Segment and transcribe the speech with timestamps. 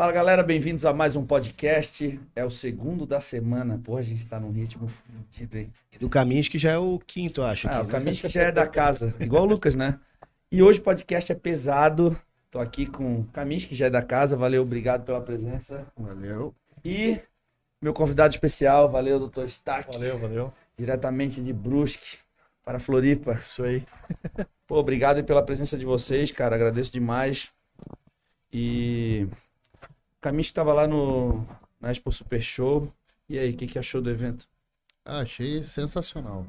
[0.00, 2.18] Fala galera, bem-vindos a mais um podcast.
[2.34, 3.78] É o segundo da semana.
[3.84, 5.70] Pô, a gente tá num ritmo fudido, hein?
[5.92, 7.68] E do Caminhos, que já é o quinto, acho.
[7.68, 8.12] Ah, aqui, o né?
[8.12, 10.00] que já é da casa, igual o Lucas, né?
[10.50, 12.18] E hoje o podcast é pesado.
[12.50, 14.38] Tô aqui com o Caminhos, que já é da casa.
[14.38, 15.86] Valeu, obrigado pela presença.
[15.94, 16.54] Valeu.
[16.82, 17.20] E
[17.78, 19.92] meu convidado especial, valeu, doutor Stark.
[19.92, 20.52] Valeu, valeu.
[20.74, 22.20] Diretamente de Brusque
[22.64, 23.32] para Floripa.
[23.32, 23.84] Isso aí.
[24.66, 26.56] Pô, obrigado aí pela presença de vocês, cara.
[26.56, 27.52] Agradeço demais.
[28.50, 29.28] E
[30.20, 31.46] o Caminhos estava lá no
[31.80, 32.92] na Expo Super Show.
[33.28, 34.46] E aí, o que, que achou do evento?
[35.04, 36.46] Ah, achei sensacional.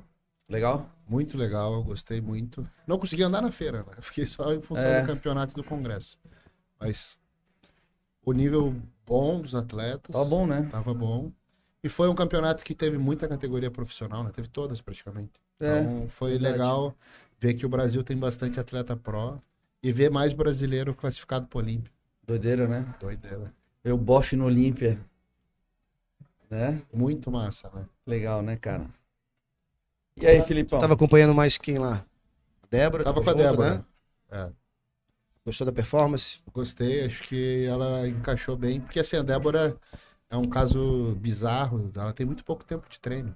[0.50, 0.90] Legal?
[1.08, 2.68] Muito legal, gostei muito.
[2.86, 3.94] Não consegui andar na feira, né?
[4.02, 5.02] Fiquei só em função É.
[5.02, 6.18] do campeonato e do congresso.
[6.78, 7.18] Mas
[8.26, 8.76] o nível
[9.06, 10.14] bom dos atletas.
[10.14, 10.68] Tava bom, né?
[10.70, 11.32] Tava bom.
[11.82, 14.32] E foi um campeonato que teve muita categoria profissional, né?
[14.34, 15.40] Teve todas praticamente.
[15.62, 16.54] É, Então foi verdade.
[16.54, 16.94] legal
[17.40, 19.40] ver que o Brasil tem bastante atleta pró
[19.82, 21.92] e ver mais brasileiro classificado pro Olímpia.
[22.28, 22.94] Doideira, né?
[23.00, 23.54] Doideira.
[23.84, 25.00] Eu bofe no Olímpia.
[26.50, 26.82] Né?
[26.94, 27.86] Muito massa, né?
[28.06, 28.86] Legal, né, cara?
[30.18, 30.80] E aí, Filipão?
[30.80, 32.06] Tava acompanhando mais quem lá?
[32.64, 33.04] A Débora?
[33.04, 33.76] Tava com a junto, Débora.
[33.76, 33.86] né?
[34.32, 34.52] É.
[35.46, 36.40] Gostou da performance?
[36.54, 39.76] Gostei, acho que ela encaixou bem, porque assim, a Débora
[40.30, 43.36] é um caso bizarro, ela tem muito pouco tempo de treino.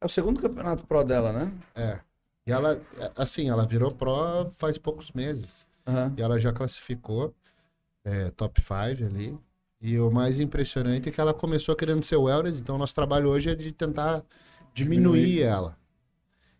[0.00, 1.52] É o segundo campeonato pro dela, né?
[1.74, 2.00] É.
[2.46, 2.80] E ela,
[3.16, 5.64] assim, ela virou pró faz poucos meses.
[5.86, 6.12] Aham.
[6.16, 7.34] E ela já classificou
[8.04, 8.74] é, top 5
[9.06, 9.38] ali.
[9.86, 13.50] E o mais impressionante é que ela começou querendo ser wellness, então nosso trabalho hoje
[13.50, 14.22] é de tentar
[14.72, 15.76] diminuir, ela.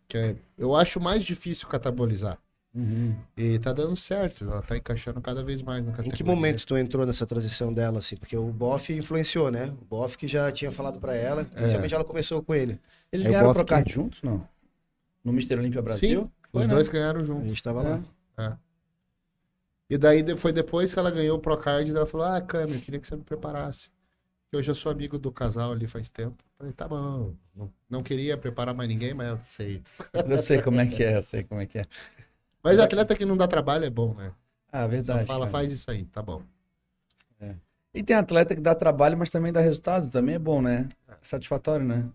[0.07, 2.37] Que é- eu acho mais difícil catabolizar.
[2.71, 3.15] Uhum.
[3.35, 6.15] E tá dando certo, ela tá encaixando cada vez mais na Em categoria.
[6.17, 8.15] que momento tu entrou nessa transição dela, assim?
[8.15, 9.73] Porque o Boff influenciou, né?
[9.81, 11.47] O Boff que já tinha falado pra ela.
[11.57, 12.79] Inicialmente ela começou com ele.
[13.11, 14.47] Eles Aí o ganharam o Boff Procard que- juntos, não?
[15.23, 16.23] No Mister Olímpia Brasil?
[16.25, 16.73] Sim, Foi, os né?
[16.75, 17.47] dois ganharam A juntos.
[17.49, 17.81] gente tava
[18.37, 18.43] É.
[18.43, 18.59] lá.
[19.89, 22.99] E daí foi depois que ela ganhou o Procard, ela falou: Ah, Câmara, eu queria
[22.99, 23.89] que você me preparasse.
[24.51, 26.43] Eu já sou amigo do casal ali faz tempo.
[26.57, 27.33] Falei, tá bom.
[27.53, 29.81] Não, não queria preparar mais ninguém, mas eu sei.
[30.29, 31.81] Eu sei como é que é, eu sei como é que é.
[32.63, 34.31] Mas atleta que não dá trabalho é bom, né?
[34.71, 35.25] Ah, Só verdade.
[35.25, 35.51] fala, cara.
[35.51, 36.41] faz isso aí, tá bom.
[37.93, 40.09] E tem atleta que dá trabalho, mas também dá resultado.
[40.09, 40.89] Também é bom, né?
[41.21, 42.09] Satisfatório, né?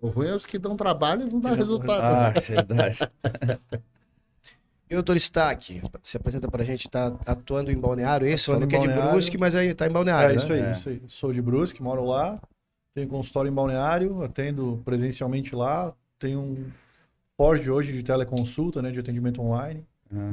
[0.00, 2.00] O ruim é os que dão trabalho e não dá resultado.
[2.00, 2.40] Ah, né?
[2.40, 2.98] verdade.
[4.88, 8.52] E o doutor Stack, se apresenta pra gente, tá atuando em Balneário, é isso?
[8.52, 9.10] Atuando Falou em que é de.
[9.10, 10.54] Brusque, mas aí tá em É, Balneário, isso né?
[10.54, 10.72] aí, É.
[10.72, 11.02] isso aí.
[11.08, 12.40] Sou de Brusque, moro lá.
[12.94, 15.92] Tenho consultório em Balneário, atendo presencialmente lá.
[16.18, 16.70] Tenho um
[17.36, 19.84] Ford hoje de teleconsulta, né, de atendimento online.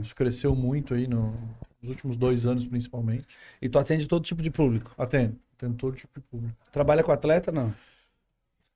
[0.02, 1.34] Isso cresceu muito aí no-
[1.82, 3.26] nos últimos dois anos, principalmente.
[3.62, 4.92] E tu atende todo tipo de público.
[4.98, 6.56] Atendo, atendo todo tipo de público.
[6.72, 7.74] Trabalha com atleta, não?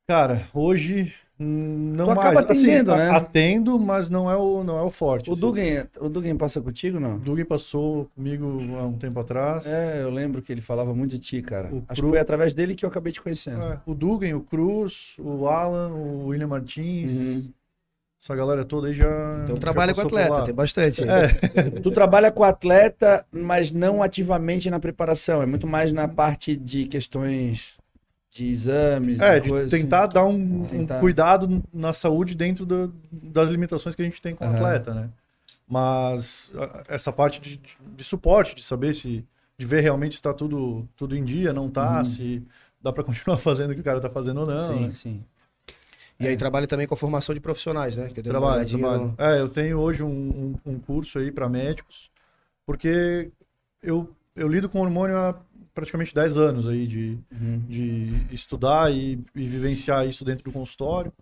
[0.08, 2.50] Cara, hoje não Tu acaba mais.
[2.52, 3.10] Assim, atendendo, a- né?
[3.12, 5.30] Atendo, mas não é o, não é o forte.
[5.30, 5.42] O assim.
[5.42, 7.16] Dugan, o Dugan passa contigo, não?
[7.16, 8.46] O Dugan passou comigo
[8.80, 9.66] há um tempo atrás.
[9.72, 11.70] É, eu lembro que ele falava muito de ti, cara.
[11.72, 13.62] O Acho Cru- que foi através dele que eu acabei te conhecendo.
[13.62, 17.50] É, o Dugan, o Cruz, o Alan, o William Martins, Uhum.
[18.22, 19.40] essa galera toda aí já.
[19.44, 21.04] Então já trabalha com atleta, tem bastante.
[21.04, 21.28] É,
[21.84, 25.42] Tu trabalha com atleta, mas não ativamente na preparação.
[25.42, 27.78] É muito mais na parte de questões
[28.38, 30.14] de exames, é, de tentar assim.
[30.14, 31.00] dar um, um Tentar.
[31.00, 34.56] cuidado na saúde dentro do- das limitações que a gente tem com o Aham.
[34.56, 35.10] atleta, né?
[35.68, 36.52] Mas
[36.88, 37.62] essa parte de,
[37.96, 39.26] de suporte, de saber se.
[39.58, 42.04] de ver realmente se está tudo, tudo em dia, não tá, Uhum.
[42.04, 42.44] se
[42.82, 44.68] dá para continuar fazendo o que o cara tá fazendo ou não.
[44.68, 44.94] Sim, né?
[44.94, 45.24] sim.
[46.20, 48.10] E aí trabalha também com a formação de profissionais, né?
[48.10, 49.14] Que eu Trabalho, trabalho.
[49.18, 50.10] no- É, eu tenho hoje um,
[50.66, 52.10] um, um curso aí para médicos,
[52.66, 53.32] porque
[53.84, 55.36] eu, eu lido com hormônio há
[55.78, 57.62] praticamente 10 anos aí de, Uhum.
[57.70, 61.14] de estudar e, e vivenciar isso dentro do consultório.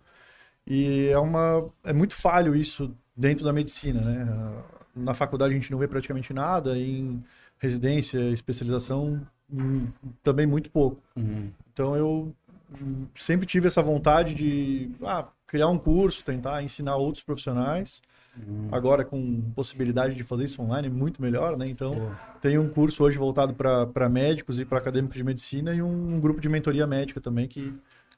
[0.66, 4.62] E é uma é muito falho isso dentro da medicina, né?
[4.94, 7.22] Na faculdade a gente não vê praticamente nada, em
[7.58, 9.20] residência, especialização
[9.52, 9.88] hum,
[10.22, 11.02] também muito pouco.
[11.14, 11.50] Uhum.
[11.70, 12.34] Então eu
[12.80, 18.00] hum, sempre tive essa vontade de ah, criar um curso, tentar ensinar outros profissionais.
[18.36, 18.68] Uhum.
[18.70, 21.66] Agora com possibilidade de fazer isso online é muito melhor, né?
[21.66, 22.38] Então Pô.
[22.40, 26.40] tem um curso hoje voltado para médicos e para acadêmicos de medicina e um, grupo
[26.40, 27.74] de mentoria médica também que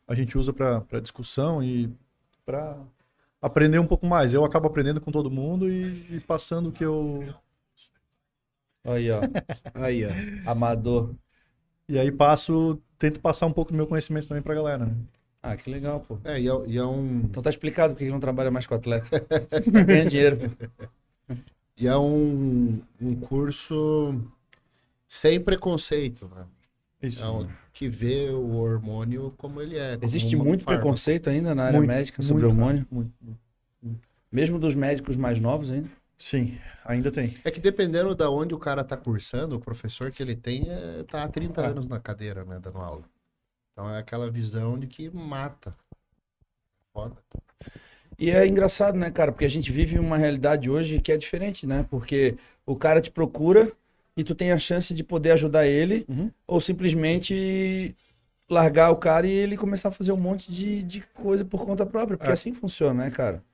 [0.06, 1.92] a gente usa para discussão e
[2.44, 2.76] para
[3.40, 4.34] aprender um pouco mais.
[4.34, 7.34] Eu acabo aprendendo com todo mundo e, e passando o que eu
[8.84, 9.20] Aí, ó.
[9.74, 10.50] Aí, ó.
[10.50, 11.14] Amador.
[11.88, 14.86] e aí passo, tento passar um pouco do meu conhecimento também para a galera.
[14.86, 14.94] Né?
[15.50, 16.18] Ah, que legal, pô.
[16.24, 18.74] É, e é, e é um, Então tá explicado por que não trabalha mais com
[18.74, 19.24] atleta.
[19.86, 20.36] Ganha dinheiro.
[20.38, 20.86] pô.
[21.76, 24.14] e é um, um curso
[25.06, 26.44] sem preconceito, né?
[27.02, 27.22] Isso.
[27.22, 29.94] É um, que vê o hormônio como ele é.
[29.94, 32.86] como Existe muito preconceito ainda na área Muito, médica sobre muito, hormônio.
[32.90, 33.12] muito.
[34.30, 35.88] Mesmo dos médicos mais novos ainda.
[36.18, 37.34] Sim, ainda tem.
[37.44, 41.04] É que dependendo da onde o cara tá cursando, o professor que ele tem é,
[41.04, 43.04] tá há 30 anos na cadeira, né, dando aula.
[43.78, 45.72] Então é aquela visão de que mata.
[46.92, 47.14] Foda.
[48.18, 49.30] E é engraçado, né, cara?
[49.30, 51.86] Porque a gente vive uma realidade hoje que é diferente, né?
[51.88, 53.70] Porque o cara te procura
[54.16, 56.28] e tu tem a chance de poder ajudar ele, Uhum.
[56.44, 57.94] ou simplesmente
[58.50, 61.86] largar o cara e ele começar a fazer um monte de, de coisa por conta
[61.86, 62.16] própria.
[62.18, 62.34] Porque É.
[62.34, 63.44] assim funciona, né, cara?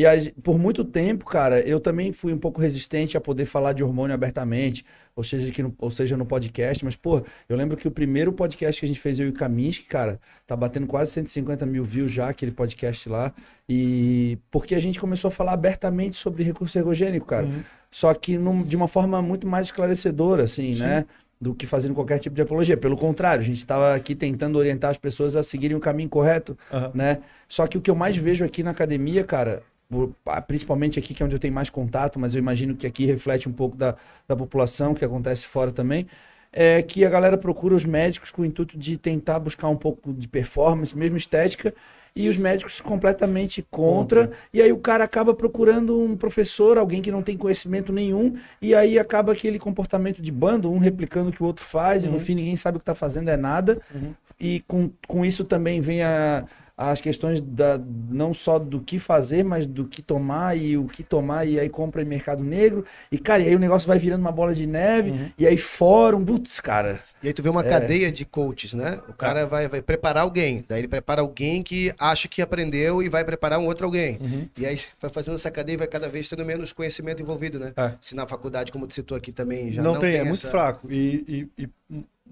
[0.00, 3.82] E por muito tempo, cara, eu também fui um pouco resistente a poder falar de
[3.82, 4.84] hormônio abertamente,
[5.16, 6.84] ou seja, aqui no, ou seja, no podcast.
[6.84, 9.32] Mas, pô, eu lembro que o primeiro podcast que a gente fez, eu e o
[9.32, 13.34] Kaminsky, cara, tá batendo quase 150 mil views já, aquele podcast lá.
[13.68, 17.46] E porque a gente começou a falar abertamente sobre recurso ergogênico, cara.
[17.46, 17.62] Uhum.
[17.90, 21.06] Só que num- de uma forma muito mais esclarecedora, assim, né?
[21.40, 22.76] Do que fazendo qualquer tipo de apologia.
[22.76, 26.56] Pelo contrário, a gente estava aqui tentando orientar as pessoas a seguirem o caminho correto,
[26.72, 26.92] Aham.
[26.94, 27.18] né?
[27.48, 30.14] Só que o que eu mais vejo aqui na academia, cara, por-
[30.46, 33.48] principalmente aqui que é onde eu tenho mais contato, mas eu imagino que aqui reflete
[33.48, 36.06] um pouco da, da população, que acontece fora também,
[36.52, 40.12] é que a galera procura os médicos com o intuito de tentar buscar um pouco
[40.14, 41.74] de performance, mesmo estética,
[42.16, 47.12] e os médicos completamente contra, e aí o cara acaba procurando um professor, alguém que
[47.12, 51.42] não tem conhecimento nenhum, e aí acaba aquele comportamento de bando, um replicando o que
[51.42, 52.20] o outro faz, e no Uhum.
[52.20, 53.80] fim ninguém sabe o que está fazendo, é nada.
[53.94, 54.14] Uhum.
[54.40, 56.44] E com, com isso também vem a,
[56.80, 57.76] as questões da,
[58.08, 61.68] não só do que fazer, mas do que tomar e o que tomar, e aí
[61.68, 62.84] compra em mercado negro.
[63.10, 65.28] E, cara, e aí o negócio vai virando uma bola de neve, Uhum.
[65.36, 67.00] e aí fórum, putz, cara.
[67.20, 67.68] E aí tu vê uma É.
[67.68, 69.00] cadeia de coaches, né?
[69.08, 73.08] O cara vai, vai preparar alguém, daí ele prepara alguém que acha que aprendeu e
[73.08, 74.16] vai preparar um outro alguém.
[74.20, 74.48] Uhum.
[74.56, 77.72] E aí vai fazendo essa cadeia e vai cada vez tendo menos conhecimento envolvido, né?
[77.76, 77.92] É.
[78.00, 80.48] Se na faculdade, como tu citou aqui também, já não, não, tem, é muito essa-
[80.48, 80.86] fraco.
[80.88, 81.68] E, e- e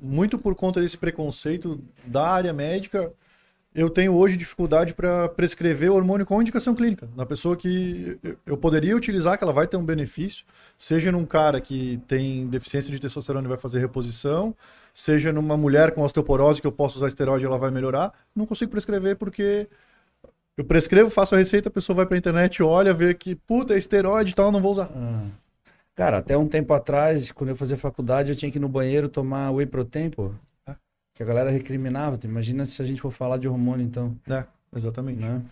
[0.01, 3.13] muito por conta desse preconceito da área médica,
[3.77, 7.07] eu tenho hoje dificuldade para prescrever hormônio com indicação clínica.
[7.15, 10.47] Na pessoa que eu- poderia utilizar, que ela vai ter um benefício,
[10.79, 14.55] seja num cara que tem deficiência de testosterona e vai fazer reposição,
[14.95, 18.47] seja numa mulher com osteoporose que eu posso usar esteroide e ela vai melhorar, não
[18.47, 19.69] consigo prescrever porque
[20.57, 23.79] eu prescrevo, faço a receita, a pessoa vai pra internet, olha, vê que, puta, é
[23.79, 24.89] esteroide e tal, não vou usar.
[25.95, 29.09] Cara, até um tempo atrás, quando eu fazia faculdade, eu tinha que ir no banheiro
[29.09, 30.31] tomar whey protein, pô.
[31.17, 31.19] É.
[31.19, 32.19] Que a galera recriminava.
[32.25, 34.45] Imagina se a gente for falar de hormônio, então, É,
[34.75, 35.21] exatamente.
[35.21, 35.43] né?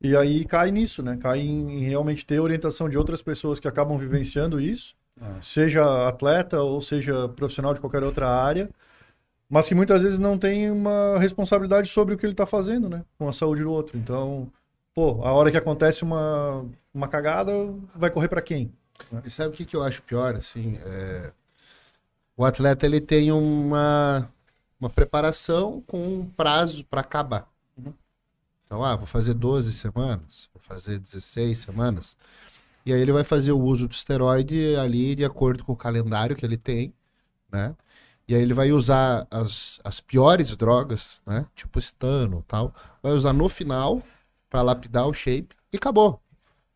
[0.00, 1.16] E aí cai nisso, né?
[1.20, 5.42] Cai em, em realmente ter orientação de outras pessoas que acabam vivenciando isso, É.
[5.42, 8.70] seja atleta ou seja profissional de qualquer outra área,
[9.50, 13.04] mas que muitas vezes não tem uma responsabilidade sobre o que ele está fazendo, né?
[13.18, 13.98] Com a saúde do outro.
[13.98, 14.48] Então,
[14.94, 17.52] pô, a hora que acontece uma, uma cagada,
[17.96, 18.70] vai correr para quem?
[19.24, 20.78] E sabe o que, que eu acho pior, assim?
[20.84, 21.32] É,
[22.36, 24.28] O atleta, ele tem uma,
[24.80, 27.48] uma preparação com um prazo para acabar.
[28.64, 32.16] Então, ah, vou fazer 12 semanas, vou fazer 16 semanas.
[32.84, 36.36] E aí ele vai fazer o uso do esteroide ali de acordo com o calendário
[36.36, 36.92] que ele tem,
[37.50, 37.74] né?
[38.26, 41.46] E aí ele vai usar as, as piores drogas, né?
[41.54, 42.74] Tipo estano tal.
[43.02, 44.02] Vai usar no final
[44.50, 46.20] para lapidar o shape e acabou.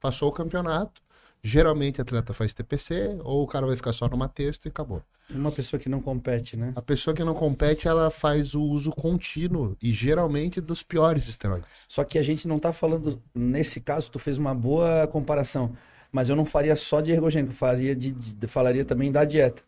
[0.00, 1.01] Passou o campeonato.
[1.44, 5.02] Geralmente atleta faz TPC, ou o cara vai ficar só numa texto e acabou.
[5.28, 6.72] Uma pessoa que não compete, né?
[6.76, 11.84] A pessoa que não compete, ela faz o uso contínuo e geralmente dos piores esteroides.
[11.88, 15.74] Só que a gente não tá falando, nesse caso, tu fez uma boa comparação.
[16.12, 19.62] Mas eu não faria só de ergogênico, faria de, de- falaria também da dieta.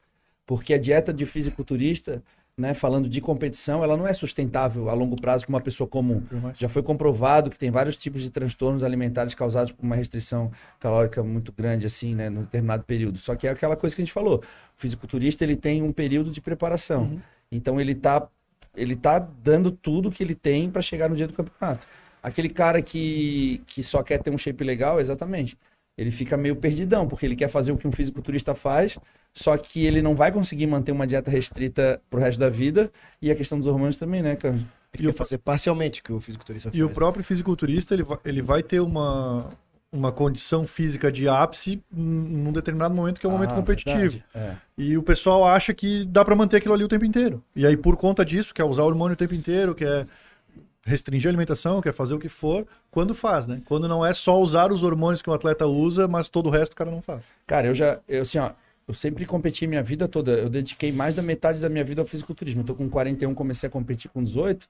[0.46, 2.22] Porque a dieta de fisiculturista,
[2.56, 6.22] né, falando de competição, ela não é sustentável a longo prazo como uma pessoa comum.
[6.54, 11.22] Já foi comprovado que tem vários tipos de transtornos alimentares causados por uma restrição calórica
[11.22, 13.18] muito grande, assim, né, num determinado período.
[13.18, 14.36] Só que é aquela coisa que a gente falou.
[14.36, 17.20] O fisiculturista, ele tem um período de preparação.
[17.50, 18.28] Então, ele tá,
[18.76, 21.86] ele tá dando tudo que ele tem para chegar no dia do campeonato.
[22.22, 25.58] Aquele cara que, que só quer ter um shape legal, exatamente.
[25.96, 28.98] Ele fica meio perdidão, porque ele quer fazer o que um fisiculturista faz,
[29.32, 32.90] só que ele não vai conseguir manter uma dieta restrita pro resto da vida.
[33.22, 34.58] E a questão dos hormônios também, né, cara?
[34.92, 36.94] Ele quer fazer parcialmente o que o fisiculturista E o faz.
[36.94, 39.50] próprio fisiculturista, ele vai, ele vai ter uma,
[39.92, 43.98] uma condição física de ápice num determinado momento que é o momento Ah, competitivo.
[43.98, 44.24] verdade.
[44.34, 44.54] É.
[44.76, 47.42] E o pessoal acha que dá pra manter aquilo ali o tempo inteiro.
[47.54, 50.06] E aí, por conta disso, quer usar hormônio o tempo inteiro, quer
[50.84, 53.62] restringir a alimentação, quer fazer o que for, quando faz, né?
[53.64, 56.72] Quando não é só usar os hormônios que o atleta usa, mas todo o resto
[56.72, 57.32] o cara não faz.
[57.46, 58.50] Cara, eu já, eu assim, ó,
[58.86, 60.32] eu sempre competi minha vida toda.
[60.32, 62.60] Eu dediquei mais da metade da minha vida ao fisiculturismo.
[62.60, 64.68] Eu tô com 41, comecei a competir com 18.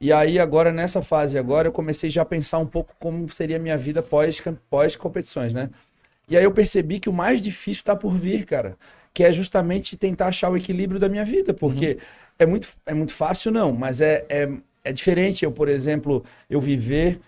[0.00, 3.56] E aí, agora, nessa fase agora, eu comecei já a pensar um pouco como seria
[3.56, 5.70] a minha vida pós, pós competições, né?
[6.28, 8.76] E aí eu percebi que o mais difícil tá por vir, cara.
[9.12, 11.52] Que é justamente tentar achar o equilíbrio da minha vida.
[11.52, 11.98] Porque
[12.38, 14.48] é, muito, é muito fácil, não, mas é, é,
[14.84, 17.20] é diferente eu, por exemplo, eu viver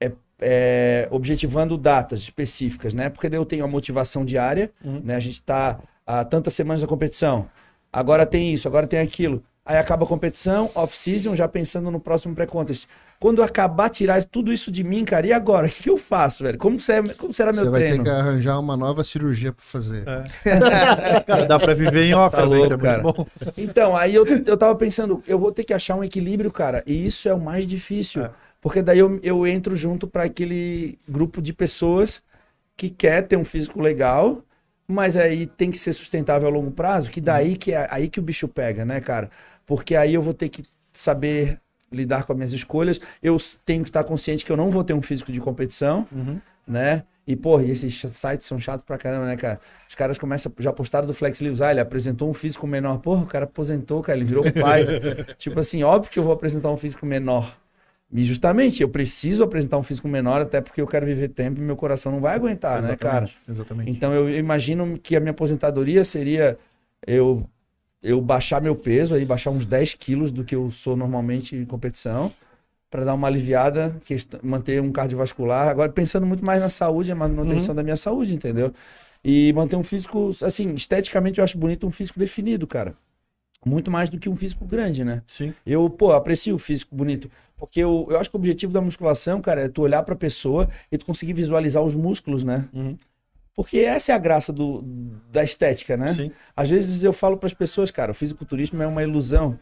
[0.00, 3.08] é, é, objetivando datas específicas, né?
[3.10, 5.00] Porque daí eu tenho a motivação diária, Uhum.
[5.04, 5.14] né?
[5.16, 7.48] A gente está há tantas semanas na competição.
[7.92, 9.42] Agora tem isso, agora tem aquilo.
[9.68, 12.86] Aí acaba a competição, off-season, já pensando no próximo pré-contest.
[13.20, 15.66] Quando acabar tirar tudo isso de mim, cara, e agora?
[15.66, 16.56] O que, que eu faço, velho?
[16.56, 17.98] Como, será, como será meu Você vai treino?
[17.98, 20.04] ter que arranjar uma nova cirurgia pra fazer.
[20.08, 21.20] É.
[21.26, 23.02] Cara, dá pra viver em off Tá também, louco, é cara.
[23.02, 23.26] muito bom.
[23.58, 26.82] Então, aí eu, eu tava pensando, eu vou ter que achar um equilíbrio, cara.
[26.86, 28.24] E isso é o mais difícil.
[28.24, 28.30] É.
[28.60, 32.22] Porque daí eu, eu entro junto para aquele grupo de pessoas
[32.76, 34.42] que quer ter um físico legal,
[34.86, 38.20] mas aí tem que ser sustentável a longo prazo, que daí que é aí que
[38.20, 39.30] o bicho pega, né, cara?
[39.68, 41.60] Porque aí eu vou ter que saber
[41.92, 42.98] lidar com as minhas escolhas.
[43.22, 46.40] Eu tenho que estar consciente que eu não vou ter um físico de competição, Uhum.
[46.66, 47.04] né?
[47.26, 49.60] E, porra, e esses sites são chatos pra caramba, né, cara?
[49.86, 52.98] Os caras começam, já postaram do Flex Livros, ah, ele apresentou um físico menor.
[53.00, 54.86] Porra, o cara aposentou, cara, ele virou pai.
[55.36, 57.54] tipo assim, óbvio que eu vou apresentar um físico menor.
[58.10, 61.62] E justamente, eu preciso apresentar um físico menor, até porque eu quero viver tempo e
[61.62, 63.26] meu coração não vai aguentar, né, cara?
[63.26, 63.90] Exatamente, Exatamente.
[63.90, 66.56] Então eu imagino que a minha aposentadoria seria
[67.06, 67.46] eu,
[68.02, 71.64] eu baixar meu peso, aí baixar uns 10 quilos do que eu sou normalmente em
[71.64, 72.32] competição,
[72.90, 73.94] para dar uma aliviada,
[74.42, 75.68] manter um cardiovascular.
[75.68, 78.72] Agora pensando muito mais na saúde, na manutenção da minha saúde, entendeu?
[79.22, 82.94] E manter um físico, assim, esteticamente eu acho bonito um físico definido, cara.
[83.66, 85.22] Muito mais do que um físico grande, né?
[85.26, 85.52] Sim.
[85.66, 87.28] Eu, pô, aprecio o físico bonito.
[87.56, 90.68] Porque eu, eu acho que o objetivo da musculação, cara, é tu olhar pra pessoa
[90.92, 92.68] e tu conseguir visualizar os músculos, né?
[92.72, 92.96] Uhum.
[93.58, 94.82] Porque essa é a graça do,
[95.32, 96.14] da estética, né?
[96.14, 96.30] Sim.
[96.56, 99.58] Às vezes eu falo pras pessoas, cara, o fisiculturismo é uma ilusão.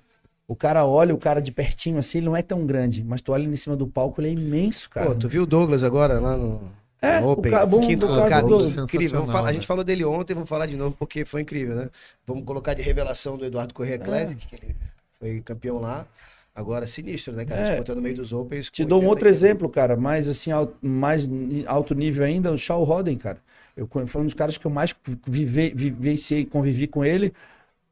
[0.46, 3.32] O cara olha o cara de pertinho assim, ele não é tão grande, mas tu
[3.32, 5.06] olha ele em cima do palco, ele é imenso, cara.
[5.06, 6.60] Pô, tu viu o Douglas agora lá no,
[7.00, 7.50] É, no o Open?
[7.50, 8.68] ca- bom Quinto, do caso cara, do incrível.
[8.82, 9.66] Vamos falar- a Sensacional, gente né?
[9.66, 11.88] falou dele ontem, vamos falar de novo porque foi incrível, né?
[12.26, 14.76] Vamos colocar de revelação do Eduardo Corrêa Classic, que ele
[15.18, 16.06] foi campeão lá.
[16.54, 17.62] Agora, sinistro, né, cara?
[17.62, 17.64] É.
[17.70, 18.68] Disputando no meio dos Opens.
[18.70, 21.26] Te dou um 80 outro exemplo, cara, mais assim, al- mais
[21.66, 23.38] alto nível ainda, o Shaw Roden, cara.
[23.76, 24.94] Eu foi um dos caras que eu mais
[25.26, 27.32] vive, vivenciei, convivi com ele.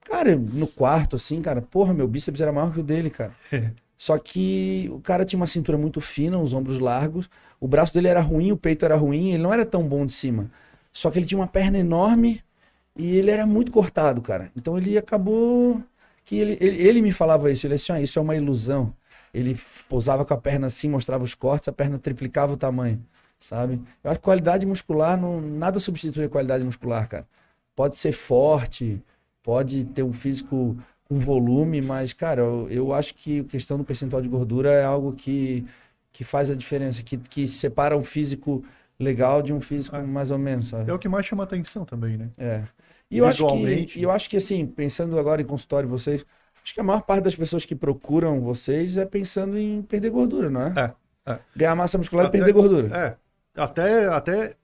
[0.02, 3.34] Cara, no quarto, assim, cara, porra, meu bíceps era maior que o dele, cara.
[3.96, 7.28] Só que o cara tinha uma cintura muito fina, os ombros largos,
[7.60, 10.12] o braço dele era ruim, o peito era ruim, ele não era tão bom de
[10.12, 10.50] cima.
[10.92, 12.42] Só que ele tinha uma perna enorme
[12.96, 14.50] e ele era muito cortado, cara.
[14.56, 15.82] Então ele acabou
[16.24, 18.94] que ele, ele, ele me falava isso, ele disse assim, ah, isso é uma ilusão.
[19.32, 19.56] Ele
[19.88, 23.04] pousava com a perna assim, mostrava os cortes, a perna triplicava o tamanho,
[23.44, 23.80] sabe?
[24.02, 27.26] Eu acho que qualidade muscular, não, nada substitui a qualidade muscular, cara.
[27.76, 29.02] Pode ser forte,
[29.42, 33.84] pode ter um físico com volume, mas, cara, eu, eu acho que a questão do
[33.84, 35.66] percentual de gordura é algo que,
[36.10, 38.64] que faz a diferença, que, que separa um físico
[38.98, 40.02] legal de um físico É.
[40.02, 40.90] mais ou menos, sabe?
[40.90, 42.30] É o que mais chama atenção também, né?
[42.38, 42.62] É.
[43.10, 46.24] E eu acho que, eu acho que assim, pensando agora em consultório vocês,
[46.62, 50.48] acho que a maior parte das pessoas que procuram vocês é pensando em perder gordura,
[50.48, 50.94] não é?
[51.26, 51.38] É, é.
[51.54, 52.96] Ganhar massa muscular e perder gordura.
[52.96, 53.23] É.
[53.56, 54.54] Até, até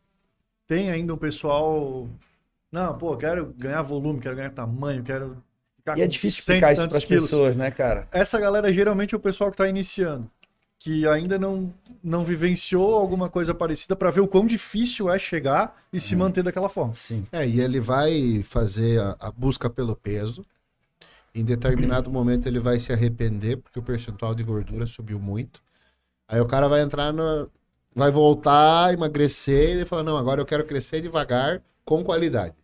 [0.66, 2.09] tem ainda um pessoal.
[2.70, 5.42] Não, pô, quero ganhar volume, quero ganhar tamanho, quero.
[5.76, 8.07] Ficar E é difícil explicar isso para as pessoas, né, cara?
[8.12, 10.31] Essa galera geralmente é o pessoal que está iniciando,
[10.79, 11.72] que ainda não,
[12.03, 16.42] não vivenciou alguma coisa parecida para ver o quão difícil é chegar e se manter
[16.42, 16.94] daquela forma.
[16.94, 17.26] Sim.
[17.33, 20.44] É, e ele vai fazer a, a busca pelo peso.
[21.35, 25.62] Em determinado momento ele vai se arrepender, porque o percentual de gordura subiu muito.
[26.29, 27.50] Aí o cara vai entrar no.
[27.94, 32.55] Vai voltar, emagrecer e ele fala: Não, agora eu quero crescer devagar, com qualidade.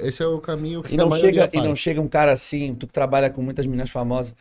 [0.00, 2.86] Esse é o caminho que E não, chega, e não chega um cara assim, tu
[2.86, 4.34] que trabalha com muitas meninas famosas.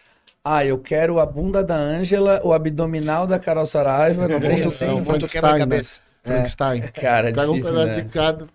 [0.43, 4.27] Ah, eu quero a bunda da Ângela, o abdominal da Carol Saraiva.
[4.27, 4.85] Não tem Tem assim.
[4.85, 6.01] assim, um um Frankenstein, quebra-cabeça.
[6.23, 6.81] Frankenstein.
[6.93, 8.01] Cara, é Pega um difícil, pedaço né?
[8.03, 8.47] de cada.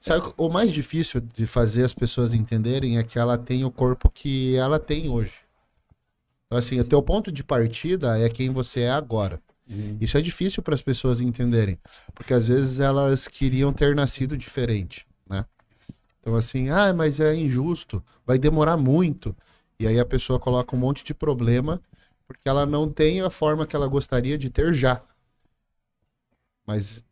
[0.00, 4.10] Sabe, o mais difícil de fazer as pessoas entenderem é que ela tem o corpo
[4.10, 5.32] que ela tem hoje.
[6.46, 9.40] Então, assim, o teu ponto de partida é quem você é agora.
[10.00, 11.78] Isso é difícil para as pessoas entenderem,
[12.14, 15.46] porque às vezes elas queriam ter nascido diferente, né?
[16.20, 19.34] Então, assim, ah, mas é injusto, vai demorar muito.
[19.78, 21.80] E aí a pessoa coloca um monte de problema
[22.26, 25.02] porque ela não tem a forma que ela gostaria de ter já.
[26.66, 27.04] Mas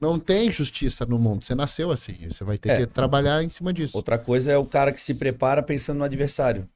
[0.00, 1.44] não tem justiça no mundo.
[1.44, 2.16] Você nasceu assim.
[2.28, 2.76] Você vai ter É.
[2.78, 3.96] que trabalhar em cima disso.
[3.96, 6.68] Outra coisa é o cara que se prepara pensando no adversário.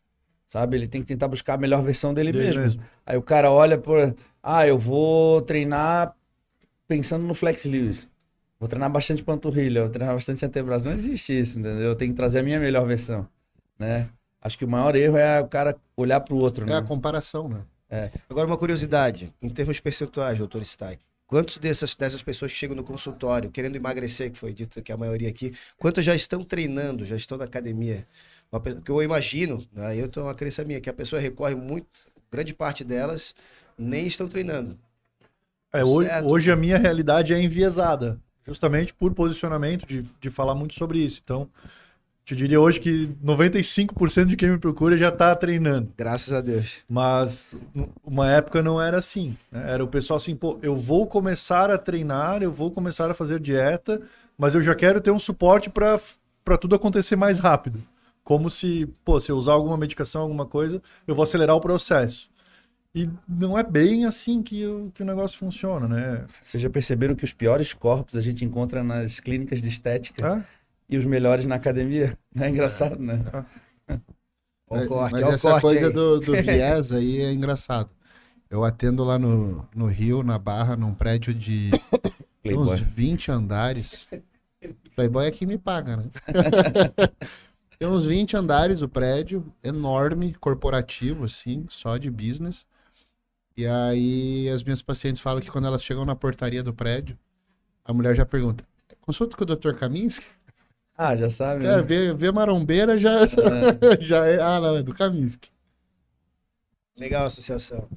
[0.52, 0.76] Sabe?
[0.76, 2.62] Ele tem que tentar buscar a melhor versão dele, Dele mesmo.
[2.62, 2.82] mesmo.
[3.06, 4.14] Aí o cara olha por.
[4.42, 6.14] Ah, eu vou treinar
[6.86, 8.06] pensando no Flex Lewis.
[8.60, 10.84] Vou treinar bastante panturrilha, vou treinar bastante antebraço.
[10.84, 11.80] Não existe isso, entendeu?
[11.80, 13.26] Eu tenho que trazer a minha melhor versão,
[13.78, 14.10] né?
[14.42, 16.76] Acho que o maior erro é o cara olhar pro outro, É né?
[16.76, 17.62] a comparação, né?
[18.28, 20.98] Agora, uma curiosidade, em termos percentuais, doutor Stein.
[21.26, 24.96] Quantos dessas, dessas pessoas que chegam no consultório querendo emagrecer, que foi dito que a
[24.98, 28.06] maioria aqui, quantas já estão treinando, já estão na academia?
[28.52, 31.88] Uma Porque eu imagino, aí eu tenho uma crença minha, que a pessoa recorre muito,
[32.30, 33.34] grande parte delas
[33.78, 34.78] nem estão treinando.
[35.72, 36.28] É, hoje, Certo.
[36.28, 41.22] hoje a minha realidade é enviesada, justamente por posicionamento, de, de falar muito sobre isso.
[41.24, 41.48] Então,
[42.26, 45.90] te diria hoje que 95% de quem me procura já está treinando.
[45.96, 46.80] Graças a Deus.
[46.86, 47.54] Mas
[48.04, 49.34] uma época não era assim.
[49.50, 49.64] né?
[49.66, 53.40] Era o pessoal assim, pô, eu vou começar a treinar, eu vou começar a fazer
[53.40, 54.02] dieta,
[54.36, 57.82] mas eu já quero ter um suporte para tudo acontecer mais rápido.
[58.24, 62.30] Como se, pô, se eu usar alguma medicação, alguma coisa, eu vou acelerar o processo.
[62.94, 66.26] E não é bem assim que o, que o negócio funciona, né?
[66.42, 70.44] Vocês já perceberam que os piores corpos a gente encontra nas clínicas de estética É?
[70.90, 72.16] e os melhores na academia?
[72.34, 73.18] Não é engraçado, né?
[74.68, 75.92] Ó o Mas- corte, mas o essa corte coisa aí.
[75.92, 77.90] do, do viés aí é engraçado.
[78.48, 82.76] Eu atendo lá no, no Rio, na Barra, num prédio de uns Playboy.
[82.76, 84.06] 20 andares.
[84.94, 86.04] Playboy é quem me paga, né?
[87.82, 92.64] tem uns 20 andares o prédio, enorme, corporativo, assim, só de business.
[93.56, 97.18] E aí as minhas pacientes falam que quando elas chegam na portaria do prédio,
[97.84, 98.64] a mulher já pergunta:
[99.00, 99.72] consulta com o Dr.
[99.74, 100.24] Kaminsky?
[100.96, 101.82] Ah, já sabe, É, né?
[101.82, 103.26] vê, vê marombeira já,
[103.98, 104.40] já é.
[104.40, 105.50] Ah, não, é do Kaminsky.
[106.96, 107.88] Legal a associação.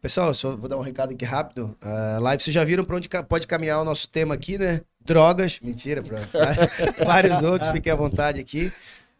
[0.00, 1.76] Pessoal, só vou dar um recado aqui rápido.
[1.82, 4.80] A live, vocês já viram para onde pode caminhar o nosso tema aqui, né?
[5.04, 5.60] Drogas.
[5.60, 6.20] Mentira, pra...
[7.04, 8.72] vários outros, fiquem à vontade aqui.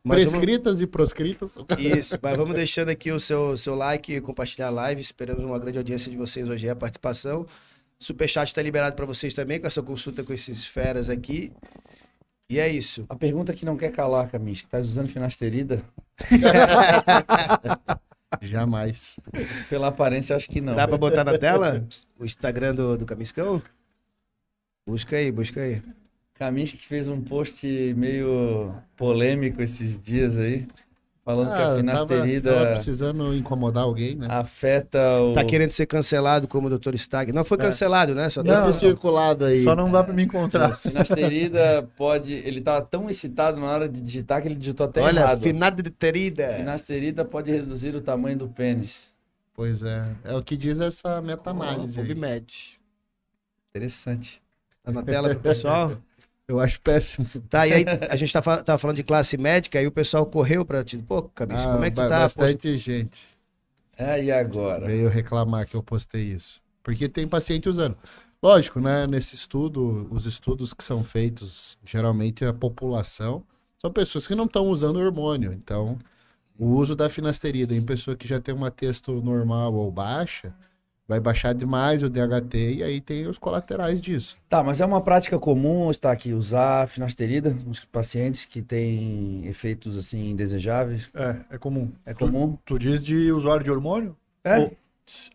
[0.06, 1.56] Mas vamos- Prescritas e proscritas.
[1.78, 5.00] Isso, mas vamos deixando aqui o seu, seu like e compartilhar a live.
[5.00, 7.46] Esperamos uma grande audiência de vocês hoje, a participação.
[7.98, 11.50] Superchat está liberado para vocês também, com essa consulta com esses feras aqui.
[12.50, 13.06] E é isso.
[13.08, 15.82] A pergunta que não quer calar, Camis, que tá usando finasterida?
[18.42, 19.18] Jamais.
[19.70, 20.74] Pela aparência, acho que não.
[20.74, 21.82] Dá para botar na tela
[22.18, 23.62] o Instagram do, do Camiscão?
[24.86, 25.80] Busca aí, busca aí.
[26.36, 27.66] Que fez um post
[27.96, 30.66] meio polêmico esses dias aí,
[31.24, 34.26] falando que a Ah, tava, finasterida tava precisando incomodar alguém, né?
[34.28, 35.32] afeta o...
[35.32, 36.96] Tá querendo ser cancelado como o Dr.
[36.96, 37.32] Stag.
[37.32, 38.28] Não foi cancelado, né?
[38.28, 38.60] Só Não, tá...
[38.60, 39.62] Deve ter circulado aí.
[39.62, 40.74] Só não dá para me encontrar.
[40.74, 42.32] Finasterida pode...
[42.32, 45.40] Ele tava tão excitado na hora de digitar que ele digitou até Olha, errado.
[45.40, 46.48] finada de terida.
[46.56, 49.04] Finasterida pode reduzir o tamanho do pênis.
[49.54, 50.04] Pois é.
[50.24, 51.96] É o que diz essa meta-análise.
[51.96, 52.80] PubMed.
[53.70, 54.42] Interessante.
[54.82, 55.96] Tá na tela pro pessoal?
[56.48, 57.26] Eu acho péssimo.
[57.48, 60.26] Tá, e aí a gente tá, fal- tava falando de classe médica, aí o pessoal
[60.26, 60.98] correu pra ti.
[60.98, 62.20] Pô, cabeça, Ah, como é que tu tá?
[62.20, 63.26] Bastante gente
[63.96, 64.86] É, e agora?
[64.86, 66.60] veio reclamar que eu postei isso.
[66.82, 67.96] Porque tem paciente usando.
[68.42, 69.06] Lógico, né?
[69.06, 73.42] Nesse estudo, os estudos que são feitos, geralmente a população,
[73.78, 75.52] são pessoas que não estão usando hormônio.
[75.52, 75.98] Então,
[76.58, 80.54] o uso da finasterida em pessoa que já tem uma texto normal ou baixa,
[81.06, 84.36] vai baixar demais o DHT e aí tem os colaterais disso.
[84.48, 89.96] Tá, mas é uma prática comum estar aqui usar finasterida nos pacientes que têm efeitos
[89.98, 91.10] assim indesejáveis?
[91.14, 91.90] É, é comum.
[92.06, 92.56] É comum?
[92.64, 94.16] Tu diz de usuário de hormônio?
[94.42, 94.70] É?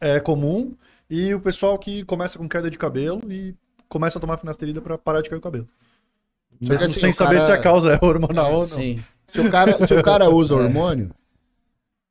[0.02, 0.74] É comum.
[1.10, 3.56] E o pessoal que começa com queda de cabelo e
[3.88, 5.68] começa a tomar finasterida para parar de cair o cabelo.
[6.60, 8.66] Mesmo assim, sem saber cara- se a causa é hormonal ou não.
[8.66, 8.96] Sim.
[9.28, 10.58] Se o cara, se o cara usa É.
[10.58, 11.12] hormônio,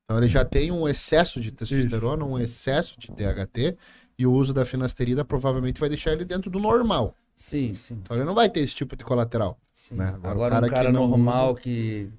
[0.08, 3.76] então ele já tem um excesso de testosterona, um excesso de DHT,
[4.18, 7.14] e o uso da finasterida provavelmente vai deixar ele dentro do normal.
[7.36, 7.98] Sim, sim.
[8.02, 9.58] Então ele não vai ter esse tipo de colateral.
[9.74, 9.96] sim.
[9.96, 10.08] Né?
[10.08, 12.10] Agora, Agora, o cara um cara que normal usa- que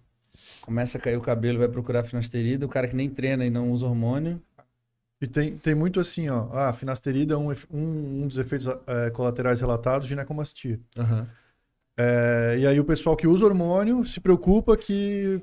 [0.61, 3.49] começa a cair o cabelo e vai procurar finasterida, o cara que nem treina e
[3.49, 4.39] não usa hormônio.
[5.19, 6.47] E tem, tem muito assim, ó.
[6.53, 10.79] Ah, finasterida é um, um, um dos efeitos é, colaterais relatados de ginecomastia.
[10.95, 11.27] Aham.
[11.97, 15.41] É, e aí o pessoal que usa hormônio se preocupa que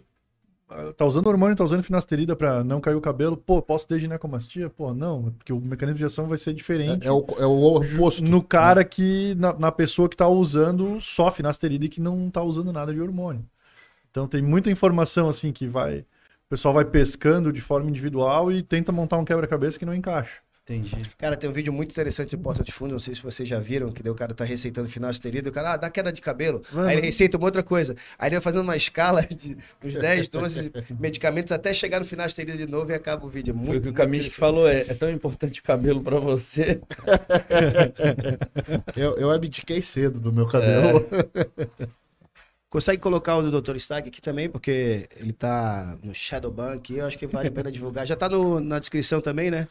[0.96, 3.37] tá usando hormônio, tá usando finasterida para não cair o cabelo.
[3.37, 4.68] Pô, posso ter ginecomastia?
[4.68, 7.05] Pô, não, porque o mecanismo de ação vai ser diferente.
[7.05, 8.22] É, é o, é o oposto.
[8.22, 12.42] no cara que na, na pessoa que tá usando só finasterida e que não tá
[12.42, 13.44] usando nada de hormônio.
[14.11, 16.05] Então tem muita informação assim que vai
[16.46, 20.45] o pessoal vai pescando de forma individual e tenta montar um quebra-cabeça que não encaixa.
[20.68, 20.96] Entendi.
[21.16, 23.61] Cara, tem um vídeo muito interessante de Porta de Fundo, não sei se vocês já
[23.61, 26.20] viram, que daí o cara tá receitando finasterida, e o cara, ah, dá queda de
[26.20, 26.61] cabelo.
[26.72, 26.88] Vamos.
[26.88, 27.94] Aí ele receita uma outra coisa.
[28.18, 32.57] Aí ele vai fazendo uma escala de uns 10, 12 medicamentos até chegar no finasterida
[32.59, 33.52] de novo e acaba o vídeo.
[33.52, 36.02] É Foi o muito, que o muito Camis falou, é, é tão importante o cabelo
[36.02, 36.81] pra você.
[38.96, 41.07] Eu, eu abdiquei cedo do meu cabelo.
[42.68, 43.76] Consegue colocar o do Dr.
[43.76, 48.07] Stag aqui também, porque ele tá no Shadowban eu acho que vale a pena divulgar.
[48.07, 49.68] Já tá no- na descrição também, né?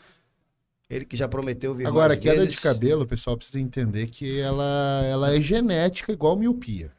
[0.89, 2.55] Ele que já prometeu vir Agora, mais queda vezes.
[2.55, 6.91] de cabelo, o pessoal precisa entender que ela, ela é genética igual miopia,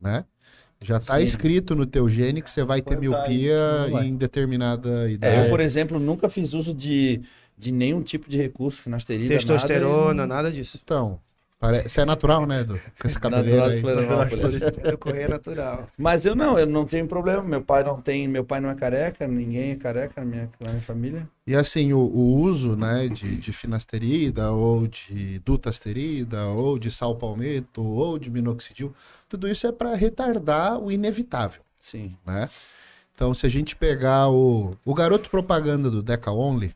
[0.00, 0.24] né?
[0.80, 1.24] Já tá Sim.
[1.24, 4.06] escrito no teu gene que você vai ter miopia vai.
[4.06, 5.34] em determinada idade.
[5.34, 7.22] É, eu, por exemplo, nunca fiz uso de,
[7.56, 10.78] de nenhum tipo de recurso, finasterida, Testosterona, nada, nada disso.
[10.84, 11.20] Então,
[11.58, 12.78] Parece, é natural, né, Edu?
[13.00, 13.80] Com esse cabelo Natural de aí.
[13.80, 14.54] Florianópolis.
[14.82, 15.88] Eu correr natural.
[15.96, 17.42] Mas eu não, eu não tenho problema.
[17.42, 20.70] Meu pai não tem, meu pai não é careca, ninguém é careca na minha, na
[20.70, 21.26] minha família.
[21.46, 27.16] E assim, o, o uso né, de, de finasterida, ou de dutasterida, ou de sal
[27.16, 28.92] palmeto, ou de minoxidil,
[29.26, 32.14] tudo isso é para retardar o inevitável, Sim.
[32.26, 32.50] né?
[33.14, 36.74] Então, se a gente pegar o, o garoto propaganda do Deca Only,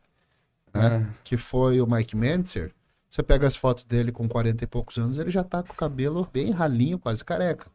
[0.73, 2.71] né, Ah, que foi o Mike Mentzer,
[3.09, 5.77] você pega as fotos dele com 40 e poucos anos, ele já tá com o
[5.77, 7.71] cabelo bem ralinho, quase careca.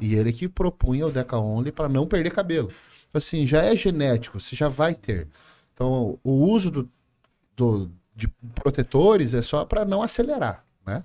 [0.00, 2.70] E ele que propunha o Deca Only para não perder cabelo.
[3.12, 5.26] Assim, já é genético, você já vai ter.
[5.74, 6.90] Então, o uso do,
[7.56, 11.04] do- de protetores é só para não acelerar, né?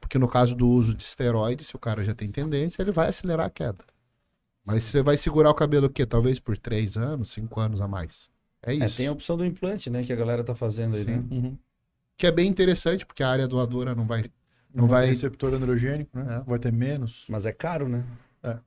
[0.00, 3.08] Porque no caso do uso de esteroide, se o cara já tem tendência, ele vai
[3.08, 3.84] acelerar a queda.
[4.64, 6.04] Mas você vai segurar o cabelo o quê?
[6.06, 8.30] Talvez por três anos, cinco anos a mais.
[8.62, 8.96] É é, isso.
[8.96, 11.10] tem a opção do implante, né, que a galera tá fazendo aí, Sim.
[11.10, 11.24] né?
[11.30, 11.58] Uhum.
[12.16, 14.22] Que é bem interessante, porque a área doadora não vai.
[14.72, 16.36] Não Não vai receptor androgênico, né?
[16.36, 16.40] É.
[16.48, 17.24] Vai ter menos.
[17.28, 18.04] Mas é caro, né?
[18.42, 18.58] É.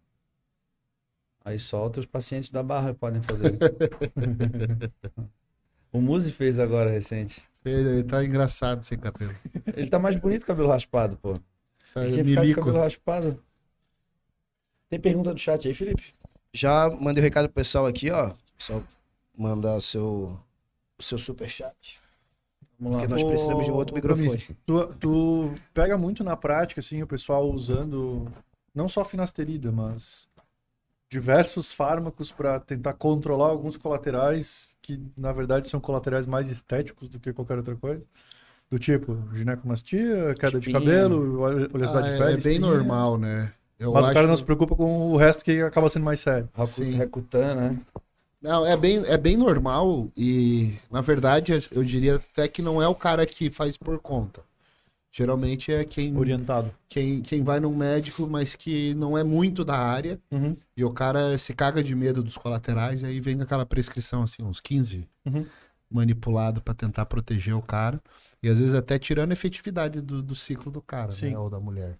[1.44, 3.58] Aí só os pacientes da barra podem fazer.
[5.92, 7.44] o Muzi fez agora recente.
[7.64, 9.36] Ele, ele tá engraçado sem cabelo.
[9.76, 11.40] Ele tá mais bonito com cabelo raspado, pô.
[11.94, 13.44] Tá Ele tinha ficado cabelo raspado.
[14.90, 16.14] Tem pergunta do chat aí, Felipe?
[16.54, 18.34] Já mandei o recado pro pessoal aqui, ó.
[18.58, 18.82] Só
[19.38, 20.40] mandar seu,
[20.98, 22.00] o seu superchat.
[22.80, 23.04] Vamos lá.
[23.04, 24.38] Porque nós precisamos de um outro microfone.
[24.66, 28.28] Tu, tu pega muito na prática, assim, o pessoal usando
[28.74, 30.28] não só finasterida, mas
[31.10, 37.20] diversos fármacos para tentar controlar alguns colaterais que, na verdade, são colaterais mais estéticos do
[37.20, 38.04] que qualquer outra coisa.
[38.70, 40.80] Do tipo, ginecomastia, queda de Espinha.
[40.80, 42.34] cabelo, oleosidade Ah, de é, pele.
[42.34, 42.60] é bem espinha.
[42.72, 43.54] normal, né?
[43.80, 44.12] Eu Mas acho...
[44.12, 46.50] o cara não se preocupa com o resto que acaba sendo mais sério.
[46.54, 46.92] Racu- Sim.
[46.92, 47.80] Recutan, né?
[48.41, 52.88] Não, é bem, é bem normal e, na verdade, eu diria até que não é
[52.88, 54.43] o cara que faz por conta.
[55.12, 56.71] Geralmente é quem, Orientado.
[56.89, 60.58] quem, quem vai num médico, mas que não é muito da área, Uhum.
[60.76, 64.43] e o cara se caga de medo dos colaterais, e aí vem aquela prescrição, assim,
[64.43, 65.45] uns 15 Uhum.
[65.89, 68.02] manipulado para tentar proteger o cara,
[68.43, 71.60] e às vezes até tirando a efetividade do, do ciclo do cara, né, ou da
[71.62, 71.98] mulher.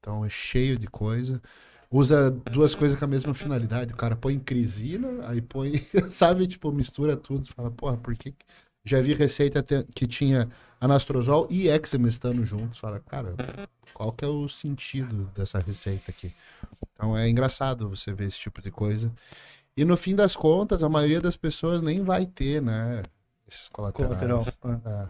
[0.00, 1.40] Então é cheio de coisa.
[1.90, 3.92] Usa duas coisas com a mesma finalidade.
[3.92, 7.46] O cara põe crisina, aí põe, sabe, tipo, mistura tudo.
[7.48, 8.32] Fala, porra, por que.
[8.32, 8.46] que-"
[8.84, 10.48] Já vi receita que tinha
[10.80, 12.78] anastrozol e hexamestano juntos.
[12.78, 13.34] Fala, cara,
[13.92, 16.32] qual que é o sentido dessa receita aqui?
[16.94, 19.12] Então é engraçado você ver esse tipo de coisa.
[19.76, 23.02] E no fim das contas, a maioria das pessoas nem vai ter, né?
[23.48, 24.18] Esses colaterais.
[24.18, 24.46] Colateral.
[24.86, 25.08] é.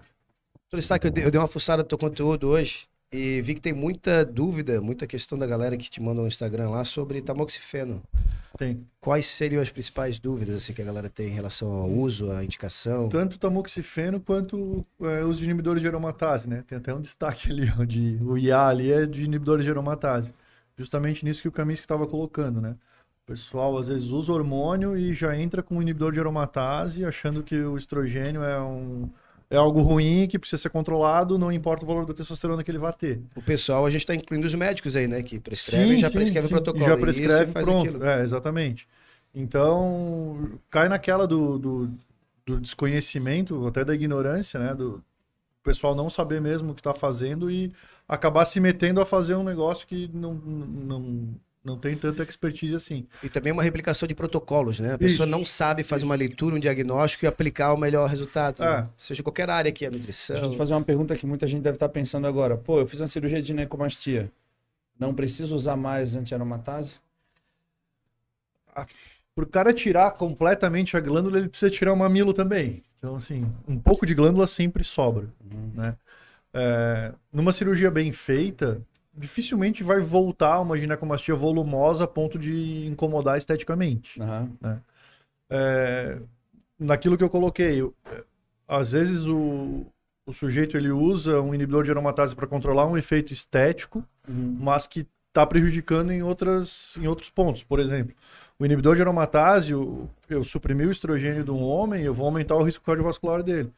[0.72, 1.06] É.
[1.06, 4.24] Eu dei, eu dei uma fuçada no teu conteúdo hoje e vi que tem muita
[4.24, 8.02] dúvida, muita questão da galera que te manda no Instagram lá sobre tamoxifeno.
[8.56, 8.86] Tem.
[9.00, 12.42] Quais seriam as principais dúvidas assim, que a galera tem em relação ao uso, à
[12.42, 13.08] indicação?
[13.08, 16.64] Tanto tamoxifeno quanto é, os inibidores de aromatase, né?
[16.66, 20.34] Tem até um destaque ali, ó, de, o IA ali é de inibidores de aromatase.
[20.76, 22.76] Justamente nisso que o Camis estava colocando, né?
[23.22, 27.42] O pessoal às vezes usa hormônio e já entra com um inibidor de aromatase, achando
[27.42, 29.10] que o estrogênio é um
[29.48, 32.78] é algo ruim que precisa ser controlado, não importa o valor da testosterona que ele
[32.78, 33.20] vai ter.
[33.35, 35.22] O pessoal, a gente está incluindo os médicos aí, né?
[35.22, 36.85] Que prescrevem e já prescreve o protocolo.
[36.85, 37.88] Já e prescreve, isso, faz pronto.
[37.88, 38.04] aquilo.
[38.04, 38.88] É, exatamente.
[39.35, 41.90] Então, cai naquela do, do,
[42.44, 44.74] do desconhecimento, até da ignorância, né?
[44.74, 45.02] Do
[45.62, 47.72] pessoal não saber mesmo o que está fazendo e
[48.09, 51.28] acabar se metendo a fazer um negócio que não, não,
[51.66, 53.09] não tem tanta expertise assim.
[53.24, 54.94] E também uma replicação de protocolos, né?
[54.94, 55.37] A pessoa Isso.
[55.37, 58.62] não sabe fazer uma leitura, um diagnóstico e aplicar o melhor resultado.
[58.62, 58.83] É.
[58.83, 58.88] né?
[58.96, 60.50] Seja qualquer área aqui, a Deixa eu nutrição.
[60.52, 62.57] te fazer uma pergunta que muita gente deve estar pensando agora.
[62.57, 64.31] Pô, eu fiz uma cirurgia de ginecomastia.
[64.96, 66.94] Não preciso usar mais antiaromatase?
[69.35, 72.83] Para o cara tirar completamente a glândula, ele precisa tirar o mamilo também.
[72.96, 75.29] Então, assim, um pouco de glândula sempre sobra.
[75.74, 75.96] né?
[76.55, 78.81] É, numa cirurgia bem feita,
[79.16, 84.20] dificilmente vai voltar uma ginecomastia volumosa a ponto de incomodar esteticamente.
[84.20, 84.50] Aham.
[85.48, 86.18] É,
[86.79, 88.24] naquilo que eu coloquei, é,
[88.66, 89.87] às vezes o,
[90.26, 94.57] o sujeito ele usa um inibidor de aromatase para controlar um efeito estético, Uhum.
[94.59, 97.62] mas que está prejudicando em, outras, em outros pontos.
[97.62, 98.12] Por exemplo,
[98.59, 102.57] o inibidor de aromatase, eu, eu suprimir o estrogênio de um homem, eu vou aumentar
[102.57, 103.72] o risco cardiovascular dele.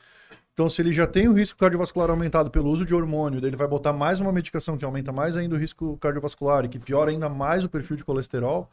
[0.59, 3.69] Então, se ele já tem o risco cardiovascular aumentado pelo uso de hormônio, ele vai
[3.69, 7.29] botar mais uma medicação que aumenta mais ainda o risco cardiovascular e que piora ainda
[7.29, 8.69] mais o perfil de colesterol,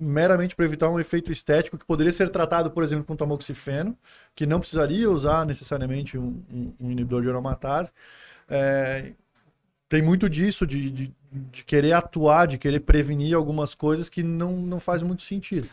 [0.00, 3.96] meramente para evitar um efeito estético que poderia ser tratado, por exemplo, com tamoxifeno,
[4.34, 7.92] que não precisaria usar necessariamente um, um- um inibidor de aromatase.
[8.48, 9.12] É,
[9.88, 14.56] tem muito disso, de, de, de querer atuar, de querer prevenir algumas coisas que não,
[14.56, 15.68] não faz muito sentido.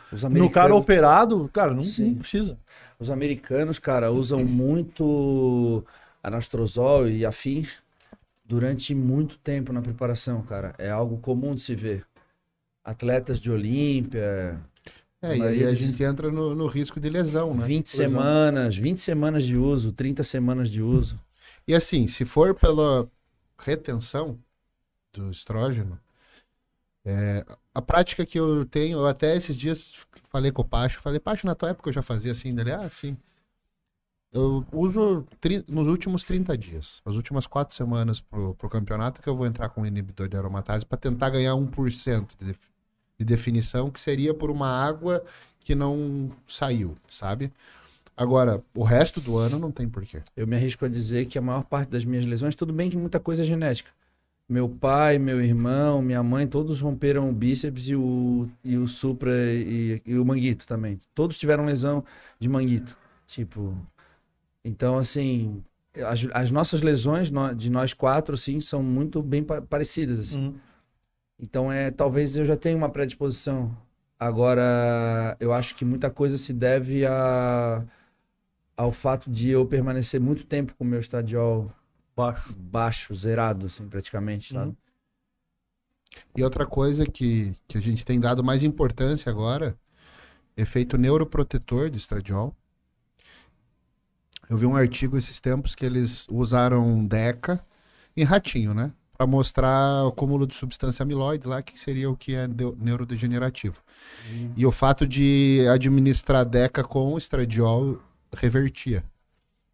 [0.45, 1.81] No cara operado, cara, não,
[2.11, 2.55] não precisa.
[2.99, 5.85] Os americanos, cara, usam muito
[6.21, 7.81] anastrozol e afins
[8.45, 10.75] durante muito tempo na preparação, cara.
[10.77, 12.05] É algo comum de se ver.
[12.83, 14.59] Atletas de Olímpia,
[15.21, 17.65] É, e aí a gente entra no, no risco de lesão, né?
[17.65, 21.19] 20 semanas, 20 semanas de uso, 30 semanas de uso.
[21.67, 23.09] E assim, se for pela
[23.57, 24.39] retenção
[25.13, 25.99] do estrógeno,
[27.05, 31.19] é, a prática que eu tenho, eu até esses dias falei com o Pacho, falei,
[31.19, 33.17] Pacho, na tua época eu já fazia assim, dele, ah, sim.
[34.31, 35.25] Eu uso
[35.67, 39.69] nos últimos 30 dias, as últimas quatro semanas pro, pro campeonato, que eu vou entrar
[39.69, 42.53] com um inibidor de aromatase para tentar ganhar 1% de,
[43.17, 45.23] de definição, que seria por uma água
[45.59, 47.51] que não saiu, sabe?
[48.15, 50.21] Agora, o resto do ano não tem porquê.
[50.35, 52.97] Eu me arrisco a dizer que a maior parte das minhas lesões, tudo bem que
[52.97, 53.89] muita coisa é genética.
[54.49, 59.31] Meu pai, meu irmão, minha mãe, todos romperam o bíceps e o, e o supra
[59.31, 60.97] e, e o manguito também.
[61.13, 62.03] Todos tiveram lesão
[62.39, 62.97] de manguito.
[63.27, 63.77] Tipo,
[64.63, 65.63] então assim,
[65.95, 70.39] as, as nossas lesões de nós quatro, assim, são muito bem pa- parecidas, assim.
[70.47, 70.55] Uhum.
[71.39, 73.75] Então é, talvez eu já tenha uma predisposição.
[74.19, 77.83] Agora, eu acho que muita coisa se deve a,
[78.77, 81.71] ao fato de eu permanecer muito tempo com o meu estradiol
[82.19, 82.53] Baixo.
[82.57, 84.69] baixo, zerado, assim, praticamente, sabe?
[84.69, 84.75] Uhum.
[86.35, 89.77] E outra coisa que, que a gente tem dado mais importância agora,
[90.57, 92.55] efeito neuroprotetor de estradiol.
[94.49, 97.63] Eu vi um artigo esses tempos que eles usaram DECA
[98.17, 98.91] em ratinho, né?
[99.15, 103.81] Para mostrar o cúmulo de substância amiloide lá, que seria o que é neurodegenerativo.
[104.55, 108.01] E o fato de administrar DECA com estradiol
[108.35, 109.03] revertia.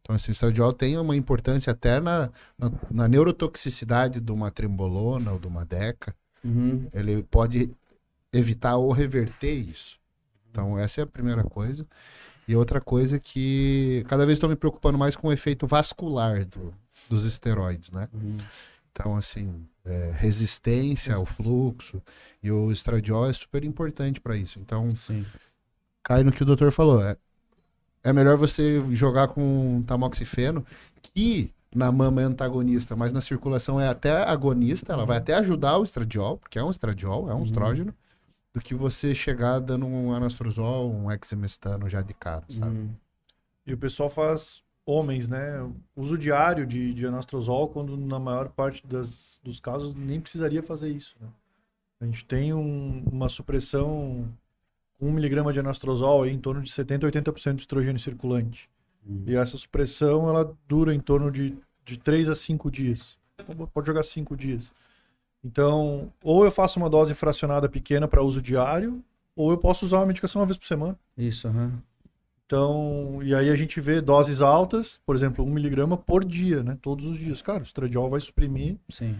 [0.06, 5.40] Então, esse estradiol tem uma importância até na, na, na neurotoxicidade de uma trembolona ou
[5.40, 6.88] de uma DECA Uhum.
[6.94, 7.72] ele pode
[8.32, 9.98] evitar ou reverter isso.
[10.52, 11.88] Então, essa é a primeira coisa.
[12.48, 16.72] E outra coisa que cada vez estou me preocupando mais com o efeito vascular do-
[17.10, 18.08] dos esteroides, né?
[18.14, 18.38] Uhum.
[18.92, 22.00] Então, assim, é, resistência ao fluxo
[22.44, 24.60] e o estradiol é super importante para isso.
[24.60, 25.26] Então, Sim.
[26.04, 27.04] cai no que o doutor falou.
[27.04, 27.18] É,
[28.06, 30.66] é melhor você jogar com tamoxifeno,
[31.02, 35.78] que na mama é antagonista, mas na circulação é até agonista, ela vai até ajudar
[35.78, 37.44] o estradiol, porque é um estradiol, é um Uhum.
[37.44, 37.94] estrógeno,
[38.54, 42.78] do que você chegar dando um anastrozol, um hexamestano já de cara, sabe?
[42.78, 42.90] Uhum.
[43.68, 45.68] E o pessoal faz homens, né?
[45.96, 50.90] Uso diário de, de anastrozol, quando na maior parte das, dos casos nem precisaria fazer
[50.90, 51.16] isso.
[51.20, 51.28] né?
[52.00, 54.28] A gente tem um- uma supressão
[55.00, 58.70] com 1 miligrama de anastrozol em torno de 70 a 80% de estrogênio circulante.
[59.06, 59.24] Uhum.
[59.28, 61.56] E essa supressão ela dura em torno de,
[61.86, 63.18] de 3 a 5 dias.
[63.40, 64.74] Então, Pode jogar 5 dias.
[65.44, 69.04] Então, ou eu faço uma dose fracionada pequena para uso diário,
[69.36, 70.98] ou eu posso usar uma medicação uma vez por semana.
[71.18, 71.74] Isso, aham.
[72.48, 76.78] Então, e aí a gente vê doses altas, por exemplo, 1 miligrama por dia, né?
[76.82, 77.42] Todos os dias.
[77.42, 79.16] Cara, o estradiol vai suprimir, Sim.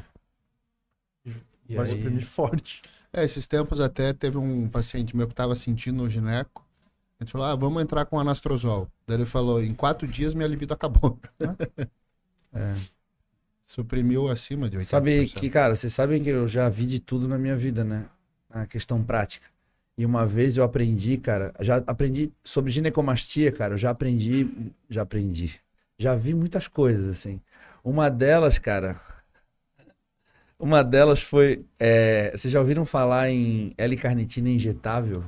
[1.68, 2.82] E vai aí- suprimir forte.
[3.16, 6.66] É, esses tempos até teve um paciente meu que estava sentindo o gineco,
[7.18, 8.90] a gente falou, ah, vamos entrar com anastrozol.
[9.08, 11.18] Daí ele falou, em quatro dias minha libido acabou.
[12.58, 12.74] É.
[13.66, 14.84] Suprimiu acima de 80%.
[14.84, 18.06] Sabe que, cara, vocês sabem que eu já vi de tudo na minha vida, né?
[18.50, 19.46] Na questão prática.
[19.98, 25.02] E uma vez eu aprendi, cara, já aprendi sobre ginecomastia, cara, eu já aprendi, já
[25.02, 25.60] aprendi.
[25.98, 27.42] Já vi muitas coisas, assim.
[27.84, 28.98] Uma delas, cara,
[30.60, 35.24] uma delas foi, é, vocês já ouviram falar em L-carnitina injetável?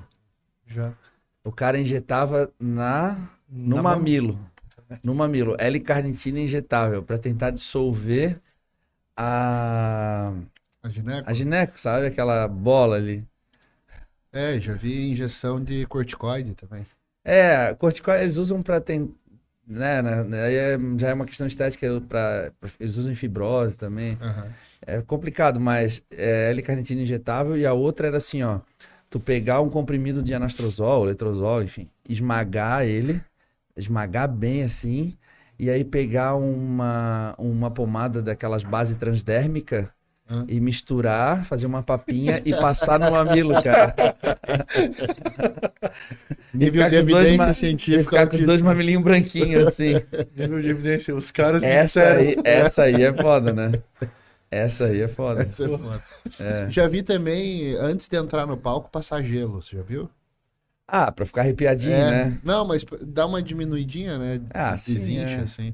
[0.66, 0.94] Já.
[1.44, 4.40] O cara injetava na no Na mamilo.
[5.04, 5.56] No mamilo.
[5.60, 8.42] L-carnitina injetável para tentar dissolver
[9.18, 10.34] a,
[10.84, 11.30] A gineco?
[11.30, 12.08] a gineco, sabe?
[12.08, 13.26] Aquela bola ali.
[14.32, 16.86] É, já vi injeção de corticoide também.
[17.24, 19.14] É, corticoide eles usam para tem,
[19.68, 24.18] né, né, aí é- já é uma questão estética para eles usam fibrose também.
[24.22, 24.48] Aham.
[24.86, 28.62] É complicado, mas é L-carnitina injetável e a outra era assim, ó,
[29.10, 33.22] tu pegar um comprimido de anastrozol, letrozol, enfim, esmagar ele,
[33.76, 35.18] esmagar bem assim,
[35.60, 39.92] e aí pegar uma, uma pomada daquelas base transdérmica
[40.30, 40.46] Hã?
[40.50, 43.96] e misturar, fazer uma papinha e passar no mamilo, cara.
[46.54, 48.04] Nível de dois evidência ma- E científica.
[48.04, 49.94] ficar com os dois mamilinhos branquinhos, assim.
[50.36, 53.72] Nível de evidência, os caras Essa aí, essa aí é foda, né?
[54.52, 55.44] Essa aí é foda.
[55.44, 56.04] Essa é foda.
[56.40, 56.70] É.
[56.70, 59.62] Já vi também, antes de entrar no palco, passar gelo.
[59.62, 60.10] Você já viu?
[60.88, 62.38] Ah, pra ficar arrepiadinho, É, né?
[62.44, 64.42] Não, mas dá uma diminuidinha, né?
[64.54, 65.44] Ah, sim, Desincha, é.
[65.44, 65.74] assim.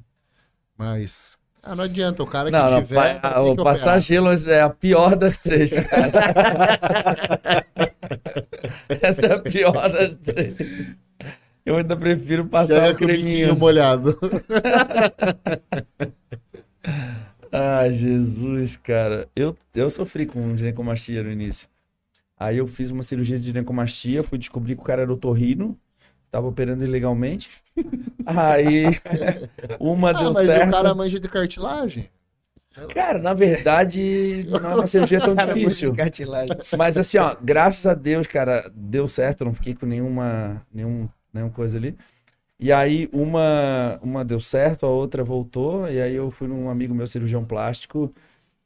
[0.77, 1.37] Mas.
[1.65, 2.21] Ah, não adianta.
[2.21, 3.21] O cara que Não, não, tiver.
[3.21, 4.01] pa- tem o que passar operar.
[4.01, 6.11] gelo é a pior das três, cara.
[9.01, 10.55] Essa é a pior das três.
[11.65, 13.55] Eu ainda prefiro passar Chega o creminho.
[13.55, 14.19] molhado.
[17.51, 19.27] Ah, Jesus, cara.
[19.35, 21.67] Eu, eu sofri com ginecomastia no início.
[22.37, 25.77] Aí eu fiz uma cirurgia de ginecomastia, fui descobrir que o cara era otorrino,
[26.31, 27.49] tava operando ilegalmente.
[28.25, 28.85] Aí
[29.79, 30.67] uma Ah, deu mas certo.
[30.69, 32.09] o cara manja de cartilagem.
[32.93, 35.93] Cara, na verdade, não é uma cirurgia tão difícil.
[36.77, 41.07] Mas assim, ó, graças a Deus, cara, deu certo, eu não fiquei com nenhuma, nenhum,
[41.31, 41.95] nenhuma coisa ali.
[42.59, 46.95] E aí uma, uma deu certo, a outra voltou, e aí eu fui num amigo
[46.95, 48.13] meu cirurgião plástico,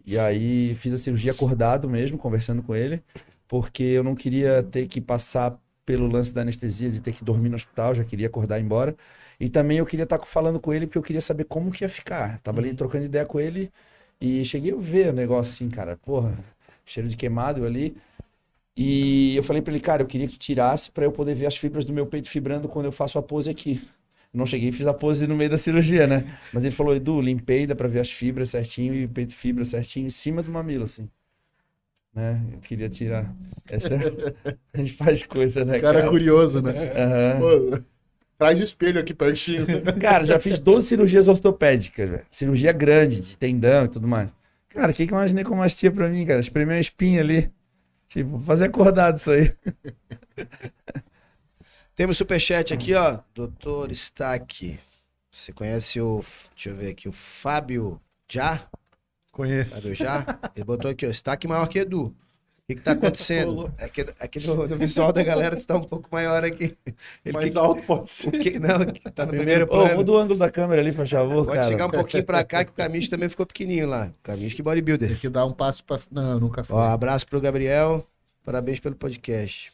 [0.06, 3.04] e aí fiz a cirurgia acordado mesmo, conversando com ele,
[3.48, 5.58] porque eu não queria ter que passar
[5.88, 8.66] pelo lance da anestesia, de ter que dormir no hospital, já queria acordar e ir
[8.66, 8.96] embora.
[9.40, 11.90] E também eu queria estar falando com ele, porque eu queria saber como que ia
[11.90, 12.40] ficar.
[12.42, 13.72] Tava ali trocando ideia com ele,
[14.20, 16.38] e cheguei a ver o negócio assim, cara, porra,
[16.86, 17.96] cheiro de queimado ali.
[18.76, 21.58] E eu falei pra ele, cara, eu queria que tirasse pra eu poder ver as
[21.58, 23.82] fibras do meu peito fibrando quando eu faço a pose aqui.
[24.34, 26.26] Não cheguei e fiz a pose no meio da cirurgia, né?
[26.54, 29.64] Mas ele falou, Edu, limpei, dá pra ver as fibras certinho e o peito fibra
[29.66, 31.10] certinho em cima do mamilo, assim.
[32.18, 32.42] Né?
[32.54, 33.32] Eu queria tirar.
[33.70, 36.12] Essa é- A gente faz coisa, né, O cara é cara?
[36.12, 36.72] curioso, né?
[36.72, 37.40] Aham.
[37.40, 37.84] Pô,
[38.40, 39.68] traz o espelho aqui pertinho.
[40.02, 42.26] Cara, já fiz 12 cirurgias ortopédicas, velho.
[42.32, 44.32] Cirurgia grande, de tendão e tudo mais.
[44.70, 46.40] Cara, o que que eu imaginei com mastia pra mim, cara?
[46.40, 47.52] Espremer uma espinha ali.
[48.08, 49.54] Tipo, fazer acordado isso aí.
[51.96, 53.20] Temos superchat aqui, ó.
[53.36, 54.80] Doutor Stack.
[55.32, 56.24] Você conhece o.
[56.56, 58.00] Deixa eu ver aqui, o Fábio
[58.32, 58.68] Já?
[59.38, 59.76] Conheço.
[59.76, 60.40] Fábio Já?
[60.56, 61.10] Ele botou aqui, ó.
[61.10, 62.06] Stack maior que Edu.
[62.08, 62.14] O
[62.68, 63.74] que, que tá acontecendo?
[63.78, 66.76] Aqui, aqui no, no visual da galera está um pouco maior aqui.
[67.24, 68.32] Ele Mais que- alto pode ser.
[68.32, 69.96] que, não, que tá no primeiro Ô, plano.
[69.96, 71.70] muda o ângulo da câmera ali, por favor, Pode cara.
[71.72, 74.12] chegar um pouquinho pra cá que o Camis também ficou pequenininho lá.
[74.22, 75.08] Camis que bodybuilder.
[75.10, 75.98] Tem que dar um passo pra.
[76.12, 76.76] Não, nunca foi.
[76.76, 78.06] Ó, abraço pro Gabriel.
[78.44, 79.72] Parabéns pelo podcast.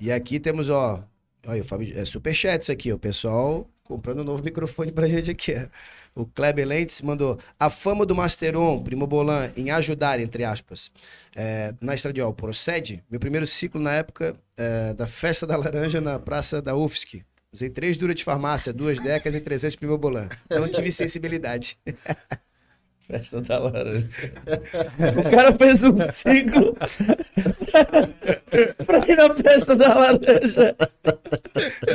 [0.00, 1.04] E aqui temos, ó.
[1.46, 2.96] Olha, o Fábio, é superchat isso aqui, ó.
[2.96, 5.54] O pessoal comprando um novo microfone pra gente aqui.
[5.54, 5.66] ó.
[6.14, 10.90] O Kleber Lentes mandou a fama do Masteron, Primo Bolan, em ajudar, entre aspas,
[11.34, 13.02] é, na Estradiol, procede?
[13.10, 17.24] Meu primeiro ciclo na época é, da Festa da Laranja na Praça da UFSC.
[17.52, 20.28] Usei três duras de farmácia, duas decas e 300 Primo Bolan.
[20.50, 21.78] Não tive sensibilidade.
[23.08, 24.10] Festa da laranja.
[25.16, 26.76] o cara fez um ciclo
[28.84, 30.76] pra ir na festa da laranja.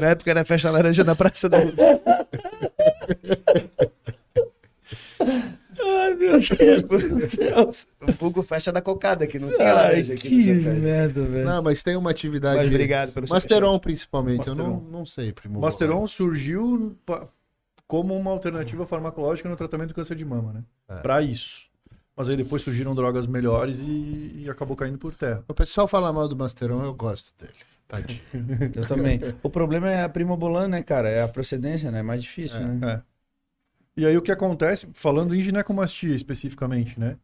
[0.01, 1.77] Na época era Festa Laranja na Praça da UFSC.
[5.25, 7.69] Ai, meu Deus do céu.
[8.07, 11.45] O Vulgo Festa da Cocada, que não tinha Ai, laranja aqui que merda, velho.
[11.45, 12.57] Não, mas tem uma atividade.
[12.57, 14.47] Mas obrigado pelo Masteron, principalmente.
[14.47, 14.81] Eu Masteron.
[14.81, 15.59] não, não sei, primo.
[15.59, 16.95] Masteron surgiu
[17.87, 20.63] como uma alternativa farmacológica no tratamento do câncer de mama, né?
[20.89, 20.95] É.
[20.97, 21.67] Pra isso.
[22.15, 25.43] Mas aí depois surgiram drogas melhores e, e acabou caindo por terra.
[25.47, 27.53] O pessoal fala mal do Masteron, eu gosto dele.
[27.87, 28.21] Tadinho.
[28.75, 29.19] Eu também.
[29.43, 31.09] O problema é a primobolan, né, cara?
[31.09, 31.99] É a procedência, né?
[31.99, 32.63] É mais difícil, É.
[32.63, 32.93] né?
[32.93, 33.12] É.
[33.95, 37.17] E aí o que acontece, falando em ginecomastia especificamente, né?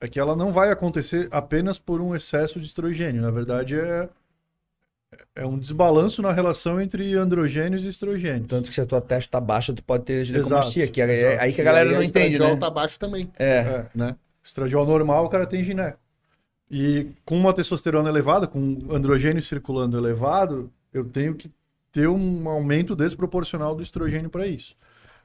[0.00, 3.22] É que ela não vai acontecer apenas por um excesso de estrogênio.
[3.22, 4.08] Na verdade, é,
[5.34, 8.48] é um desbalanço na relação entre androgênios e estrogênios.
[8.48, 11.40] Tanto que se a tua testa tá baixa, tu pode ter ginecomastia, que é, é
[11.40, 12.60] aí que a galera aí não entende, estradiol né?
[12.60, 13.58] tá baixo também, É.
[13.58, 13.86] É.
[13.94, 14.16] né?
[14.42, 15.98] Estradiol normal, o cara tem gineco.
[16.70, 21.50] E com uma testosterona elevada, com androgênio circulando elevado, eu tenho que
[21.92, 24.76] ter um aumento desproporcional do estrogênio para isso.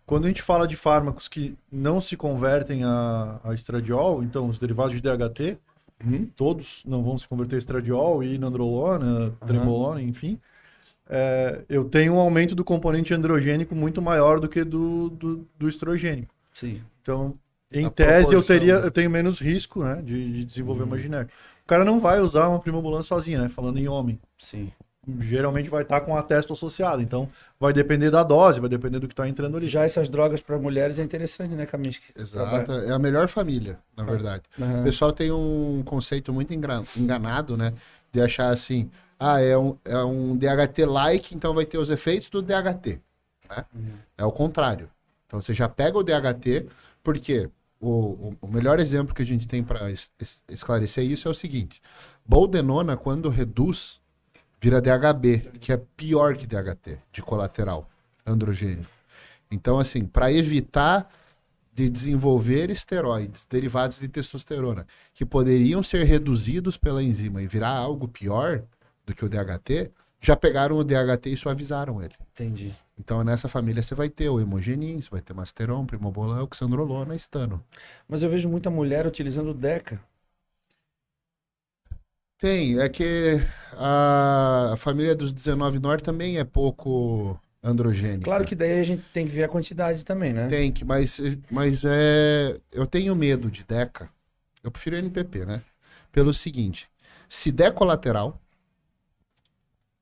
[0.09, 4.57] Quando a gente fala de fármacos que não se convertem a, a estradiol, então os
[4.59, 5.57] derivados de DHT,
[6.01, 6.27] Uhum.
[6.35, 10.39] todos não vão se converter a estradiol e nandrolona, trembolona, enfim.
[11.09, 15.67] é, eu tenho um aumento do componente androgênico muito maior do que do, do, do
[15.67, 16.33] estrogênico.
[16.53, 16.81] Sim.
[17.01, 17.37] Então,
[17.71, 18.87] em A tese, eu proporção, teria, né?
[18.87, 21.31] eu tenho menos risco, né, de, de desenvolver uma gineco.
[21.63, 24.19] O cara não vai usar uma primobolan sozinha, né, falando em homem.
[24.37, 24.71] Sim.
[25.19, 27.29] Geralmente vai estar com a testo associado, então
[27.59, 29.67] vai depender da dose, vai depender do que está entrando ali.
[29.67, 32.13] Já essas drogas para mulheres é interessante, né, Kaminsky?
[32.17, 32.71] Exato.
[32.71, 34.43] É a melhor família, na verdade.
[34.57, 34.83] O Aham.
[34.83, 37.73] pessoal tem um conceito muito enganado, né?
[38.11, 38.89] De achar assim,
[39.19, 43.01] ah, é um, é um DHT-like, então vai ter os efeitos do DHT.
[43.49, 43.65] Né?
[44.17, 44.89] É o contrário.
[45.27, 46.67] Então você já pega o DHT,
[47.03, 47.49] porque
[47.79, 49.91] o, o, o melhor exemplo que a gente tem para
[50.49, 51.81] esclarecer isso é o seguinte:
[52.25, 53.99] boldenona, quando reduz,
[54.61, 57.89] vira DHB, que é pior que DHT, de colateral,
[58.25, 58.85] androgênio.
[59.51, 61.09] Então, assim, para evitar
[61.73, 68.07] de desenvolver esteroides derivados de testosterona que poderiam ser reduzidos pela enzima e virar algo
[68.07, 68.63] pior
[69.05, 69.89] do que o DHT,
[70.19, 72.13] já pegaram o DHT e suavizaram ele.
[72.33, 72.75] Entendi.
[72.99, 77.63] Então, nessa família você vai ter o hemogenin, você vai ter masteron, primobolan, oxandrolona, estano.
[78.07, 80.01] Mas eu vejo muita mulher utilizando Deca.
[82.39, 83.41] Tem, é que
[83.73, 88.23] a, a família dos 19 Nor também é pouco androgênica.
[88.23, 90.47] Claro que daí a gente tem que ver a quantidade também, né?
[90.47, 91.19] Tem que, mas,
[91.51, 92.57] mas é.
[92.71, 94.09] Eu tenho medo de DECA.
[94.63, 95.61] Eu prefiro NPP, né?
[96.13, 96.89] Pelo seguinte:
[97.27, 98.41] se der colateral,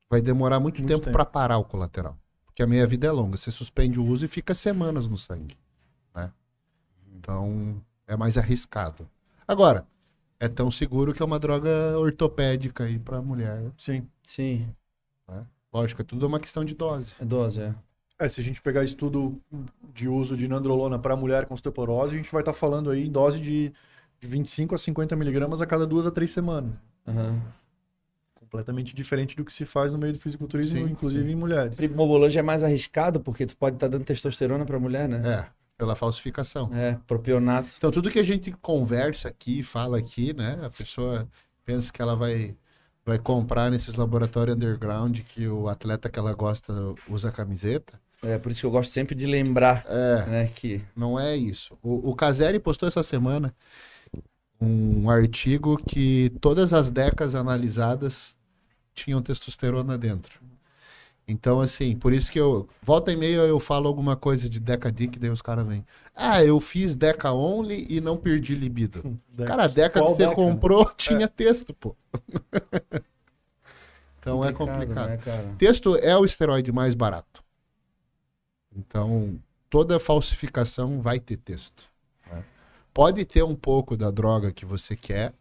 [0.08, 1.12] vai demorar muito, Muito tempo tempo.
[1.12, 2.16] para parar o colateral.
[2.46, 3.36] Porque a meia vida é longa.
[3.36, 5.58] Você suspende o uso e fica semanas no sangue.
[6.14, 6.30] Né?
[7.16, 9.08] Então é mais arriscado.
[9.46, 9.84] Agora,
[10.40, 13.70] é tão seguro que é uma droga ortopédica aí para mulher.
[13.76, 14.06] Sim.
[14.22, 14.68] Sim,
[15.72, 17.12] Lógico, é tudo uma questão de dose.
[17.20, 17.74] é dose, é.
[18.18, 19.40] É, se a gente pegar estudo
[19.94, 23.10] de uso de nandrolona para mulher com osteoporose, a gente vai estar falando aí em
[23.12, 23.72] dose de
[24.20, 26.74] de 25 a 50 miligramas a cada duas a três semanas.
[27.06, 27.40] Aham.
[28.34, 31.30] Completamente diferente do que se faz no meio do fisiculturismo, Sim, inclusive sim.
[31.30, 31.76] em mulheres.
[31.76, 35.22] Primobologia é mais arriscado porque tu pode estar dando testosterona pra mulher, né?
[35.24, 35.46] É,
[35.78, 36.70] pela falsificação.
[36.74, 37.72] É, propionato.
[37.78, 40.58] Então, tudo que a gente conversa aqui, fala aqui, né?
[40.64, 41.28] A pessoa
[41.64, 42.56] pensa que ela vai,
[43.06, 46.74] vai comprar nesses laboratórios underground que o atleta que ela gosta
[47.08, 47.98] usa camiseta.
[48.20, 51.78] É, por isso que eu gosto sempre de lembrar, É, né, que não é isso.
[51.80, 53.54] O, o Caseri postou essa semana
[54.60, 58.36] um artigo que todas as decas analisadas
[58.92, 60.40] tinham testosterona dentro.
[61.30, 62.66] Então, assim, por isso que eu.
[62.82, 65.84] Volta e meia eu falo alguma coisa de Deca Dick, daí os caras vêm.
[66.16, 69.20] Ah, eu fiz Deca Only e não perdi libido.
[69.46, 70.34] Cara, a Deca Qual que você Deca?
[70.34, 71.94] comprou tinha texto, pô.
[74.18, 75.08] então é complicado.
[75.10, 75.54] né?
[75.58, 77.44] Texto é o esteroide mais barato.
[78.74, 81.84] Então, toda falsificação vai ter texto.
[82.32, 82.42] né?
[82.94, 85.34] Pode ter um pouco da droga que você quer,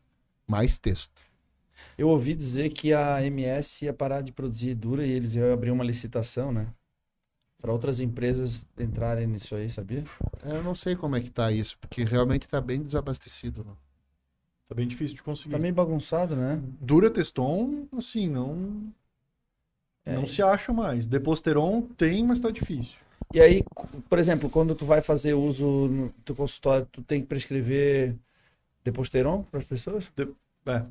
[0.45, 1.26] mais texto.
[1.97, 5.71] Eu ouvi dizer que a MS ia parar de produzir dura e eles iam abrir
[5.71, 6.67] uma licitação, né?
[7.59, 10.03] Para outras empresas entrarem nisso aí, sabia?
[10.45, 13.63] Eu não sei como é que tá isso, porque realmente tá bem desabastecido.
[13.63, 13.71] Né?
[14.69, 15.51] Tá bem difícil de conseguir.
[15.53, 16.61] Tá meio bagunçado, né?
[16.79, 18.93] Dura teston, assim, não,
[20.05, 20.13] É.
[20.13, 21.07] não se acha mais.
[21.07, 22.99] Deposteron tem, mas tá difícil.
[23.33, 23.63] E aí,
[24.07, 28.15] por exemplo, quando tu vai fazer uso no teu consultório, tu tem que prescrever
[28.83, 30.11] Deposteron para as pessoas?
[30.65, 30.85] É.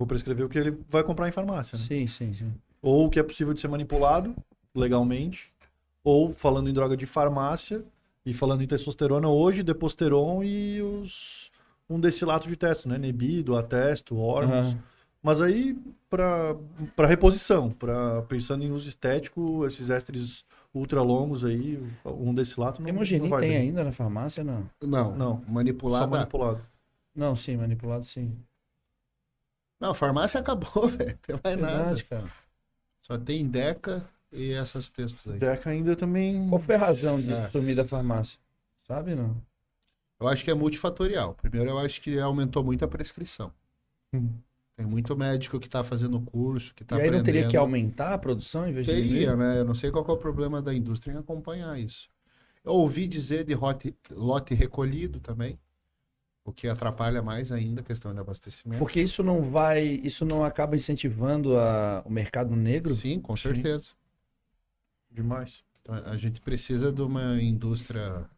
[0.00, 1.76] Vou prescrever o que ele vai comprar em farmácia.
[1.76, 1.84] né?
[1.84, 2.54] Sim, sim, sim.
[2.80, 4.34] Ou o que é possível de ser manipulado
[4.74, 5.52] legalmente,
[6.02, 7.84] ou falando em droga de farmácia
[8.24, 11.50] e falando em testosterona hoje, deposteron e os
[11.86, 12.96] um destilato de testo, né?
[12.96, 14.68] Nebido, atesto, órgãos.
[14.68, 14.78] Aham.
[15.22, 15.76] Mas aí
[16.08, 16.56] para
[16.96, 22.86] para reposição, para pensando em uso estético, esses ésteres ultra longos aí, um destilato não,
[22.88, 23.58] não Hemogenin vai tem bem.
[23.58, 24.66] ainda na farmácia, não?
[24.82, 25.42] Não, Não.
[25.44, 26.06] Só manipulada.
[26.06, 26.66] manipulado.
[27.14, 28.34] Não, sim, manipulado sim.
[29.80, 31.18] Não, farmácia acabou, velho.
[31.28, 31.76] Não tem mais nada.
[31.78, 32.32] Verdade, cara.
[33.00, 35.38] Só tem Deca e essas textos aí.
[35.38, 37.48] Deca ainda também Qual foi a razão de É.
[37.50, 38.38] sumir da farmácia?
[38.86, 39.36] Sabe, não?
[40.20, 41.34] Eu acho que é multifatorial.
[41.34, 43.50] Primeiro, eu acho que aumentou muito a prescrição.
[44.12, 44.28] Hum.
[44.76, 47.60] Tem muito médico que tá fazendo curso, que tá e aí não teria que aprendendo.
[47.60, 49.60] aumentar a produção em vez de Teria, né?
[49.60, 52.08] Eu não sei qual que é o problema da indústria em acompanhar isso.
[52.64, 55.58] Eu ouvi dizer de lote, lote recolhido também,
[56.44, 58.78] o que atrapalha mais ainda a questão de abastecimento.
[58.78, 62.94] Porque isso não vai, isso não acaba incentivando a- o mercado negro?
[62.94, 63.54] Sim, com Sim.
[63.54, 63.90] certeza.
[65.10, 65.64] demais.
[65.82, 68.28] Então, a gente precisa de uma indústria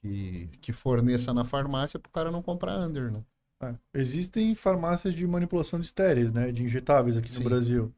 [0.00, 3.24] que, que forneça na farmácia para o cara não comprar under, né?
[3.60, 3.74] É.
[3.94, 6.52] Existem farmácias de manipulação de estéreis, né?
[6.52, 7.42] De injetáveis aqui Sim.
[7.42, 7.92] no Brasil.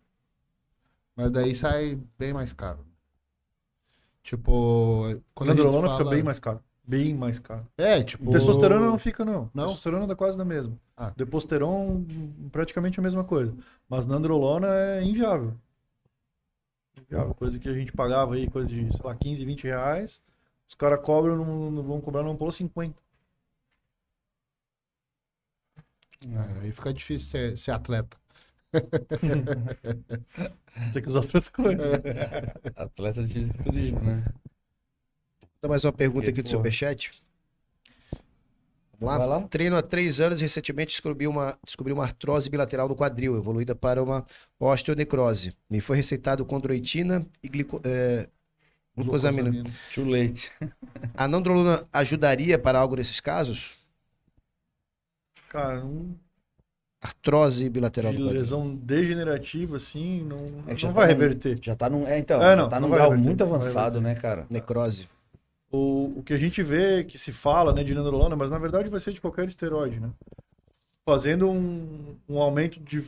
[1.17, 2.85] Mas daí sai bem mais caro.
[4.23, 5.99] Tipo, quando a gente fala...
[5.99, 6.63] fica bem mais caro.
[6.91, 7.65] Bem mais caro.
[7.79, 8.33] É, tipo...
[8.33, 9.49] Testosterona não fica, não.
[9.55, 9.67] Não?
[9.67, 10.77] Testosterona dá quase na mesma.
[10.97, 11.13] Ah.
[11.17, 12.05] Deposteron,
[12.51, 13.57] praticamente a mesma coisa.
[13.89, 15.55] Mas nandrolona é inviável.
[17.01, 17.33] Inviável.
[17.37, 20.21] Coisa que a gente pagava aí, coisa de, sei lá, 15, 20 reais.
[20.69, 23.01] Os caras cobram, não, não vão cobrar, não pulou 50.
[26.27, 28.17] É, aí fica difícil ser, ser atleta.
[30.93, 31.87] Tem que usar outras coisas.
[32.75, 34.25] Atleta de fisiculturismo, né?
[35.61, 36.57] Então, mais uma pergunta Que aqui do porra.
[36.59, 37.11] Superchat.
[38.99, 39.37] Vamos Vai lá?
[39.39, 39.49] lá?
[39.49, 43.75] Treino há três anos e recentemente descobri uma, descobri uma artrose bilateral no quadril, evoluída
[43.75, 44.25] para uma
[44.59, 45.55] osteonecrose.
[45.69, 48.27] Me foi receitado condroitina e glico, é,
[48.97, 49.57] glucosamina.
[49.95, 50.51] Too late.
[51.15, 53.79] A nandrolona ajudaria para algo nesses casos?
[55.49, 56.17] Cara, um
[57.03, 58.41] Artrose bilateral de do quadril.
[58.41, 61.59] lesão degenerativa, assim, não, É não tá vai num- reverter.
[61.63, 63.55] Já tá num, é, então, É, já não, tá não num grau reverter, muito não
[63.55, 64.47] avançado, né, cara?
[64.51, 65.09] Necrose.
[65.71, 68.89] O, o que a gente vê, que se fala, né, de nandrolona, mas na verdade
[68.89, 70.11] vai ser de qualquer esteroide, né?
[71.05, 73.05] Fazendo um, um aumento de,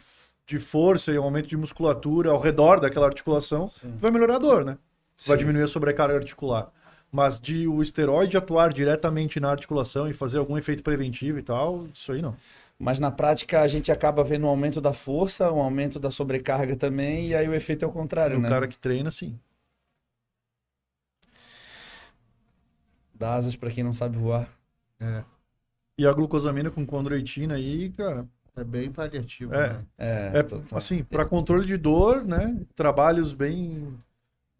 [0.46, 3.94] de força e um aumento de musculatura ao redor daquela articulação, Sim.
[3.98, 4.78] vai melhorar a dor, né?
[5.26, 5.40] Vai Sim.
[5.40, 6.70] diminuir a sobrecarga articular.
[7.10, 11.86] Mas de o esteroide atuar diretamente na articulação e fazer algum efeito preventivo e tal,
[11.92, 12.36] isso aí não.
[12.78, 16.74] Mas na prática a gente acaba vendo um aumento da força, um aumento da sobrecarga
[16.74, 18.48] também, e aí o efeito é o contrário, o né?
[18.48, 19.38] cara que treina, sim.
[23.22, 24.48] Dá asas pra quem não sabe voar.
[24.98, 25.22] É,
[25.96, 29.54] E a glucosamina com condroitina aí, cara, é bem paliativo.
[29.54, 29.74] É.
[29.74, 29.84] né?
[29.96, 32.60] É, é, tô- tô- assim, para controle de dor, né?
[32.74, 33.94] Trabalhos bem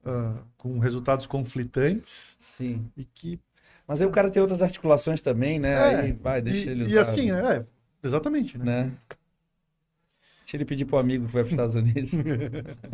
[0.05, 2.89] ah, com resultados conflitantes Sim.
[2.97, 3.41] e que
[3.87, 5.73] Mas aí o cara tem outras articulações também, né?
[5.73, 7.01] É, aí vai, deixa e, ele e usar.
[7.01, 7.67] assim, é,
[8.03, 8.65] exatamente, né?
[8.65, 8.93] né?
[10.45, 12.13] Deixa ele pedir pro amigo que vai pros Estados Unidos.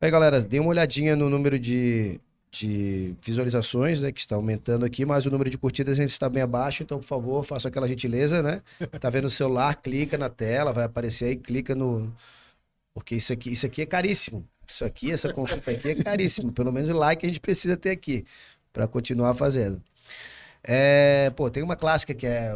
[0.00, 2.20] Aí, galera, dê uma olhadinha no número de,
[2.52, 6.42] de visualizações, né, que está aumentando aqui, mas o número de curtidas ainda está bem
[6.42, 8.62] abaixo, então, por favor, faça aquela gentileza, né?
[9.00, 12.14] Tá vendo o celular, clica na tela, vai aparecer aí, clica no...
[12.94, 14.46] Porque isso aqui, isso aqui é caríssimo.
[14.68, 16.52] Isso aqui, essa consulta aqui é caríssimo.
[16.52, 18.26] Pelo menos o like a gente precisa ter aqui
[18.70, 19.82] para continuar fazendo.
[20.62, 22.54] É, pô, tem uma clássica que é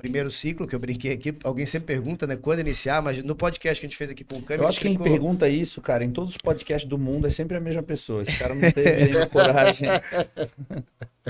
[0.00, 1.34] primeiro ciclo, que eu brinquei aqui.
[1.44, 4.36] Alguém sempre pergunta, né, quando iniciar, mas no podcast que a gente fez aqui com
[4.36, 4.64] o Câmbio...
[4.64, 7.56] Eu acho que quem pergunta isso, cara, em todos os podcasts do mundo é sempre
[7.56, 8.22] a mesma pessoa.
[8.22, 9.88] Esse cara não teve coragem.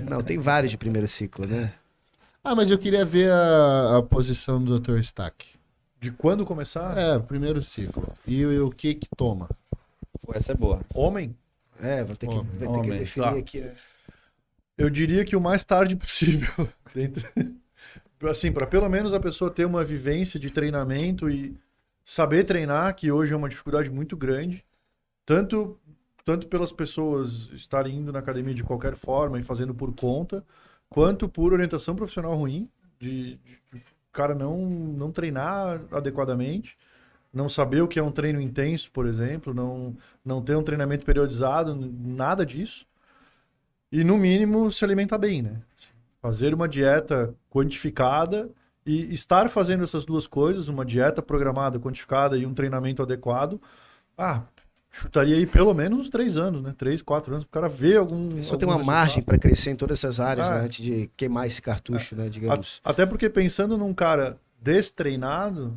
[0.08, 1.72] Não, tem vários de primeiro ciclo, né?
[2.42, 4.98] Ah, mas eu queria ver a, a posição do Dr.
[5.00, 5.46] Stack.
[6.00, 6.96] De quando começar?
[6.96, 8.08] É, primeiro ciclo.
[8.26, 9.48] E, o- o que que toma?
[10.22, 10.80] Pô, essa é boa.
[10.94, 11.36] Homem,
[11.78, 12.46] É, vou ter que, Homem.
[12.52, 13.38] vai ter que Homem, definir tá.
[13.38, 13.72] aqui, né?
[14.78, 16.48] eu diria que o mais tarde possível.
[16.94, 17.28] Dentro-
[18.28, 21.56] assim, para pelo menos a pessoa ter uma vivência de treinamento e
[22.04, 24.64] saber treinar, que hoje é uma dificuldade muito grande,
[25.24, 25.78] tanto
[26.24, 30.44] tanto pelas pessoas estarem indo na academia de qualquer forma e fazendo por conta,
[30.88, 32.68] quanto por orientação profissional ruim,
[32.98, 33.36] de,
[33.72, 36.76] de cara não não treinar adequadamente,
[37.32, 41.04] não saber o que é um treino intenso, por exemplo, não não ter um treinamento
[41.06, 42.86] periodizado, nada disso.
[43.92, 45.60] E no mínimo se alimentar bem, né?
[46.22, 48.50] Fazer uma dieta quantificada
[48.84, 53.60] e estar fazendo essas duas coisas, uma dieta programada, quantificada e um treinamento adequado.
[54.18, 54.42] Ah,
[54.90, 56.74] chutaria aí pelo menos uns três anos, né?
[56.76, 58.42] Três, quatro anos, para o cara ver algum.
[58.42, 59.24] Só tem algum uma margem resultado.
[59.26, 60.58] para crescer em todas essas áreas, Ah.
[60.58, 60.64] né?
[60.64, 62.28] Antes de queimar esse cartucho, né?
[62.28, 62.80] Digamos.
[62.84, 65.76] Até porque pensando num cara destreinado,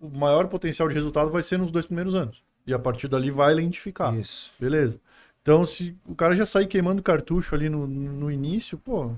[0.00, 2.42] o maior potencial de resultado vai ser nos dois primeiros anos.
[2.66, 4.14] E a partir dali vai lentificar.
[4.14, 4.52] Isso.
[4.60, 5.00] Beleza.
[5.40, 9.10] Então, se o cara já sair queimando cartucho ali no, no início, pô,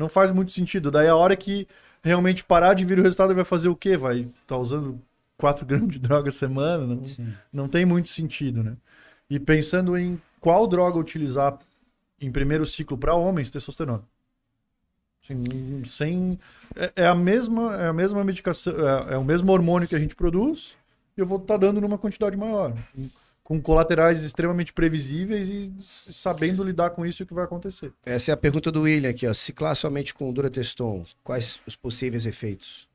[0.00, 0.90] não faz muito sentido.
[0.90, 1.68] Daí a hora que
[2.02, 3.96] realmente parar de vir o resultado, vai fazer o quê?
[3.96, 5.00] Vai estar tá usando
[5.36, 6.86] 4 gramas de droga a semana?
[6.86, 7.34] Não, Sim.
[7.52, 8.76] não tem muito sentido, né?
[9.28, 11.58] E pensando em qual droga utilizar
[12.20, 14.02] em primeiro ciclo para homens, testosterona.
[15.22, 16.38] Assim, sem
[16.74, 19.98] é, é a mesma é a mesma medicação, é, é o mesmo hormônio que a
[19.98, 20.74] gente produz
[21.14, 22.74] e eu vou estar dando numa quantidade maior,
[23.50, 27.92] com colaterais extremamente previsíveis e sabendo lidar com isso o que vai acontecer.
[28.06, 29.34] Essa é a pergunta do William aqui, ó.
[29.34, 32.86] Ciclar somente com Durateston, quais os possíveis efeitos?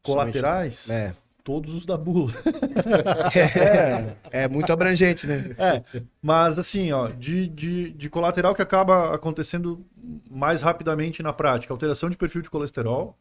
[0.00, 1.14] Colaterais, Somente- É.
[1.42, 2.32] todos os da bula.
[4.30, 5.50] É muito abrangente, né?
[5.58, 5.82] É,
[6.22, 9.84] mas assim, ó, de, de, de colateral que acaba acontecendo
[10.30, 13.16] mais rapidamente na prática, alteração de perfil de colesterol,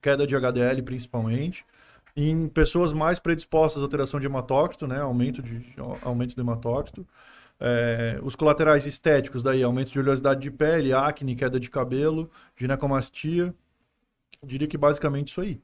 [0.00, 1.62] queda de HDL principalmente,
[2.16, 7.06] em pessoas mais predispostas à alteração de hematócrito, né, aumento, de, aumento do hematócrito,
[7.64, 13.54] É, os colaterais estéticos, daí, aumento de oleosidade de pele, acne, queda de cabelo, ginecomastia,
[14.44, 15.60] diria que basicamente isso aí.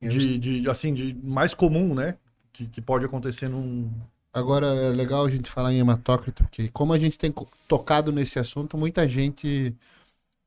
[0.00, 2.18] De, de, assim, de mais comum, né,
[2.52, 3.90] que, que pode acontecer num,
[4.32, 7.32] Agora é legal a gente falar em hematócrito, porque como a gente tem
[7.68, 9.76] tocado nesse assunto, muita gente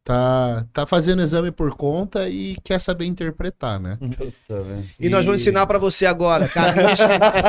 [0.05, 3.97] tá, tá fazendo exame por conta e quer saber interpretar, né?
[3.99, 4.85] Puta, velho.
[4.99, 6.47] E nós vamos ensinar para você agora.
[6.47, 6.99] Carlos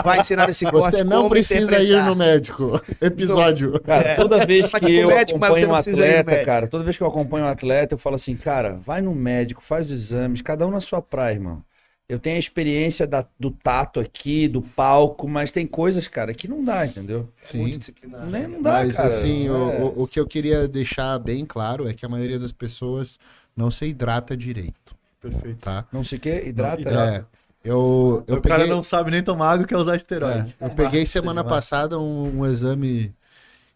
[0.03, 2.81] vai ensinar nesse corte Você não como precisa ir no médico.
[3.01, 3.79] Episódio.
[3.81, 7.45] Cara, toda vez que eu médico, acompanho um atleta, cara, toda vez que eu acompanho
[7.45, 10.81] um atleta, eu falo assim, cara, vai no médico, faz os exames, cada um na
[10.81, 11.63] sua praia, irmão.
[12.09, 16.47] Eu tenho a experiência da- do tato aqui, do palco, mas tem coisas, cara, que
[16.47, 17.29] não dá, entendeu?
[17.45, 17.59] Sim.
[17.59, 18.27] Multidisciplinar.
[18.27, 19.09] Nem não dá, Mas cara.
[19.09, 19.81] assim, o, É.
[19.83, 23.19] o, o que eu queria deixar bem claro é que a maioria das pessoas
[23.57, 25.59] não se hidrata direito, Perfeito.
[25.59, 25.85] tá?
[25.93, 26.81] Não sei o que, hidrata.
[26.81, 27.29] hidrata.
[27.65, 30.55] É, eu, eu o cara peguei, não sabe nem tomar água e quer usar esteroide.
[30.61, 31.57] é, eu peguei Nossa, semana demais.
[31.65, 33.13] passada um, um exame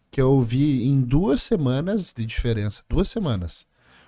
[0.09, 2.81] que eu vi em duas semanas de diferença.
[2.87, 3.67] Duas semanas.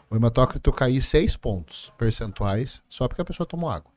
[0.10, 3.92] O hematócrito cair seis pontos percentuais só porque a pessoa tomou água.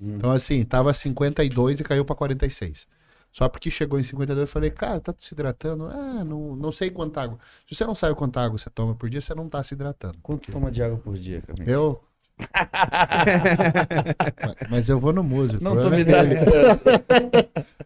[0.00, 0.16] Hum.
[0.16, 2.86] Então, assim, tava 52 e caiu para 46.
[3.32, 5.86] Só porque chegou em 52, eu falei, cara, tá se hidratando?
[5.86, 7.38] Ah, não, não sei quanta água.
[7.66, 10.16] Se você não sabe quanta água você toma por dia, você não tá se hidratando.
[10.22, 11.70] Quanto toma de água por dia, Camille?
[11.70, 12.02] Eu.
[14.70, 15.62] Mas- eu vou no músico.
[15.62, 16.34] Não tô me dando.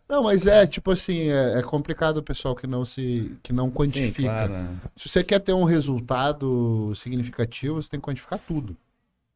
[0.09, 3.67] Não, mas é tipo assim, é, é complicado o pessoal que não se que não
[3.67, 4.23] Sim, quantifica.
[4.23, 4.53] claro.
[4.53, 4.77] né?
[4.97, 8.77] Se você quer ter um resultado significativo, você tem que quantificar tudo,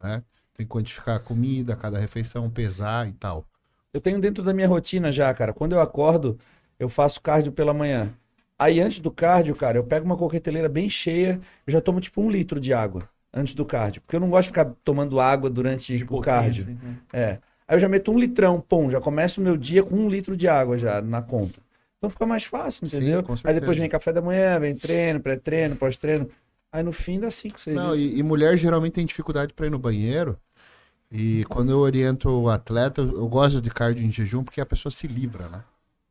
[0.02, 0.22] né?
[0.54, 3.44] Tem que quantificar a comida, cada refeição, pesar e tal.
[3.92, 5.52] Eu tenho dentro da minha rotina já, cara.
[5.52, 6.38] Quando eu acordo,
[6.78, 8.12] eu faço cardio pela manhã.
[8.58, 12.20] Aí antes do cardio, cara, eu pego uma coqueteleira bem cheia, eu já tomo tipo
[12.22, 14.00] um litro de água antes do cardio.
[14.02, 16.64] Porque eu não gosto de ficar tomando água durante o cardio.
[16.64, 16.96] assim, né?
[17.12, 17.38] É.
[17.66, 20.36] Aí eu já meto um litrão, pum, já começo o meu dia com um litro
[20.36, 21.58] de água já na conta.
[21.98, 23.22] Então fica mais fácil, Sim, entendeu?
[23.22, 26.28] com Aí depois vem café da manhã, vem treino, pré-treino, pós-treino.
[26.74, 29.70] Aí no fim dá 5, 6 Não, e, e mulher geralmente tem dificuldade para ir
[29.70, 30.36] no banheiro.
[31.08, 34.66] E quando eu oriento o atleta, eu eu gosto de cardio em jejum porque a
[34.66, 35.62] pessoa se livra, né?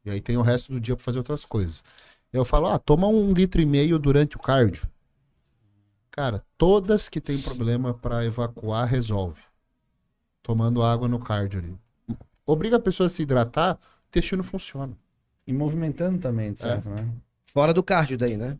[0.06, 1.84] E aí tem o resto do dia para fazer outras coisas.
[2.32, 4.88] Eu falo, ah, toma um litro e meio durante o cardio.
[6.10, 9.42] Cara, todas que tem problema para evacuar, resolve.
[10.42, 11.78] Tomando água no cardio ali.
[12.46, 14.98] Obriga a pessoa a se hidratar, o intestino funciona.
[15.46, 17.06] E movimentando também, de certo, né?
[17.48, 18.58] Fora do cardio daí, né?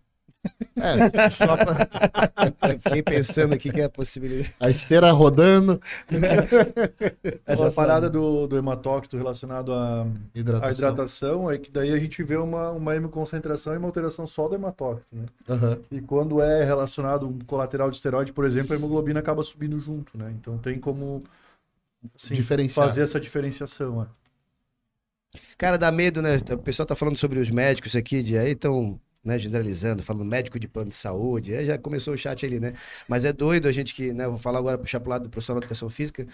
[0.76, 1.88] É, Só pra...
[2.70, 4.54] Eu Fiquei pensando aqui que é a possibilidade.
[4.60, 5.80] a esteira rodando,
[7.46, 10.68] Essa Nossa, parada do, do hematócrito relacionado à hidratação.
[10.68, 14.48] à hidratação é que daí a gente vê uma, uma hemoconcentração e uma alteração só
[14.48, 15.26] do hematócrito, né?
[15.50, 15.80] Aham.
[15.92, 20.18] E quando é relacionado um colateral de esteroide, por exemplo, a hemoglobina acaba subindo junto,
[20.18, 20.34] né?
[20.40, 21.24] Então tem como
[22.16, 22.36] assim,
[22.70, 24.02] fazer essa diferenciação.
[24.02, 24.08] né?
[25.58, 26.38] Cara, dá medo, né?
[26.52, 30.60] O pessoal tá falando sobre os médicos aqui, de aí estão né, generalizando, falando médico
[30.60, 31.54] de plano de saúde.
[31.56, 32.74] Aí já começou o chat ali, né?
[33.08, 34.28] Mas é doido a gente que, né?
[34.28, 36.28] Vou falar agora, puxar pro lado do profissional de educação física,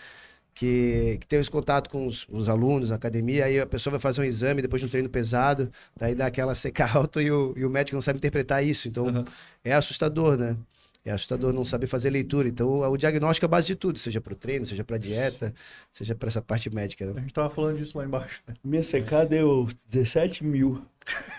[0.54, 4.00] que, que tem esse contato com os, os alunos na academia, aí a pessoa vai
[4.00, 7.54] fazer um exame depois de um treino pesado, daí dá aquela seca alta e o,
[7.58, 8.88] e o médico não sabe interpretar isso.
[8.88, 9.26] Então Uhum.
[9.64, 10.58] é assustador, né?
[11.06, 12.48] É assustador não saber fazer leitura.
[12.48, 15.54] Então, o diagnóstico é a base de tudo, seja para o treino, seja para dieta,
[15.92, 17.06] seja para essa parte médica.
[17.06, 17.14] Né?
[17.16, 18.42] A gente tava falando disso lá embaixo.
[18.48, 18.54] né?
[18.64, 20.86] Minha secada deu 17 mil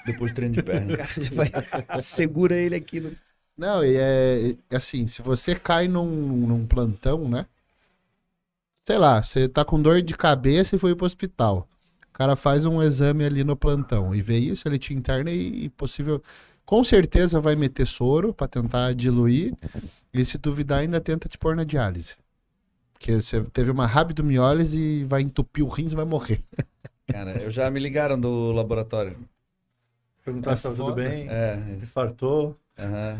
[0.07, 0.97] depois do treino de perna.
[0.97, 3.13] Cara vai, segura ele aqui no,
[3.57, 6.07] Não, e é, é assim, se você cai num,
[6.47, 7.47] num plantão, né?
[8.85, 11.69] Sei lá, você tá com dor de cabeça e foi pro hospital.
[12.09, 15.65] O cara faz um exame ali no plantão e vê isso, ele te interna e,
[15.65, 16.23] e possível.
[16.71, 19.53] Com certeza vai meter soro pra tentar diluir.
[20.15, 22.15] E se duvidar, ainda tenta te pôr na diálise.
[22.93, 26.41] Porque você teve uma rabdomiólise e vai entupir o rins e vai morrer.
[27.09, 29.17] Cara, eu já me ligaram do laboratório.
[30.25, 32.57] Perguntar É se tava tudo bem, É, infartou.
[32.79, 33.19] aham.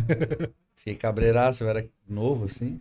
[0.77, 2.81] Fiquei cabreiraço, eu era novo assim.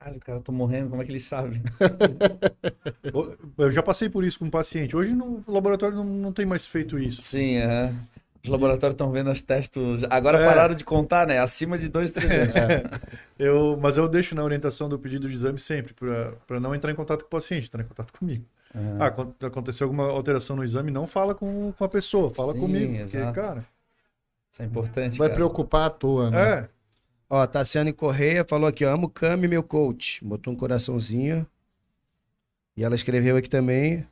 [0.00, 1.62] Caralho, o cara, tô morrendo, como é que ele sabe?
[3.56, 4.96] Eu já passei por isso com um paciente.
[4.96, 7.22] Hoje no laboratório não, não tem mais feito isso.
[7.22, 7.94] Sim, aham.
[8.44, 9.82] Os laboratórios estão vendo as testes.
[10.10, 10.46] Agora É.
[10.46, 11.38] pararam de contar, né?
[11.38, 12.54] Acima de 2, 300.
[13.38, 15.94] Eu, mas eu deixo na orientação do pedido de exame sempre,
[16.46, 18.44] para não entrar em contato com o paciente, entrar em contato comigo.
[19.00, 22.60] Ah, quando aconteceu alguma alteração no exame, não fala com, com a pessoa, fala Sim,
[22.60, 22.86] comigo.
[22.98, 23.32] Porque, exato.
[23.32, 23.64] cara,
[24.50, 25.16] Isso é importante.
[25.18, 25.36] Vai cara.
[25.36, 26.50] preocupar à toa, né?
[26.52, 26.68] é.
[27.30, 30.22] Ó, Tassiane Correia falou aqui, ó, amo Cami, meu coach.
[30.24, 31.46] Botou um coraçãozinho.
[32.76, 34.06] E ela escreveu aqui também.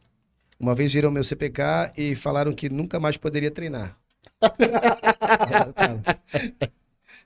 [0.58, 3.96] Uma vez viram meu CPK e falaram que nunca mais poderia treinar.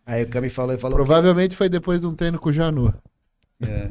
[0.04, 0.96] Aí o Cami falou e falou.
[0.96, 2.94] Provavelmente foi depois de um treino com o Janu.
[3.60, 3.90] É.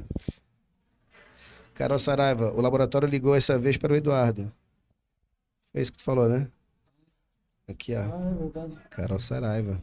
[1.73, 4.51] Carol Saraiva, o laboratório ligou essa vez para o Eduardo.
[5.73, 6.47] É isso que tu falou, né?
[7.67, 8.69] Aqui, ó.
[8.89, 9.81] Carol Saraiva.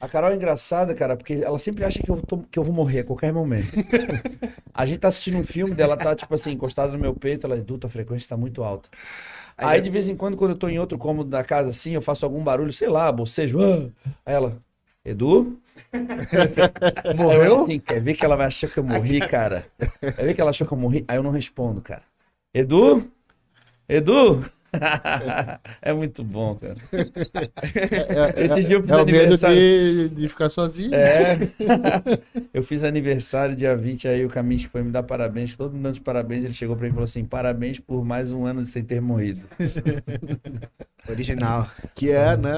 [0.00, 2.72] A Carol é engraçada, cara, porque ela sempre acha que eu, tô- que eu vou
[2.72, 3.72] morrer a qualquer momento.
[4.72, 7.56] a gente tá assistindo um filme dela, tá, tipo assim, encostada no meu peito, ela,
[7.56, 8.88] Edu, tua frequência tá muito alta.
[9.58, 12.02] Aí, de vez em quando, quando eu tô em outro cômodo da casa, assim, eu
[12.02, 13.58] faço algum barulho, sei lá, bocejo.
[13.60, 13.90] ah.
[14.24, 14.56] Aí ela,
[15.04, 15.58] Edu?
[17.16, 17.64] Morreu?
[17.64, 19.66] Assim, quer ver que ela vai achar que eu morri, cara?
[20.00, 21.04] Quer ver que ela achou que eu morri?
[21.08, 22.02] Aí eu não respondo, cara.
[22.54, 23.10] Edu?
[23.88, 24.44] Edu?
[25.80, 26.76] é muito bom, cara.
[26.92, 29.56] É, Esses dias eu fiz é o medo aniversário.
[29.56, 30.94] de, de ficar sozinho.
[30.94, 31.38] É.
[32.52, 35.94] eu fiz aniversário dia 20, aí o Camis foi me dar parabéns, todo mundo dando
[35.94, 38.84] os parabéns, ele chegou pra mim e falou assim: parabéns por mais um ano sem
[38.84, 39.46] ter morrido.
[41.08, 41.70] Original.
[41.94, 42.52] Que é, né?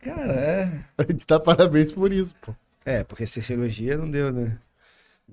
[0.00, 0.72] Cara, é.
[0.96, 2.54] A gente dá parabéns por isso, pô.
[2.84, 4.58] É, porque sem cirurgia não deu, né?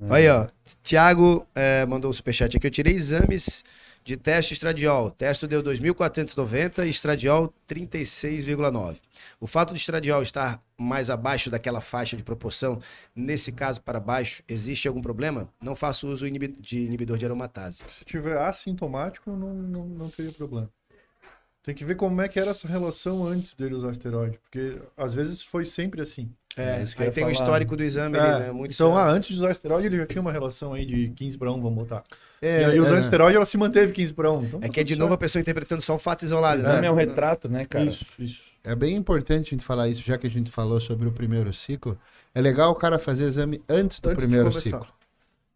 [0.10, 0.48] Aí, ó.
[0.82, 2.66] Tiago é, mandou um superchat aqui.
[2.66, 3.64] Eu tirei exames
[4.04, 5.12] de teste estradiol.
[5.12, 8.98] Teste deu 2.490 e estradiol 36,9.
[9.40, 12.80] O fato de estradiol estar mais abaixo daquela faixa de proporção,
[13.16, 15.48] nesse caso para baixo, existe algum problema?
[15.62, 17.84] Não faço uso de inibidor de aromatase.
[17.88, 20.70] Se tiver assintomático, não, não, não teria problema.
[21.64, 25.14] Tem que ver como é que era essa relação antes dele usar esteroide, porque às
[25.14, 26.34] vezes foi sempre assim.
[26.58, 27.32] É, É, isso que aí tem o falar.
[27.34, 28.52] histórico do exame, É, ali, né?
[28.52, 31.38] Muito então, ah, antes de usar esteroide, ele já tinha uma relação aí de 15
[31.38, 32.04] para 1, vamos botar.
[32.42, 33.00] É, e aí, usando é.
[33.02, 34.44] esteroide, ela se manteve 15 para 1.
[34.46, 36.60] Então, É tá que é de novo a pessoa interpretando só um fato O isolado.
[36.60, 36.88] exame né?
[36.88, 37.86] é um retrato, né, cara?
[37.86, 38.42] Isso, isso.
[38.64, 41.52] É bem importante a gente falar isso, já que a gente falou sobre o primeiro
[41.54, 41.98] ciclo.
[42.34, 44.88] É legal o cara fazer exame antes do Antes primeiro ciclo.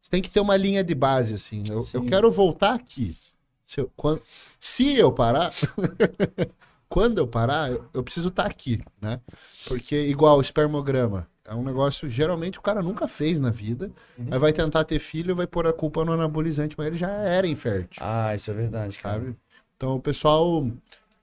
[0.01, 1.63] Você tem que ter uma linha de base, assim.
[1.67, 3.17] Eu, eu quero voltar aqui.
[3.65, 4.19] Se eu, quan-
[4.59, 5.51] se eu parar,
[6.89, 9.19] quando eu parar, eu, eu preciso estar aqui, né?
[9.67, 13.91] Porque, igual o espermograma, é um negócio, geralmente, o cara nunca fez na vida.
[14.31, 17.47] Aí vai tentar ter filho, vai pôr a culpa no anabolizante, mas ele já era
[17.47, 19.19] infértil, Ah, isso é verdade, cara.
[19.19, 19.35] sabe?
[19.75, 20.67] Então o pessoal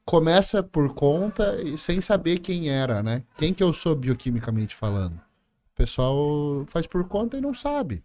[0.04, 3.22] começa por conta e sem saber quem era, né?
[3.38, 5.14] Quem que eu sou bioquimicamente falando.
[5.14, 8.04] O pessoal faz por conta e não sabe.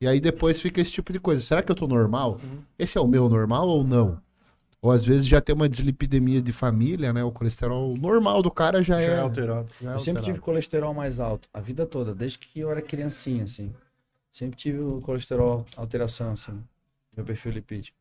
[0.00, 1.40] E aí depois fica esse tipo de coisa.
[1.42, 2.40] Será que eu tô normal?
[2.78, 4.20] Esse é o meu normal ou não?
[4.80, 7.24] Ou às vezes já tem uma dislipidemia de família, né?
[7.24, 9.68] O colesterol normal do cara já, Já é, é alterado.
[9.80, 10.40] já é Eu sempre tive alterado.
[10.44, 13.74] colesterol mais alto, a vida toda, desde que eu era criancinha, assim.
[14.30, 16.62] Sempre tive o colesterol, alteração, assim,
[17.16, 17.96] meu perfil lipídico.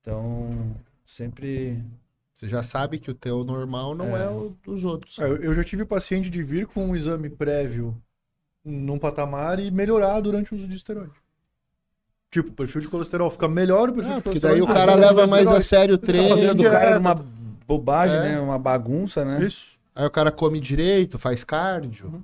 [0.00, 0.74] Então,
[1.04, 1.82] sempre.
[2.34, 4.28] Você já sabe que o teu normal não é, É.
[4.28, 5.18] o dos outros.
[5.18, 8.00] É, eu- eu já tive paciente de vir com um exame prévio
[8.64, 11.12] num patamar e melhorar durante o uso de esteroide.
[12.30, 14.74] Tipo, o perfil de colesterol fica melhor, o perfil Ah, de porque daí o Ah,
[14.74, 15.64] cara leva mais a esteroide.
[15.64, 16.54] sério o treino.
[16.54, 16.98] Do cara dieta.
[16.98, 17.14] uma
[17.66, 18.20] bobagem, É.
[18.22, 18.40] né?
[18.40, 19.42] Uma bagunça, né?
[19.44, 19.78] Isso.
[19.94, 22.22] Aí o cara come direito, faz cardio.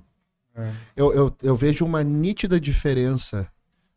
[0.55, 0.71] É.
[0.95, 3.47] Eu, eu, eu vejo uma nítida diferença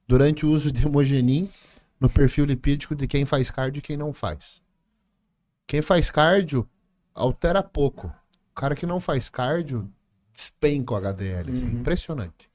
[0.06, 1.48] durante o uso de hemogenin
[2.00, 4.60] no perfil lipídico de quem faz cardio e quem não faz.
[5.66, 6.66] Quem faz cardio
[7.14, 8.06] altera pouco.
[8.50, 9.88] O cara que não faz cardio
[10.32, 11.52] despenca o HDL.
[11.52, 11.72] assim, Uhum.
[11.80, 12.48] impressionante.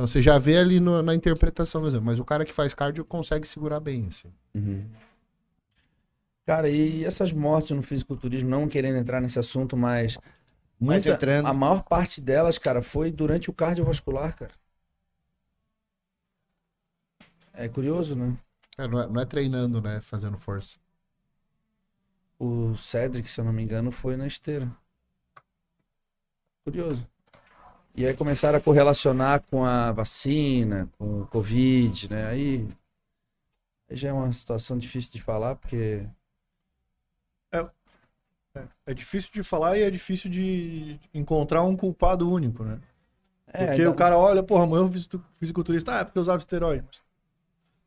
[0.00, 3.04] Então você já vê ali no- na interpretação exame, mas o cara que faz cardio
[3.04, 4.06] consegue segurar bem.
[4.08, 4.32] Assim.
[4.54, 4.90] Uhum.
[6.46, 10.16] Cara, e essas mortes no fisiculturismo, não querendo entrar nesse assunto, mas.
[10.80, 11.48] Mas muita- entrando.
[11.48, 14.52] A maior parte delas, cara, foi durante o cardiovascular, cara.
[17.52, 18.38] É curioso, né?
[18.78, 20.00] É, não, é, não é treinando, né?
[20.00, 20.78] Fazendo força.
[22.38, 24.74] O Cedric, se eu não me engano, foi na esteira.
[26.64, 27.06] Curioso.
[27.94, 32.26] E aí começaram a correlacionar com a vacina, com o Covid, né?
[32.28, 32.66] Aí,
[33.88, 36.06] aí já é uma situação difícil de falar, porque.
[37.52, 37.66] É,
[38.86, 42.78] é difícil de falar e é difícil de encontrar um culpado único, né?
[43.48, 46.22] É, Porque ainda- o cara olha, porra, morreu um fisicu- fisiculturista, ah, é porque eu
[46.22, 47.02] usava esteroide.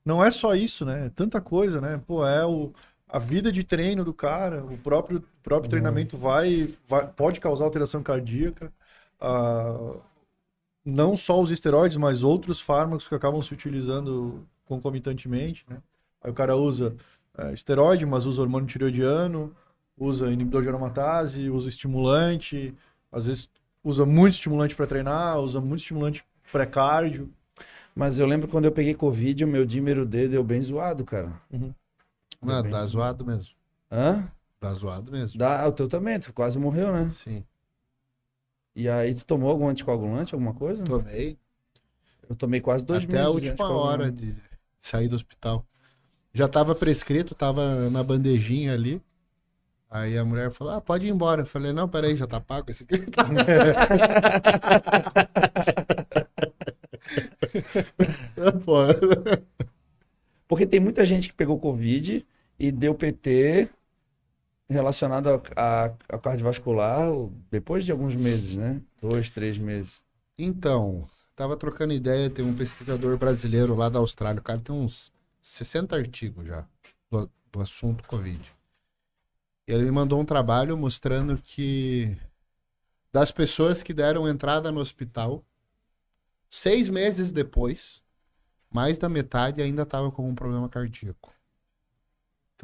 [0.06, 1.08] Não é só isso, né?
[1.08, 2.01] É tanta coisa, né?
[2.06, 2.74] Pô, é o,
[3.08, 5.26] a vida de treino do cara, o próprio, Uhum.
[5.41, 8.72] próprio treinamento vai, vai- pode causar alteração cardíaca.
[9.24, 9.96] Ah,
[10.86, 15.78] não só os esteroides, mas outros fármacos que acabam se utilizando concomitantemente, né?
[16.22, 16.96] Aí o cara usa
[17.38, 19.56] eh, esteroide, mas usa hormônio tireoidiano,
[19.98, 22.76] usa inibidor de aromatase, usa estimulante,
[23.12, 23.50] às vezes
[23.82, 27.32] usa muito estimulante para treinar, usa muito estimulante pré-cardio.
[27.96, 31.32] Mas eu lembro quando eu peguei Covid, o meu dímero D deu bem zoado, cara.
[32.42, 32.72] Não, bem.
[32.72, 33.54] dá zoado mesmo.
[33.90, 34.30] Hã?
[34.60, 35.38] Dá zoado mesmo.
[35.38, 37.10] Dá, o teu também, tu quase morreu, né?
[37.10, 37.44] Sim.
[38.76, 40.84] E aí tu tomou algum anticoagulante, alguma coisa?
[40.84, 41.38] Tomei.
[42.28, 44.36] Eu tomei quase dois Até a última hora de
[44.80, 45.66] sair do hospital.
[46.34, 49.02] Já tava prescrito, tava na bandejinha ali.
[49.90, 51.44] Aí a mulher falou: Ah, pode ir embora.
[51.44, 53.06] Eu falei: Não, peraí, já tá pago esse aqui.
[60.48, 62.26] Porque tem muita gente que pegou Covid
[62.58, 63.70] e deu PT
[64.70, 67.09] relacionado ao, cardiovascular
[67.49, 68.82] depois de alguns meses, né?
[69.01, 70.01] Dois, três meses.
[70.38, 74.39] Então, tava trocando ideia, tem um pesquisador brasileiro lá da Austrália.
[74.39, 75.11] O cara tem uns
[75.41, 76.66] 60 artigos já
[77.09, 78.41] do, do assunto Covid.
[79.68, 82.18] E ele me mandou um trabalho mostrando que
[83.11, 85.45] das pessoas que deram entrada no hospital,
[86.49, 88.01] seis meses depois,
[88.70, 91.34] mais da metade ainda estava com um problema cardíaco.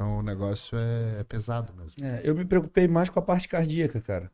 [0.00, 2.02] Então o negócio é, é pesado mesmo.
[2.02, 4.32] É, eu me preocupei mais com a parte cardíaca, cara.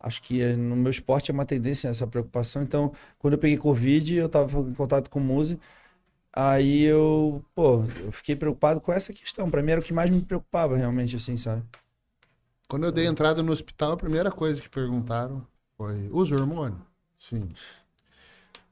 [0.00, 2.62] Acho que eh, no meu esporte é uma tendência essa preocupação.
[2.62, 5.60] Então, quando eu peguei Covid, eu tava em contato com o Muse.
[6.32, 9.50] Aí eu, pô, eu fiquei preocupado com essa questão.
[9.50, 11.62] Pra mim era o que mais me preocupava, realmente, assim, sabe?
[12.66, 16.80] Quando eu dei entrada no hospital, a primeira coisa que perguntaram foi: usa hormônio?
[17.18, 17.50] Sim.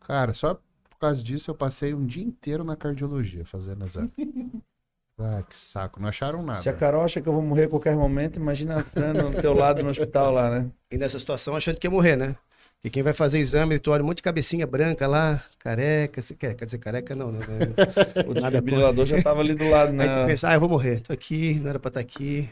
[0.00, 4.10] Cara, só por causa disso eu passei um dia inteiro na cardiologia fazendo exame.
[5.18, 6.00] ah, que saco.
[6.00, 6.60] Não acharam nada.
[6.60, 9.32] Se a Carol acha que eu vou morrer a qualquer momento, imagina a Fran no
[9.40, 10.70] teu lado no hospital lá, né?
[10.90, 12.36] E nessa situação achando que ia morrer, né?
[12.76, 16.34] Porque quem vai fazer exame, tu olha um monte de cabecinha branca lá, careca, você
[16.34, 17.38] quer, quer dizer careca não, né?
[18.28, 20.26] O desfibrilador já tava ali do lado, Aí tu né?
[20.26, 22.48] pensa, ah, eu vou morrer, tô aqui, não era pra estar aqui.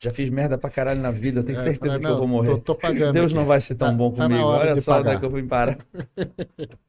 [0.00, 2.18] Já fiz merda pra caralho na vida, eu tenho É, certeza falei, que eu não,
[2.18, 2.48] vou morrer.
[2.56, 3.12] Tô, tô pagando.
[3.12, 3.34] Deus aqui.
[3.36, 4.44] não vai ser tão Tá- bom tá comigo.
[4.44, 5.20] hora Olha só onde é pagar.
[5.20, 5.78] que eu fui parar.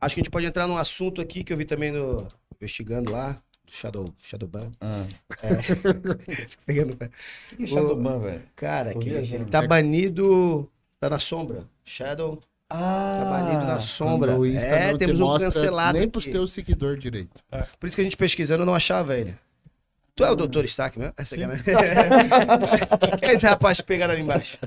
[0.00, 2.26] Acho que a gente pode entrar num assunto aqui que eu vi também no
[2.56, 3.40] investigando lá,
[3.72, 4.70] Shadow, Shadowban.
[4.82, 5.06] Ah.
[6.66, 7.10] Pegando o pé.
[7.52, 8.42] O que é Shadowban, velho?
[8.54, 9.42] Cara, que ele, viajando.
[9.44, 10.70] ele tá banido,
[11.00, 11.64] tá na sombra.
[11.82, 14.32] Shadow Ah, tá banido na sombra.
[14.32, 14.36] É,
[14.88, 16.12] não te temos um cancelado Nem aqui.
[16.12, 17.42] pros teus seguidores direito.
[17.80, 19.34] Por isso que a gente pesquisando não achava ele.
[20.14, 21.14] Tu é o doutor Stark mesmo?
[21.16, 21.54] Essa aqui, né?
[23.18, 24.58] Quem é esse rapaz que pegaram ali embaixo?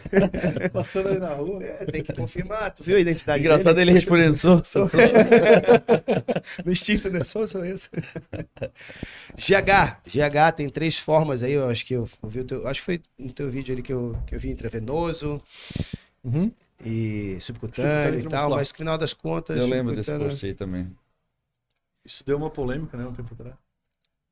[0.72, 1.62] Passando aí na rua.
[1.62, 2.70] É, tem que confirmar.
[2.72, 3.90] Tu viu a identidade Engraçado dele?
[3.90, 4.98] ele respondendo, sou, sou, sou.
[6.64, 7.22] no instinto, né?
[7.22, 7.90] Sou, sou isso.
[9.36, 10.00] GH.
[10.06, 11.52] GH tem três formas aí.
[11.52, 13.82] Eu acho que eu, eu vi o teu, acho que foi no teu vídeo ali
[13.82, 15.42] que eu, que eu vi intravenoso
[16.24, 16.50] Uhum.
[16.84, 19.58] e subcutâneo, Subcutâneo e tal, mas no final das contas.
[19.58, 20.90] Eu lembro desse post aí também.
[22.04, 23.54] Isso deu uma polêmica, né, um tempo atrás.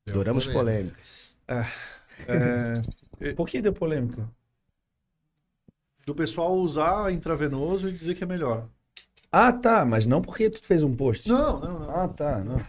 [0.07, 1.31] Adoramos polêmicas.
[1.47, 1.65] É,
[3.35, 4.29] Por que deu polêmica?
[6.05, 8.69] do pessoal usar intravenoso e dizer que é melhor.
[9.29, 11.27] Ah, tá, mas não porque tu fez um post.
[11.27, 11.89] Não, não, não.
[11.89, 12.65] Ah, tá, não.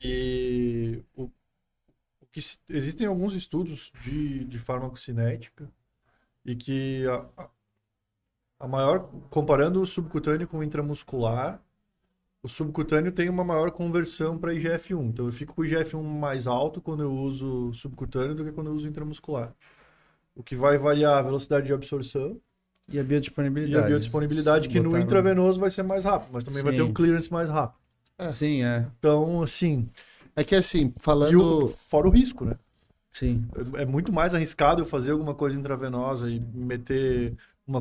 [0.00, 1.24] E o,
[2.20, 5.70] o que existem alguns estudos de, de farmacocinética
[6.44, 7.48] e que a-
[8.58, 11.62] a maior, comparando o subcutâneo com o intramuscular,
[12.46, 15.08] o subcutâneo tem uma maior conversão para IGF-1.
[15.10, 18.68] Então eu fico com o IGF-1 mais alto quando eu uso subcutâneo do que quando
[18.68, 19.54] eu uso intramuscular.
[20.36, 22.40] O que vai variar a velocidade de absorção
[22.88, 23.74] E a biodisponibilidade.
[23.74, 26.88] e a biodisponibilidade, que no intravenoso vai ser mais rápido, mas também vai ter Sim.
[26.88, 27.78] um clearance mais rápido.
[28.32, 28.90] Sim, é.
[28.98, 29.88] Então, assim,
[30.36, 30.92] É que assim,
[31.24, 31.68] e o, falando.
[31.68, 32.58] fora o risco, né?
[33.10, 33.46] Sim.
[33.76, 37.36] É é muito mais arriscado eu fazer alguma coisa intravenosa e meter
[37.66, 37.80] uma,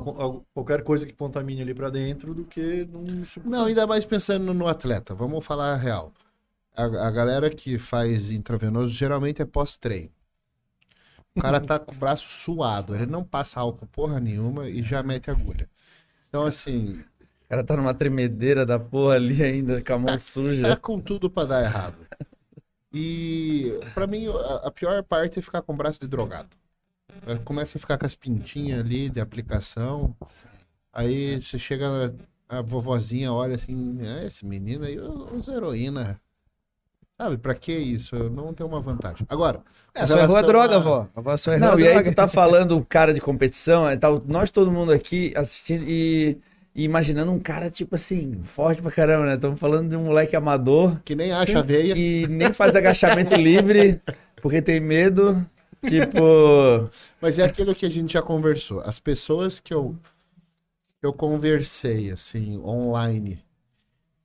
[0.54, 4.54] qualquer coisa que contamine ali pra dentro do que num sub- Não, ainda mais pensando
[4.54, 5.14] no atleta.
[5.14, 6.12] Vamos falar a real.
[6.76, 10.10] A, a galera que faz intravenoso geralmente é pós-treino.
[11.36, 15.04] O cara tá com o braço suado, ele não passa álcool porra nenhuma e já
[15.04, 15.70] mete agulha.
[16.30, 17.04] Então, assim,
[17.46, 20.76] O cara tá numa tremedeira da porra ali ainda, com a mão tá suja.
[20.78, 21.98] com tudo pra dar errado.
[22.94, 26.50] E pra mim, a, a pior parte é ficar com o braço de drogado.
[27.28, 30.16] É, Começa a ficar com as pintinhas ali de aplicação.
[30.94, 32.14] Aí você chega,
[32.48, 36.20] a vovozinha olha assim, "É, esse menino aí usa heroína.
[37.18, 38.14] Sabe, pra que isso?
[38.16, 39.26] Eu não tenho uma vantagem.
[39.30, 39.62] Agora,
[39.94, 41.08] É, só errou a droga, vó.
[41.16, 42.12] A vó só errou Não, a e aí droga.
[42.12, 46.38] tu tá falando o cara de competição, é, tá, nós todo mundo aqui assistindo e,
[46.76, 49.36] e imaginando um cara, tipo assim, forte pra caramba, né?
[49.36, 51.94] Estamos falando de um moleque amador Que nem acha veia.
[51.96, 54.02] que nem faz agachamento livre
[54.42, 55.46] porque tem medo.
[55.90, 56.90] Tipo,
[57.22, 58.82] Mas é aquilo que a gente já conversou.
[58.82, 59.96] As pessoas que eu,
[61.00, 63.44] que eu conversei, assim, online,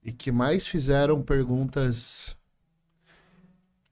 [0.02, 2.36] e que mais fizeram perguntas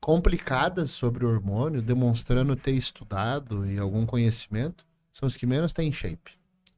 [0.01, 5.93] complicadas sobre o hormônio, demonstrando ter estudado e algum conhecimento, são os que menos têm
[5.93, 6.33] shape.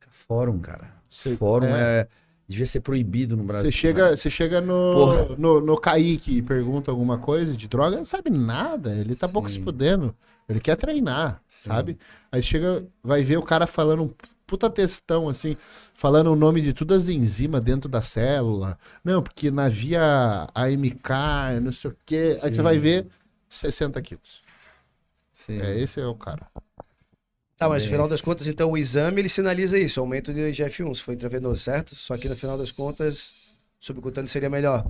[0.08, 0.92] fórum, cara.
[1.08, 2.00] Cê- Fórum é.
[2.00, 2.08] é.
[2.48, 3.70] devia ser proibido no Brasil.
[3.70, 5.36] Você chega, você chega no, Porra.
[5.36, 9.48] no, no Kaique e pergunta alguma coisa de droga, não sabe nada, ele tá pouco
[9.48, 9.62] se Sim.
[9.64, 10.14] fudendo.
[10.50, 11.70] Ele quer treinar, Sim.
[11.70, 11.98] sabe?
[12.32, 14.10] Aí chega, vai ver o cara falando um
[14.46, 15.56] puta textão, assim,
[15.94, 18.76] falando o nome de todas as enzimas dentro da célula.
[19.04, 22.32] Não, porque na via AMK, não sei o quê.
[22.42, 22.54] Aí Sim.
[22.56, 23.06] você vai ver
[23.48, 24.42] 60 quilos.
[25.32, 25.60] Sim.
[25.60, 26.48] É, esse é o cara.
[27.56, 30.94] Tá, mas no final das contas, então o exame ele sinaliza isso, aumento de IGF-1,
[30.96, 31.94] se for intravenoso, certo?
[31.94, 33.34] Só que no final das contas,
[33.78, 34.84] subcutâneo seria melhor.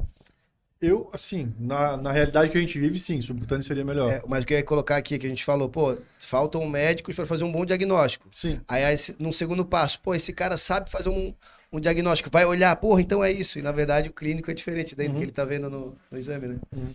[0.83, 4.11] Eu, assim, na, na realidade que a gente vive, sim, subcutâneo seria melhor.
[4.11, 7.15] É, mas o que eu ia colocar aqui, que a gente falou, pô, faltam médicos
[7.15, 8.29] para fazer um bom diagnóstico.
[8.33, 8.61] Sim.
[8.67, 11.35] Aí, aí, num segundo passo, pô, esse cara sabe fazer um,
[11.71, 13.59] um diagnóstico, vai olhar, porra, então é isso.
[13.59, 15.19] E na verdade o clínico é diferente daí do Uhum.
[15.19, 16.59] que ele tá vendo no, no exame, né?
[16.75, 16.95] Uhum.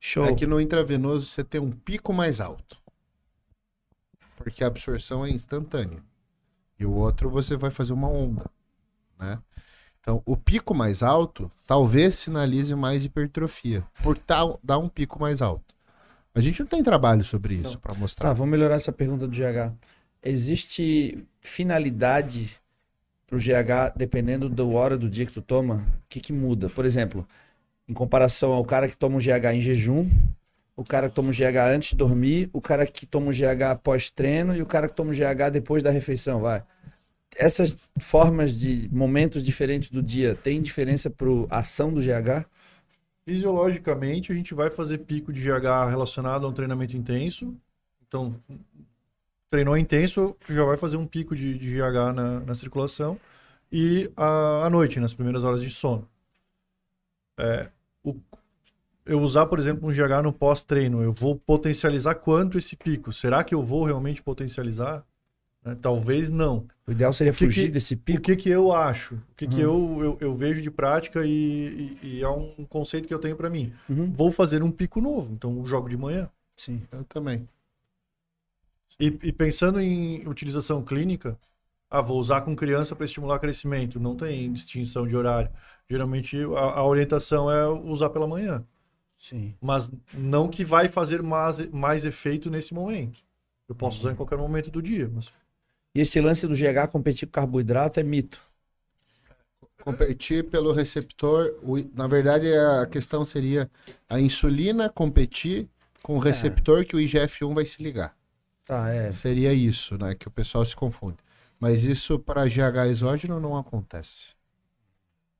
[0.00, 0.24] Show.
[0.24, 2.78] É que no intravenoso você tem um pico mais alto.
[4.36, 6.02] Porque a absorção é instantânea.
[6.78, 8.48] E o outro você vai fazer uma onda,
[9.18, 9.38] né?
[10.06, 15.42] Então, o pico mais alto talvez sinalize mais hipertrofia, por tal dar um pico mais
[15.42, 15.74] alto.
[16.32, 18.32] A gente não tem trabalho sobre isso para Tá, mostrar.
[18.32, 19.72] vamos melhorar essa pergunta do GH.
[20.22, 22.56] Existe finalidade
[23.26, 25.74] pro GH dependendo da hora do dia que tu toma?
[25.74, 26.68] O que que muda?
[26.68, 27.26] Por exemplo,
[27.88, 30.08] em comparação ao cara que toma um GH em jejum,
[30.76, 33.80] o cara que toma um GH antes de dormir, o cara que toma um GH
[33.82, 36.62] pós-treino e o cara que toma um GH depois da refeição, vai.
[37.38, 42.46] Essas formas de momentos diferentes do dia tem diferença pro ação do GH?
[43.24, 47.54] Fisiologicamente, a gente vai fazer pico de GH relacionado a um treinamento intenso.
[48.06, 48.36] Então,
[49.50, 53.18] treinou intenso, já vai fazer um pico de, de GH na, na circulação.
[53.70, 56.08] E à noite, nas primeiras horas de sono.
[57.38, 57.68] É,
[58.02, 58.16] o-
[59.06, 63.12] eu usar, por exemplo, um GH no pós-treino, eu vou potencializar quanto esse pico?
[63.12, 65.04] Será que eu vou realmente potencializar?
[65.64, 66.68] Né, Talvez não.
[66.86, 68.22] O ideal seria que fugir que- desse O pico.
[68.22, 69.16] que, que eu acho?
[69.16, 69.96] O que, que Uhum.
[69.98, 73.36] eu, eu, eu vejo de prática e, e- e é um conceito que eu tenho
[73.36, 73.72] para mim.
[73.88, 74.12] Uhum.
[74.12, 76.30] Vou fazer um pico novo, então jogo de manhã.
[76.56, 76.82] Sim.
[76.92, 77.48] Eu também.
[78.98, 81.36] E, e pensando em utilização clínica,
[81.90, 84.00] ah, vou usar com criança para estimular crescimento.
[84.00, 85.50] Não tem distinção de horário.
[85.90, 88.64] Geralmente a, a orientação é usar pela manhã.
[89.18, 89.54] Sim.
[89.60, 93.20] Mas não que vai fazer mais, mais efeito nesse momento.
[93.68, 95.10] Eu posso usar em qualquer momento do dia.
[95.12, 95.30] Mas...
[95.96, 98.38] E esse lance do GH competir com carboidrato é mito.
[99.82, 101.54] Competir pelo receptor.
[101.62, 103.70] o- na verdade, a questão seria
[104.06, 105.66] a insulina competir
[106.02, 108.14] com o receptor que o IGF-1 vai se ligar.
[108.66, 109.10] Tá, é.
[109.12, 110.14] Seria isso, né?
[110.14, 111.16] Que o pessoal se confunde.
[111.58, 114.34] Mas isso para GH exógeno não acontece.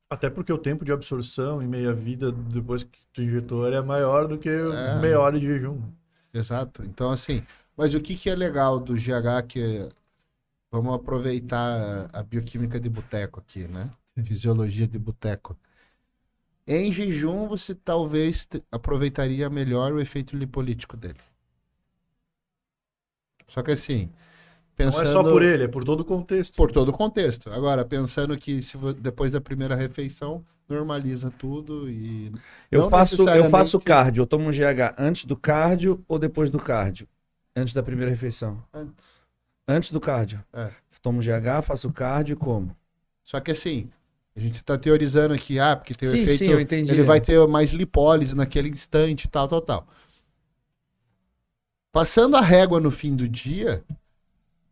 [0.08, 4.26] Até porque o tempo de absorção e meia-vida depois que tu injetou ele é maior
[4.26, 4.94] do que É.
[5.02, 5.82] meia hora de jejum.
[6.32, 6.82] Exato.
[6.82, 7.44] Então, assim,
[7.76, 9.86] mas o que, que é legal do GH que
[10.70, 13.90] vamos aproveitar a bioquímica de boteco aqui, né?
[14.24, 15.56] Fisiologia de boteco.
[16.66, 21.20] Em jejum, você talvez aproveitaria melhor o efeito lipolítico dele.
[23.48, 24.10] Só que assim,
[24.74, 26.54] pensando Não é só por ele, é por todo o contexto.
[26.56, 27.50] por todo o contexto.
[27.52, 32.32] Agora, pensando que se vo- depois da primeira refeição normaliza tudo e
[32.72, 36.18] Eu Não faço, eu necessariamente- faço cardio, eu tomo um GH antes do cardio ou
[36.18, 37.06] depois do cardio?
[37.54, 38.60] Antes da primeira refeição.
[38.72, 39.24] antes.
[39.68, 40.42] Antes do cardio.
[40.52, 40.70] É.
[41.02, 42.74] Tomo GH, faço cardio e como?
[43.22, 43.88] Só que assim,
[44.36, 46.90] a gente tá teorizando aqui, ah, porque tem o Sim, efeito, sim, eu entendi.
[46.90, 49.86] ele vai ter mais lipólise naquele instante, tal, tal, tal.
[51.92, 53.84] Passando a régua no fim do dia,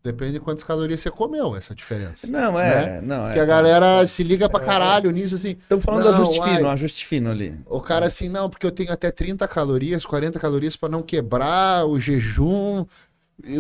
[0.02, 2.26] depende de quantas calorias você comeu, essa diferença.
[2.26, 3.00] Não, é.
[3.00, 3.26] Não, é.
[3.28, 5.50] Porque a galera se liga pra caralho nisso, assim.
[5.50, 7.58] Estamos falando Não, do ajuste fino, ajuste fino ali.
[7.66, 11.86] O cara assim, não, porque eu tenho até 30 calorias, 40 calorias pra não quebrar
[11.86, 12.84] o jejum,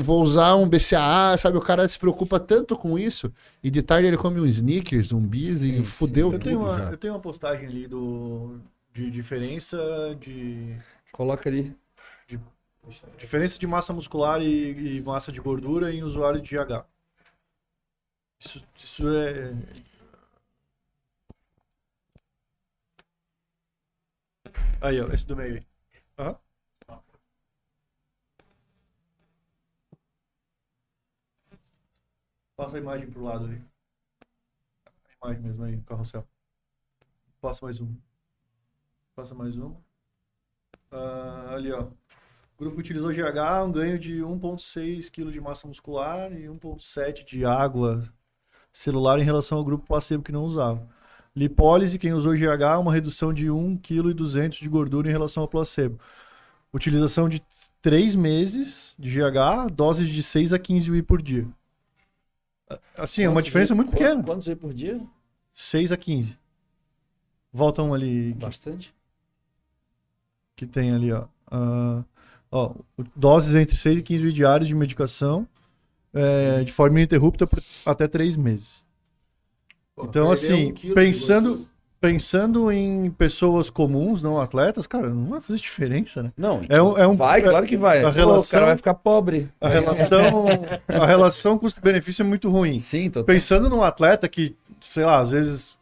[0.02, 1.58] vou usar um BCAA, sabe?
[1.58, 5.20] O cara se preocupa tanto com isso, e de tarde ele come um Snickers, um
[5.20, 6.90] bis Sim, e fudeu Eu tudo tenho, uma, já.
[6.90, 8.58] eu tenho uma postagem ali do,
[8.92, 9.78] de diferença
[10.20, 10.76] de
[11.12, 11.74] Coloca ali.
[13.18, 16.84] diferença de massa muscular e, e massa de gordura em usuário de GH.
[18.40, 19.52] Isso, isso é.
[24.80, 25.66] Aí, ó, esse do meio aí.
[26.18, 26.43] Aham.
[32.56, 33.62] Passa a imagem pro lado ali.
[35.20, 36.26] A imagem mesmo aí, carrossel.
[37.40, 37.94] Passa mais um.
[39.16, 39.74] Passa mais um.
[40.90, 41.82] Ah, ali, ó.
[41.82, 47.44] O grupo utilizou GH, um ganho de 1,6 kg de massa muscular e 1,7 de
[47.44, 48.04] água
[48.72, 50.88] celular em relação ao grupo placebo que não usava.
[51.34, 55.98] Lipólise, quem usou GH, uma redução de 1,2 kg de gordura em relação ao placebo.
[56.72, 57.42] Utilização de
[57.82, 61.48] 3 meses de GH, doses de 6 a 15 UI por dia.
[62.96, 64.22] Assim, é uma diferença muito pequena.
[64.22, 65.00] Quantos whey por dia?
[65.52, 66.38] 6 a 15.
[67.52, 68.94] Volta um ali que- Bastante.
[70.56, 71.26] que tem ali, ó.
[71.50, 72.02] Ah,
[72.50, 72.74] ó,
[73.14, 75.46] doses entre 6 e 15 diários de medicação
[76.12, 78.84] é, de forma ininterrupta por até 3 meses.
[79.94, 81.68] Pô, Então, assim, um pensando.
[82.08, 86.32] Pensando em pessoas comuns, não atletas, cara, não vai fazer diferença, né?
[86.36, 88.00] Não, É um, é um, vai, é- claro que vai.
[88.00, 89.48] a Pô, relação- O cara vai ficar pobre.
[89.58, 90.44] a relação,
[90.86, 92.78] a relação custo-benefício é muito ruim.
[92.78, 93.24] Sim, total.
[93.24, 95.72] Pensando num atleta que, sei lá, às vezes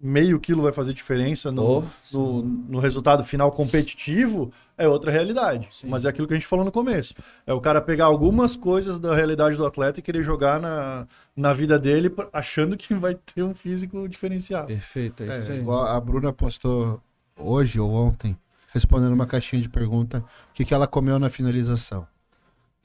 [0.00, 1.82] meio quilo vai fazer diferença no, Oh,
[2.16, 5.66] no, no resultado final competitivo, é outra realidade.
[5.72, 5.88] Sim.
[5.88, 7.14] Mas é aquilo que a gente falou no começo.
[7.44, 11.04] É o cara pegar algumas coisas da realidade do atleta e querer jogar na,
[11.38, 14.66] na vida dele achando que vai ter um físico diferenciado.
[14.66, 15.60] Perfeito, é isso É, aí.
[15.60, 17.00] igual a Bruna postou
[17.36, 18.36] hoje ou ontem,
[18.72, 22.06] respondendo uma caixinha de pergunta, o que, que ela comeu na finalização.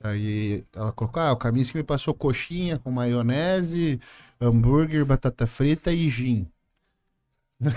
[0.03, 3.99] Aí ela colocou, ah, o Kaminsky me passou coxinha com maionese,
[4.39, 6.47] hambúrguer, batata frita e gin.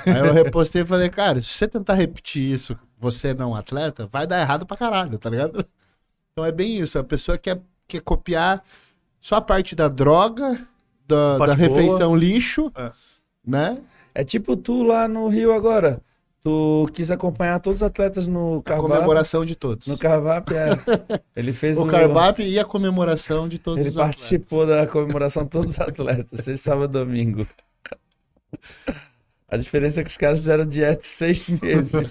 [0.05, 4.27] Aí eu repostei e falei, cara, se você tentar repetir isso, você não atleta, vai
[4.27, 5.65] dar errado pra caralho, tá ligado?
[6.32, 8.62] Então é bem isso, a pessoa quer, quer copiar
[9.27, 10.65] só a parte da droga,
[11.07, 12.19] da, da refeição boa.
[12.19, 12.93] lixo, É.
[13.44, 13.78] né?
[14.15, 16.01] É tipo tu lá no Rio agora.
[16.40, 18.89] Tu quis acompanhar todos os atletas no A Carvap.
[18.93, 19.89] comemoração de todos.
[19.89, 20.69] No Carvap, é.
[21.35, 24.16] Ele fez O um- Carbap e a comemoração de todos Ele os atletas.
[24.20, 27.48] participou da comemoração de todos os atletas, sexta, sábado e domingo.
[29.48, 31.93] A diferença é que os caras fizeram dieta seis meses.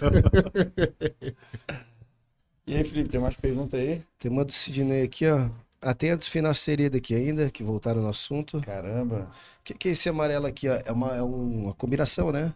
[2.68, 4.02] E aí, Felipe, tem mais pergunta aí?
[4.18, 5.50] Tem uma do Sidney aqui, ó.
[5.86, 8.60] Atentos finasterida aqui ainda, que voltaram no assunto.
[8.62, 9.30] Caramba.
[9.60, 10.82] O que, que é esse amarelo aqui, ó?
[10.84, 12.52] É uma, é uma combinação, né?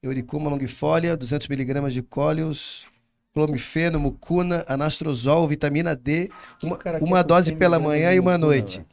[0.00, 2.86] Euricuma longifolia, 200mg de cóleos,
[3.34, 6.30] clomifeno, mucuna, anastrozol, vitamina D,
[6.62, 8.78] uma, uma dose 100 pela manhã e uma mucuna, noite.
[8.78, 8.88] velho.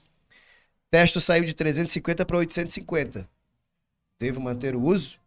[0.89, 3.29] Testo saiu de 350 para 850.
[4.19, 5.19] Devo manter o uso?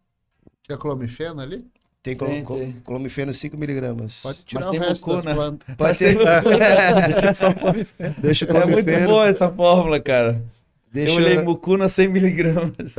[0.63, 1.65] Tinha clomifeno ali?
[2.01, 2.43] Tem, tem.
[2.85, 4.21] clomifeno 5mg.
[4.21, 5.35] Pode tirar tem o resto das mucuna.
[5.35, 5.75] plantas.
[5.75, 6.17] Pode ser.
[7.35, 7.85] Só come
[8.19, 9.07] Deixa o É muito clomifeno.
[9.07, 10.41] boa essa fórmula, cara.
[10.91, 12.95] Deixa, Eu olhei mucuna 100 miligramas.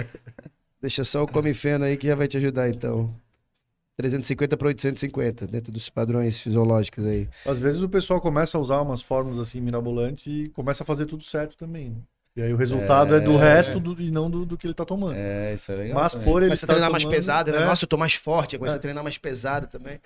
[0.80, 3.10] deixa só o clomifeno aí que já vai te ajudar, então.
[3.96, 7.28] 350 para 850, dentro dos padrões fisiológicos aí.
[7.44, 11.06] Às vezes o pessoal começa a usar umas fórmulas assim mirabolantes e começa a fazer
[11.06, 11.96] tudo certo também.
[12.36, 14.84] E aí o resultado é, do resto do- e não do, do que ele tá
[14.84, 15.16] tomando.
[15.16, 16.00] É, isso é legal.
[16.00, 16.24] Mas também.
[16.26, 17.58] por ele Começa a treinar mais tomando- pesado, né?
[17.58, 18.78] é, Nossa, eu tô mais forte, começa É.
[18.78, 19.98] a treinar mais pesado também.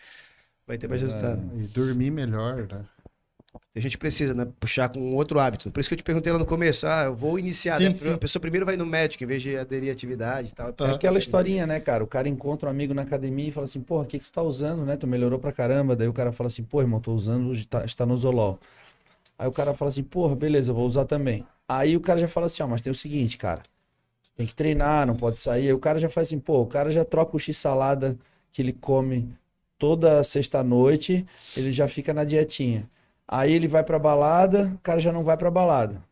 [0.67, 1.05] Vai ter mais É.
[1.05, 1.43] resultado.
[1.57, 2.81] E dormir melhor, né?
[3.77, 4.49] A gente precisa, né?
[4.59, 5.71] Puxar com outro hábito.
[5.71, 6.87] Por isso que eu te perguntei lá no começo.
[6.87, 7.79] Ah, eu vou iniciar.
[7.79, 7.97] Sim, né?
[7.97, 8.13] sim.
[8.13, 10.75] A pessoa primeiro vai no médico, em vez de aderir à atividade e tal.
[10.81, 10.91] Ah.
[10.91, 12.03] Aquela historinha, né, cara?
[12.03, 14.33] O cara encontra um amigo na academia e fala assim, porra, o que, que tu
[14.33, 14.97] tá usando, né?
[14.97, 15.95] Tu melhorou pra caramba.
[15.95, 17.53] Daí o cara fala assim, pô, irmão, tô usando
[17.85, 18.59] estanozolol.
[19.39, 21.47] Aí o cara fala assim, porra, beleza, vou usar também.
[21.69, 23.63] Aí o cara já fala assim, ó, mas tem o seguinte, cara.
[24.37, 25.69] Tem que treinar, não pode sair.
[25.69, 28.19] Aí o cara já faz assim, pô, o cara já troca o x-salada
[28.53, 29.29] que ele come
[29.79, 32.89] toda sexta-noite, ele já fica na dietinha.
[33.27, 36.03] Aí ele vai pra balada, o cara já não vai pra balada.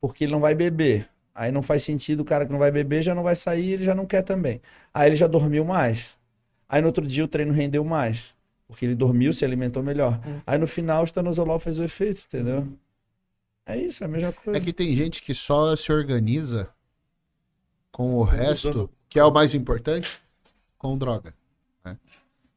[0.00, 1.08] Porque ele não vai beber.
[1.34, 3.82] Aí não faz sentido, o cara que não vai beber já não vai sair, ele
[3.84, 4.60] já não quer também.
[4.92, 6.16] Aí ele já dormiu mais.
[6.68, 8.34] Aí no outro dia o treino rendeu mais.
[8.68, 10.20] Porque ele dormiu, se alimentou melhor.
[10.46, 12.68] Aí no final o estanozolol fez o efeito, entendeu?
[13.66, 14.58] É isso, é a mesma coisa.
[14.58, 16.68] É que tem gente que só se organiza
[17.90, 20.20] com o resto, que é o mais importante,
[20.76, 21.34] com droga.
[21.84, 21.96] né?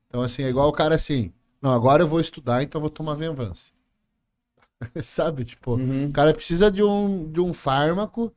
[0.07, 1.31] Então, assim, é igual o cara assim,
[1.61, 3.71] não, agora eu vou estudar, então eu vou tomar Venvance.
[5.03, 5.45] Sabe?
[5.45, 6.07] Tipo, Uhum.
[6.07, 8.33] o cara precisa de um, de um fármaco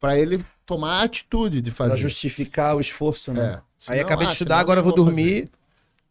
[0.00, 1.96] pra ele tomar a atitude de Pra fazer.
[1.98, 3.40] justificar o esforço, né?
[3.44, 3.54] É.
[3.54, 5.50] Aí Senão, acabei de ah, estudar, senão agora eu vou não dormir.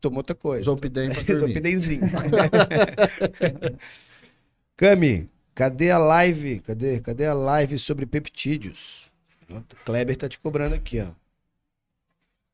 [0.01, 0.65] Tomou outra coisa.
[0.65, 1.53] Zolpidem pra dormir.
[4.75, 6.59] Cami, cadê a live?
[6.61, 6.99] Cadê?
[6.99, 9.09] Cadê a live sobre peptídeos?
[9.49, 11.07] O Kleber tá te cobrando aqui, ó.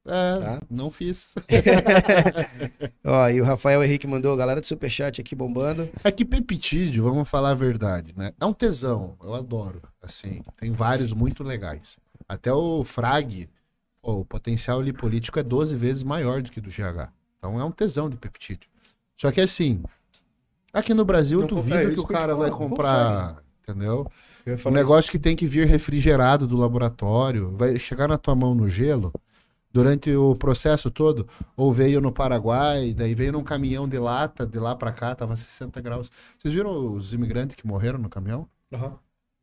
[0.09, 0.61] É, Tá.
[0.69, 1.35] não fiz.
[3.03, 5.89] Ó, e o Rafael Henrique mandou, galera do Superchat aqui bombando.
[6.01, 8.31] É que peptídeo, vamos falar a verdade, né?
[8.39, 9.81] É um tesão, eu adoro.
[10.01, 11.99] Assim, tem vários muito legais.
[12.27, 13.49] Até o Frag,
[14.01, 17.11] pô, o potencial lipolítico é 12 vezes maior do que do GH.
[17.38, 18.69] Então é um tesão de peptídeo.
[19.15, 19.84] Só que assim,
[20.72, 24.09] aqui no Brasil, Não duvido isso que o que te cara vai não comprar, entendeu?
[24.65, 28.69] Um negócio que tem que vir refrigerado do laboratório, vai chegar na tua mão no
[28.69, 29.11] gelo
[29.72, 34.57] durante o processo todo, ou veio no Paraguai, daí veio num caminhão de lata, de
[34.57, 36.09] lá pra cá, tava 60 graus.
[36.39, 38.47] Vocês viram os imigrantes que morreram no caminhão?
[38.72, 38.99] Isso.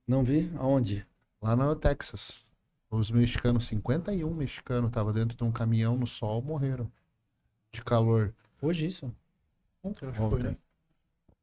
[0.08, 0.50] Não vi?
[0.56, 1.06] Aonde?
[1.40, 2.44] Lá no Texas.
[2.90, 6.90] Os mexicanos, 51 mexicanos, tava dentro de um caminhão no sol, morreram.
[7.74, 8.32] De calor.
[8.62, 9.12] Hoje isso?
[9.82, 10.50] Ontem, acho que foi, Ontem.
[10.50, 10.56] né?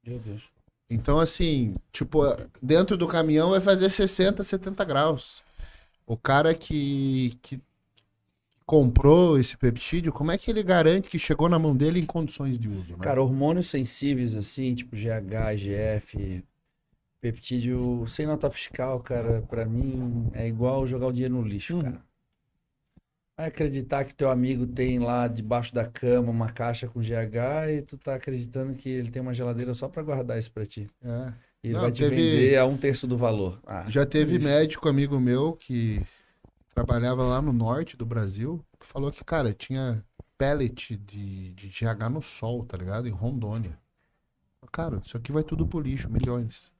[0.07, 0.43] Meu Deus.
[0.89, 2.21] Então, assim, tipo,
[2.61, 5.43] dentro do caminhão vai fazer 60, 70 graus.
[6.07, 7.61] O cara que, que
[8.65, 12.57] comprou esse peptídeo, como é que ele garante que chegou na mão dele em condições
[12.57, 12.91] de uso?
[12.93, 12.97] Né?
[13.03, 16.43] Cara, hormônios sensíveis, assim, tipo GH, GF,
[17.19, 21.81] peptídeo sem nota fiscal, cara, pra mim é igual jogar o dinheiro no lixo, Uhum.
[21.81, 22.01] cara.
[23.47, 27.97] Acreditar que teu amigo tem lá debaixo da cama uma caixa com GH e tu
[27.97, 30.87] tá acreditando que ele tem uma geladeira só pra guardar isso pra ti.
[31.03, 31.33] É.
[31.63, 33.59] E ele Não, vai te teve- vender a um terço do valor.
[33.65, 34.45] Ah, Já teve isso.
[34.45, 36.01] médico amigo meu que
[36.73, 40.03] trabalhava lá no norte do Brasil, que falou que, cara, tinha
[40.37, 43.07] pellet de, de GH no sol, tá ligado?
[43.07, 43.77] Em Rondônia.
[44.71, 46.71] Cara, isso aqui vai tudo pro lixo, milhões.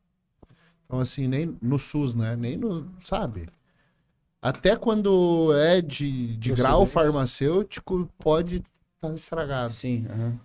[0.85, 2.35] Então, assim, nem no SUS, né?
[2.35, 3.47] Nem no, sabe?
[4.41, 8.63] Até quando é de, de grau farmacêutico, pode
[8.95, 9.71] estar estragado.
[9.71, 10.39] Sim, aham.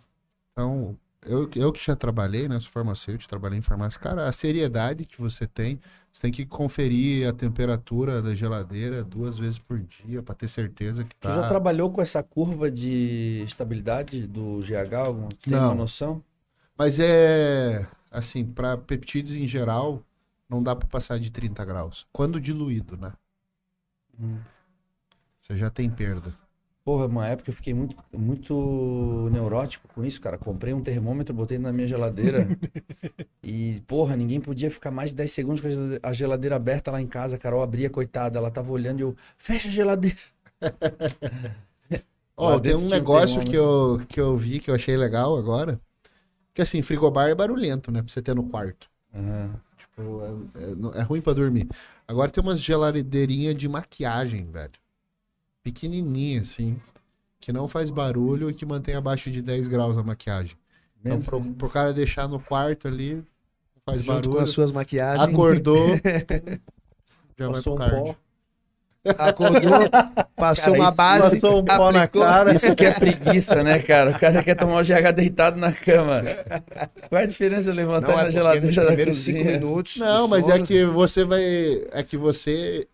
[0.52, 2.60] Então, eu, eu que já trabalhei, né?
[2.60, 3.98] Sou farmacêutico, trabalhei em farmácia.
[3.98, 5.80] Cara, a seriedade que você tem,
[6.12, 11.02] você tem que conferir a temperatura da geladeira duas vezes por dia para ter certeza
[11.02, 11.34] que tá.
[11.34, 15.34] já trabalhou com essa curva de estabilidade do GH?
[15.42, 15.68] tem Não.
[15.68, 16.22] uma noção?
[16.78, 20.02] Mas é assim, para peptídeos em geral,
[20.48, 22.06] não dá para passar de 30 graus.
[22.12, 23.12] Quando diluído, né?
[24.20, 24.38] Hum.
[25.40, 26.34] Você já tem perda.
[26.84, 30.38] Porra, uma época eu fiquei muito, muito neurótico com isso, cara.
[30.38, 32.46] Comprei um termômetro, botei na minha geladeira.
[33.42, 36.90] e, porra, ninguém podia ficar mais de 10 segundos com a gelade- a geladeira aberta
[36.92, 37.34] lá em casa.
[37.36, 38.38] A Carol abria, coitada.
[38.38, 40.16] Ela tava olhando e eu, fecha a geladeira.
[42.36, 44.96] Ó, Lá tem um tinha um negócio que eu, que eu vi que eu achei
[44.96, 45.80] legal agora.
[46.54, 48.02] Que assim, frigobar é barulhento, né?
[48.02, 48.88] Pra você ter no quarto.
[49.14, 49.60] Aham.
[49.98, 51.66] É, é- é ruim pra dormir.
[52.06, 54.72] Agora tem umas geladeirinhas de maquiagem, velho.
[55.62, 56.78] Pequenininha, assim.
[57.40, 60.56] Que não faz barulho e que mantém abaixo de 10 graus a maquiagem.
[61.00, 63.22] Então, Menos- pro, pro cara deixar no quarto ali,
[63.84, 64.30] faz Junto barulho.
[64.32, 65.28] com as suas maquiagens.
[65.28, 65.86] Acordou,
[67.38, 68.04] já vai pro um cardio.
[68.04, 68.16] pó.
[69.18, 69.88] Acordou,
[70.36, 71.30] passou Cara, uma base.
[71.40, 72.54] Passou um pó na cara.
[72.54, 74.10] Isso que é preguiça, né, cara?
[74.10, 76.22] O cara quer tomar o GH deitado na cama.
[77.08, 79.96] Qual é a diferença levantar Não, é na geladeira nos primeiros cinco minutos.
[79.96, 81.42] Não, mas é sono, que você vai.
[81.92, 82.86] É que você.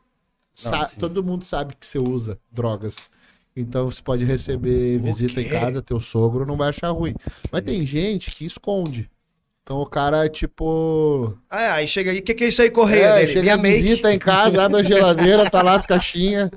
[0.65, 3.11] Não, sa- todo mundo sabe que você usa drogas.
[3.55, 7.15] Então você pode receber visita em casa, teu sogro não vai achar ruim.
[7.51, 9.11] Mas tem gente que esconde.
[9.63, 11.39] Então o cara, tipo.
[11.49, 13.29] Ah, aí chega aí, o que, que é isso aí, correio É, dele?
[13.29, 13.81] chega Minha a make.
[13.83, 16.51] visita em casa, abre a geladeira, tá lá as caixinhas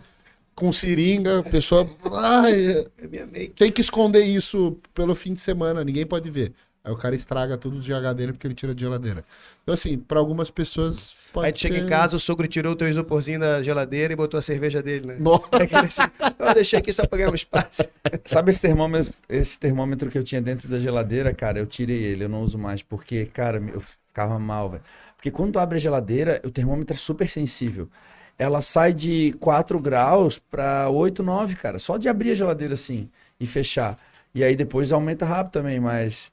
[0.55, 1.87] com seringa, a pessoa.
[2.13, 6.53] Ai, É tem que esconder isso pelo fim de semana, ninguém pode ver.
[6.85, 9.25] Aí o cara estraga tudo de GH dele porque ele tira de geladeira.
[9.63, 12.73] Então, assim, pra algumas pessoas pode Aí tu chega ser- em casa, o sogro tirou
[12.73, 15.15] o teu isoporzinho da geladeira e botou a cerveja dele, né?
[15.19, 15.49] Nossa.
[15.59, 16.01] É assim,
[16.39, 17.83] "Não, eu deixei aqui só pra ganhar um espaço.
[18.23, 21.57] Sabe esse termômetro, esse termômetro que eu tinha dentro da geladeira, cara?
[21.57, 24.83] Eu tirei ele, eu não uso mais, porque, cara, eu ficava mal, velho.
[25.17, 27.89] Porque quando tu abre a geladeira, o termômetro é super sensível.
[28.37, 31.79] Ela sai de 4 graus pra 8, 9, cara.
[31.79, 33.09] Só de abrir a geladeira assim
[33.39, 33.97] e fechar.
[34.35, 36.31] E aí depois aumenta rápido também, mas.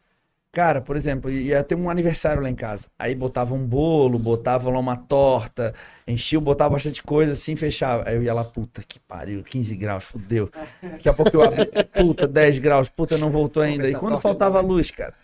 [0.55, 2.89] Cara, por exemplo, ia ter um aniversário lá em casa.
[2.99, 5.75] Aí botava um bolo, botava lá uma torta,
[6.07, 8.07] enchia, botava bastante coisa assim, fechava.
[8.07, 10.51] Aí eu ia lá, puta que pariu, 15 graus, fudeu.
[10.83, 11.65] Daqui a pouco eu abri,
[11.95, 13.89] puta, 10 graus, puta, não voltou ainda.
[13.89, 15.15] E quando faltava luz, cara?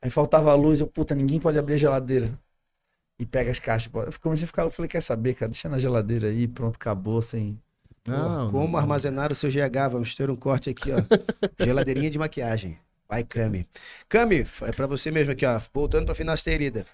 [0.00, 2.32] Aí faltava luz, eu, puta, ninguém pode abrir a geladeira.
[3.20, 3.88] E pega as caixas.
[3.88, 4.02] pô.
[4.02, 5.50] Eu comecei a ficar, eu falei, quer saber, cara?
[5.50, 7.60] Deixa na geladeira aí, pronto, acabou, sem.
[8.06, 8.78] Não, Como não.
[8.78, 9.90] armazenar o seu GH?
[9.90, 10.96] Vamos ter um corte aqui, ó.
[11.62, 12.78] Geladeirinha de maquiagem.
[13.08, 13.66] Vai, Cami.
[14.08, 15.60] Cami, é pra você mesmo aqui, ó.
[15.72, 16.86] Voltando pra finasterida.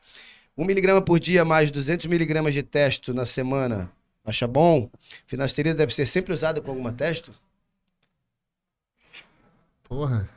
[0.57, 3.91] 1 miligrama por dia, mais 200 miligramas de testo na semana.
[4.25, 4.89] Acha bom?
[5.27, 7.35] Finasterida deve ser sempre usada com alguma testo?
[9.83, 10.29] Porra.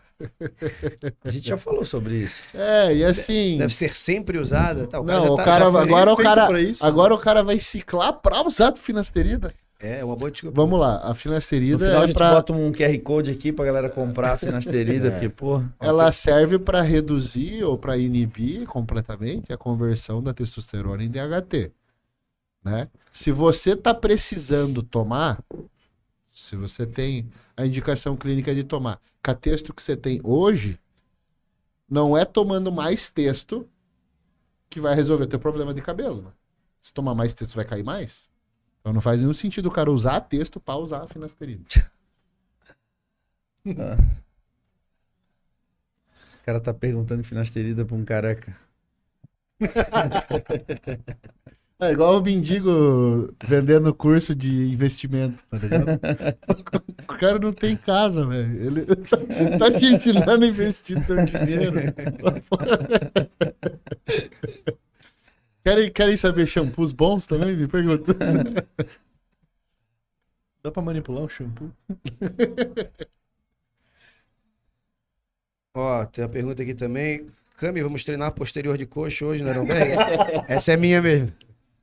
[1.24, 2.44] A gente já falou sobre isso.
[2.54, 3.60] É, e assim.
[3.60, 4.88] Deve ser sempre usada?
[4.88, 8.14] Tá, Não, já o tá- cara, agora o cara, isso, agora o cara vai ciclar
[8.14, 9.54] pra usar do finasterida.
[9.80, 10.56] É, uma boa desculpa.
[10.56, 13.52] Vamos lá, a No finasterida final a é gente pra, bota um QR Code aqui
[13.52, 15.12] pra galera comprar a finasterida, É.
[15.12, 15.62] porque, pô.
[15.80, 21.72] ela serve para reduzir ou para inibir completamente a conversão da testosterona em DHT,
[22.64, 22.88] né?
[23.14, 25.44] Se você tá precisando tomar,
[26.32, 30.80] se você tem a indicação clínica de tomar, com a texto que você tem hoje,
[31.88, 33.68] não é tomando mais texto
[34.70, 36.32] que vai resolver teu problema de cabelo, né?
[36.82, 38.28] Se tomar mais texto vai cair mais?
[38.80, 41.66] Então não faz nenhum sentido o cara usar texto para usar a finasterida.
[46.42, 48.56] O cara tá perguntando finasterida pra um careca.
[51.80, 56.00] É igual o mendigo vendendo curso de investimento, tá ligado?
[57.08, 58.66] o cara não tem casa, velho.
[58.66, 59.18] Ele tá,
[59.60, 61.80] tá te ensinando a investir seu dinheiro.
[65.68, 67.56] Querem, querem saber shampoos bons também?
[67.56, 68.14] Me pergunta.
[70.64, 71.72] Dá pra manipular o shampoo?
[75.76, 77.28] Ó, tem uma pergunta aqui também.
[77.58, 80.46] Cami, vamos treinar posterior de coxa hoje, não é?
[80.48, 81.34] Essa é minha mesmo.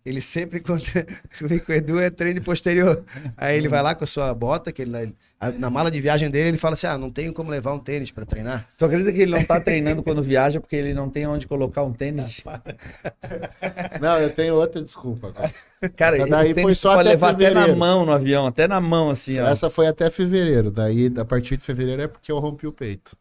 [0.04, 0.82] Ele sempre, quando
[1.40, 3.02] vem com o Edu, é treino posterior.
[3.38, 6.28] Aí ele vai lá com a sua bota, que ele, na, na mala de viagem
[6.30, 8.68] dele, ele fala assim, ah, não tenho como levar um tênis pra treinar.
[8.76, 11.82] Tu acredita que ele não tá treinando quando viaja porque ele não tem onde colocar
[11.84, 12.44] um tênis?
[14.00, 15.32] Não, eu tenho outra desculpa.
[15.32, 15.52] cara.
[15.96, 17.78] Cara, Essa daí foi só pode até levar até na fevereiro.
[17.78, 19.48] mão no avião, até na mão, assim, ó.
[19.48, 20.70] Essa foi até fevereiro.
[20.70, 23.16] Daí, a partir de fevereiro é porque eu rompi o peito.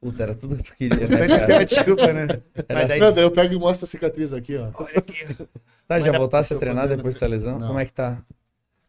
[0.00, 2.26] Puta, era tudo que tu queria, né, desculpa, né?
[2.68, 4.68] Mas daí, Não, daí eu pego e mostro a cicatriz aqui, ó.
[4.74, 5.26] olha aqui.
[5.88, 7.58] Tá, já Mas voltasse a treinar depois dessa lesão?
[7.58, 7.68] Não.
[7.68, 8.22] Como é que tá?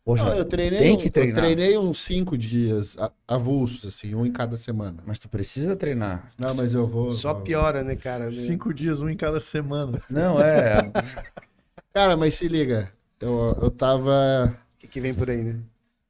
[0.04, 1.44] Poxa, Não, eu treinei, tem que eu treinar.
[1.44, 2.96] treinei uns cinco dias
[3.28, 5.04] avulsos, assim, um em cada semana.
[5.06, 6.32] mas tu precisa treinar.
[6.38, 7.12] Não, mas eu vou.
[7.14, 8.32] Só vou- piora, né, cara?
[8.32, 10.02] Cinco dias, um em cada semana.
[10.10, 10.92] Não, é.
[11.94, 12.92] Cara, mas se liga.
[13.20, 14.56] Eu, eu tava.
[14.76, 15.60] O que, que vem por aí, né?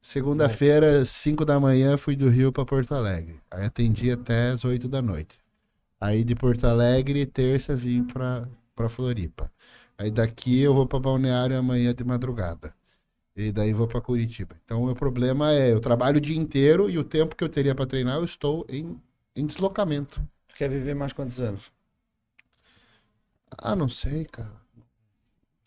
[0.00, 3.36] Segunda-feira, 5 da manhã, fui do Rio pra Porto Alegre.
[3.50, 5.38] Aí atendi até as 8 da noite.
[6.00, 8.46] Aí de Porto Alegre, terça, vim pra,
[8.76, 9.50] pra Floripa.
[9.98, 12.72] Aí daqui eu vou pra Balneário amanhã de madrugada.
[13.36, 14.56] E daí vou pra Curitiba.
[14.64, 17.48] Então o meu problema é, eu trabalho o dia inteiro e o tempo que eu
[17.48, 18.96] teria pra treinar, eu estou em,
[19.34, 20.20] em deslocamento.
[20.48, 21.72] Tu quer viver mais quantos anos?
[23.56, 24.52] Ah, não sei, cara.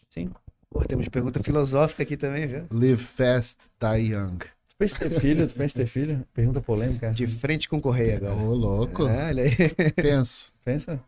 [0.09, 0.41] Cinco.
[0.69, 2.67] Pô, temos pergunta filosófica aqui também, viu?
[2.71, 4.37] Live fast, die young.
[4.39, 5.47] Tu pensa ter filho?
[5.47, 6.25] Tu pensa ter filho?
[6.33, 7.07] Pergunta polêmica.
[7.07, 7.17] essa.
[7.17, 8.35] De frente com o Correia agora.
[8.35, 9.07] Ô, louco.
[9.07, 9.51] É, olha aí.
[9.95, 10.53] Penso.
[10.63, 11.03] Pensa?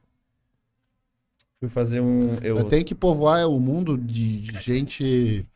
[1.64, 2.36] Fui fazer um.
[2.42, 5.48] Eu, Eu tenho que povoar o mundo de, de gente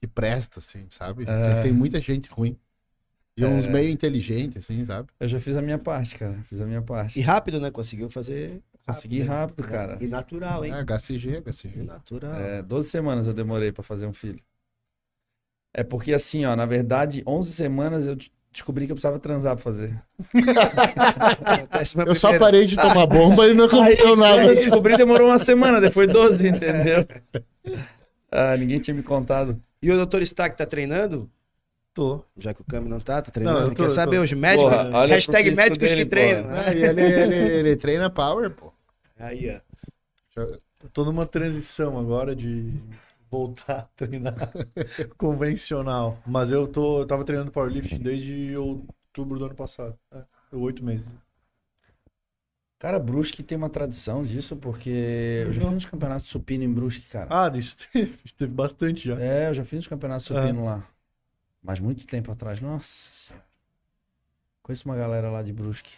[0.00, 1.24] que presta, assim, sabe?
[1.24, 1.26] É.
[1.26, 2.56] Porque Tem muita gente ruim.
[3.36, 3.46] E É.
[3.46, 5.10] uns meio inteligentes, assim, sabe?
[5.20, 6.38] eu já fiz a minha parte, cara.
[6.48, 7.20] Fiz a minha E parte.
[7.20, 7.70] rápido, né?
[7.70, 8.62] Conseguiu fazer.
[8.86, 9.26] Consegui né?
[9.26, 9.98] rápido, cara.
[10.02, 10.72] E natural, hein?
[10.72, 11.82] É, HCG, E HCG.
[11.82, 12.34] natural.
[12.40, 14.40] É, 12 semanas eu demorei pra fazer um filho.
[15.74, 18.16] É porque assim, ó, na verdade, 11 semanas eu
[18.52, 19.98] descobri que eu precisava transar pra fazer.
[21.72, 24.54] Décima Eu só parei de tomar bomba e não aconteceu Quando eu nada.
[24.54, 27.06] descobri demorou uma semana, depois foi 12, entendeu?
[28.30, 29.60] Ah, ninguém tinha me contado.
[29.82, 31.28] E o doutor Stack tá treinando?
[31.94, 32.22] Tô.
[32.38, 33.60] Já que o Cami não tá, tá treinando.
[33.60, 34.22] Não, tô- Quer saber tô.
[34.22, 34.70] os médicos?
[34.70, 36.44] Porra, olha hashtag médicos dele, que treinam.
[36.44, 36.64] né?
[36.66, 38.72] Ah, e ele, ele, ele treina power, pô.
[39.18, 39.60] Aí,
[40.36, 40.40] ó.
[40.40, 42.72] Eu tô numa transição agora de
[43.32, 44.34] voltar a treinar
[45.16, 46.18] convencional.
[46.26, 49.98] Mas eu tô, eu tava treinando powerlifting desde outubro do ano passado.
[50.12, 50.22] É,
[50.52, 51.08] oito meses.
[52.78, 54.90] Cara, Brusque tem uma tradição disso, porque
[55.46, 57.28] eu já fiz uns campeonatos supino em Brusque, cara.
[57.30, 59.18] Ah, disso teve, teve bastante já.
[59.18, 60.86] É, eu já fiz uns campeonatos supino lá.
[61.62, 62.60] Mas muito tempo atrás.
[62.60, 63.46] Nossa senhora.
[64.62, 65.92] Conheço uma galera lá de Brusque.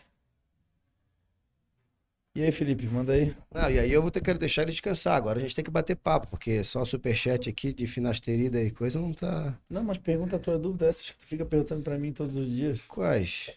[2.37, 3.33] E aí, Felipe, manda aí.
[3.53, 5.15] Não, e aí eu vou ter que deixar ele descansar.
[5.15, 9.01] Agora a gente tem que bater papo, porque só superchat aqui de finasterida e coisa
[9.01, 9.57] não tá.
[9.71, 12.51] Não, mas pergunta a tua dúvida, essas que tu fica perguntando pra mim todos os
[12.51, 12.83] dias.
[12.89, 13.53] Quais?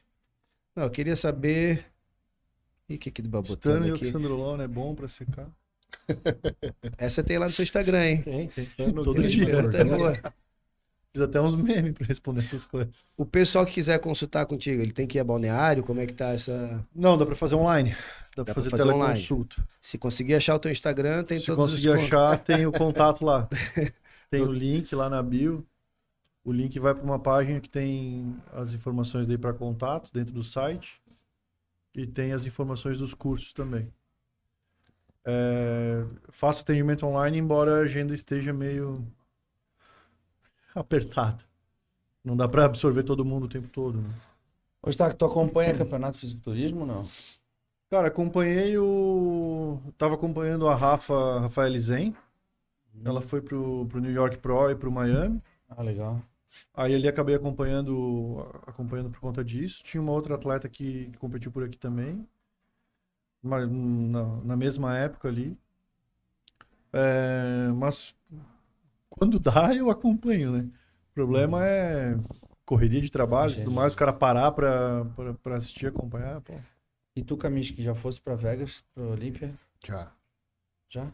[0.76, 1.86] Não, eu queria saber.
[2.88, 4.06] Ih, o que que vai Stano botando e aqui?
[4.06, 5.50] oxandrolona é bom pra secar.
[7.00, 8.22] Essa tem lá no seu Instagram, hein?
[8.22, 8.94] Tem, tem.
[8.94, 9.46] Todo Essa dia.
[9.46, 10.22] pergunta é boa.
[11.18, 13.04] Fiz até uns memes pra responder essas coisas.
[13.18, 15.82] O pessoal que quiser consultar contigo, ele tem que ir a balneário?
[15.84, 16.86] Como é que tá essa.
[16.94, 17.96] Não, dá pra fazer online.
[18.36, 19.14] Dá, Dá pra fazer, fazer online.
[19.16, 19.68] teleconsulta.
[19.82, 22.72] Se conseguir achar o teu Instagram, tem Se todos conseguir os con- achar, tem o
[22.72, 23.48] contato lá.
[24.30, 25.66] Tem o link lá na bio.
[26.44, 30.44] O link vai para uma página que tem as informações daí para contato dentro do
[30.44, 31.02] site
[31.96, 33.88] e tem as informações dos cursos também.
[35.26, 39.06] É, faço atendimento online, embora a agenda esteja meio
[40.80, 41.44] apertada.
[42.24, 44.02] Não dá para absorver todo mundo o tempo todo.
[44.02, 44.10] Né?
[44.82, 47.08] Ô, Staco, tu acompanha campeonato de fisiculturismo ou não?
[47.90, 49.80] Cara, acompanhei o.
[49.98, 52.16] Tava acompanhando a Rafa, Rafael Zen.
[53.04, 55.42] Ela foi pro, pro New York Pro e pro Miami.
[55.70, 56.22] Ah, legal.
[56.74, 59.84] Aí ali acabei acompanhando, acompanhando por conta disso.
[59.84, 62.28] Tinha uma outra atleta que competiu por aqui também,
[63.42, 65.58] mas na, na mesma época ali.
[66.92, 68.16] É, mas
[69.18, 70.70] quando dá, eu acompanho, né?
[71.12, 72.18] O problema é
[72.66, 76.54] correria de trabalho e tudo mais, o cara parar pra, pra, pra assistir, acompanhar, pô.
[77.16, 79.52] E tu, Camis, que já fosse pra Vegas, pra Olímpia?
[79.86, 80.12] Já.
[80.90, 81.08] Já?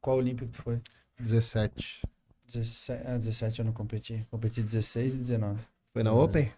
[0.00, 0.80] Qual Olímpia que tu foi?
[1.18, 2.02] 17.
[2.46, 4.26] 17, ah, 17 eu não competi.
[4.30, 5.60] Competi 16 e 19.
[5.92, 6.52] Foi na Open?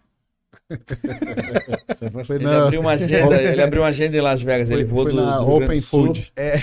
[2.25, 4.69] Foi Ele na, abriu uma agenda, ele abriu uma agenda em Las Vegas.
[4.69, 6.05] Ele foi, voou foi do, na do Rio Grande Open do Sul.
[6.07, 6.33] Food.
[6.35, 6.53] É.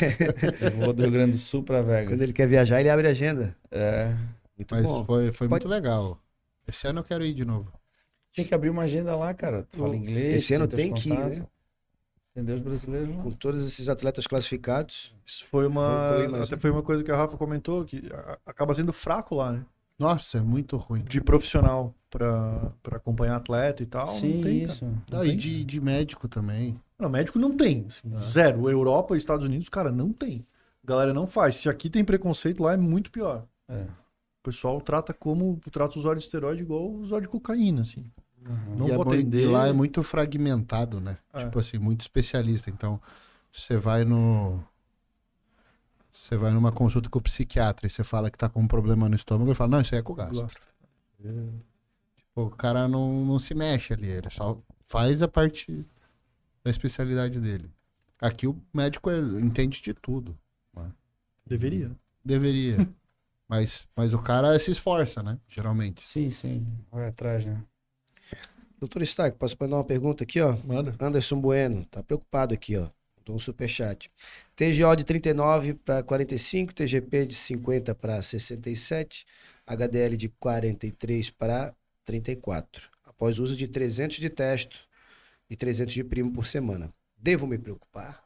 [0.60, 2.20] Ele voou do Rio Grande do Sul Quando Vegas.
[2.20, 3.56] ele quer viajar, ele abre a agenda.
[3.70, 4.12] É.
[4.56, 5.04] Muito Mas bom.
[5.04, 6.18] foi, foi Pode- muito legal.
[6.66, 7.72] Esse ano eu quero ir de novo.
[8.32, 9.66] Tinha que abrir uma agenda lá, cara.
[9.70, 10.36] Tu fala inglês.
[10.36, 11.42] Esse ano teus tem que ir, né?
[12.32, 13.22] Entendeu os brasileiros lá?
[13.22, 15.14] Com todos esses atletas classificados.
[15.24, 16.12] Isso foi uma.
[16.28, 18.02] Foi- até foi uma coisa que a Rafa comentou, que
[18.44, 19.62] acaba sendo fraco lá, né?
[19.98, 21.02] Nossa, é muito ruim.
[21.02, 24.06] De profissional pra, pra acompanhar atleta e tal.
[24.06, 24.84] Sim, não tem, isso.
[24.84, 26.80] Não Não, e de, de médico também.
[26.98, 27.86] Não, médico não tem.
[27.88, 28.70] assim, Zero.
[28.70, 30.46] Europa e Estados Unidos, cara, não tem.
[30.82, 31.56] A galera não faz.
[31.56, 33.44] Se aqui tem preconceito, lá é muito pior.
[33.68, 33.82] É.
[33.82, 38.04] O pessoal trata como trata o usuário de esteroide igual o usuário de cocaína, assim.
[38.76, 39.42] Não e, é vou muito- atender.
[39.42, 41.18] e lá é muito fragmentado, né?
[41.34, 41.40] É.
[41.40, 42.70] Tipo assim, muito especialista.
[42.70, 42.98] Então,
[43.52, 44.62] você vai no.
[46.10, 49.06] Você vai numa consulta com o psiquiatra e você fala que tá com um problema
[49.08, 50.46] no estômago, ele fala, não, isso aí é com gastro.
[50.46, 51.50] Tipo,
[52.36, 55.84] o cara não, não se mexe ali, ele só faz a parte
[56.62, 57.70] da especialidade dele.
[58.20, 60.38] Aqui o médico é- entende de tudo.
[61.46, 61.92] Deveria.
[62.24, 62.76] Deveria.
[63.48, 65.38] mas, mas o cara se esforça, né?
[65.48, 66.06] Geralmente.
[66.06, 66.66] Sim, sim.
[66.90, 67.62] Vai atrás, né?
[68.78, 70.56] Doutor Stack, posso mandar uma pergunta aqui, ó?
[70.64, 70.92] Manda.
[71.00, 72.88] Anderson Bueno, tá preocupado aqui, ó.
[73.24, 74.10] Dou um superchat.
[74.54, 79.24] TGO de 39 para 45, TGP de 50 para 67,
[79.66, 81.74] HDL de 43 para
[82.06, 82.88] 34.
[83.04, 84.78] Após uso de 300 de testo
[85.50, 86.90] e 300 de primo por semana.
[87.18, 88.24] Devo me preocupar?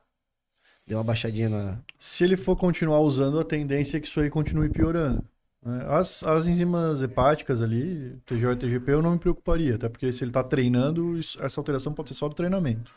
[0.86, 1.78] Deu uma baixadinha na.
[1.98, 5.24] Se ele for continuar usando, a tendência é que isso aí continue piorando.
[5.65, 5.85] né?
[5.89, 10.24] As, as enzimas hepáticas ali, TGO e TGP, eu não me preocuparia, até porque se
[10.24, 12.93] ele está treinando, isso- essa alteração pode ser só do treinamento.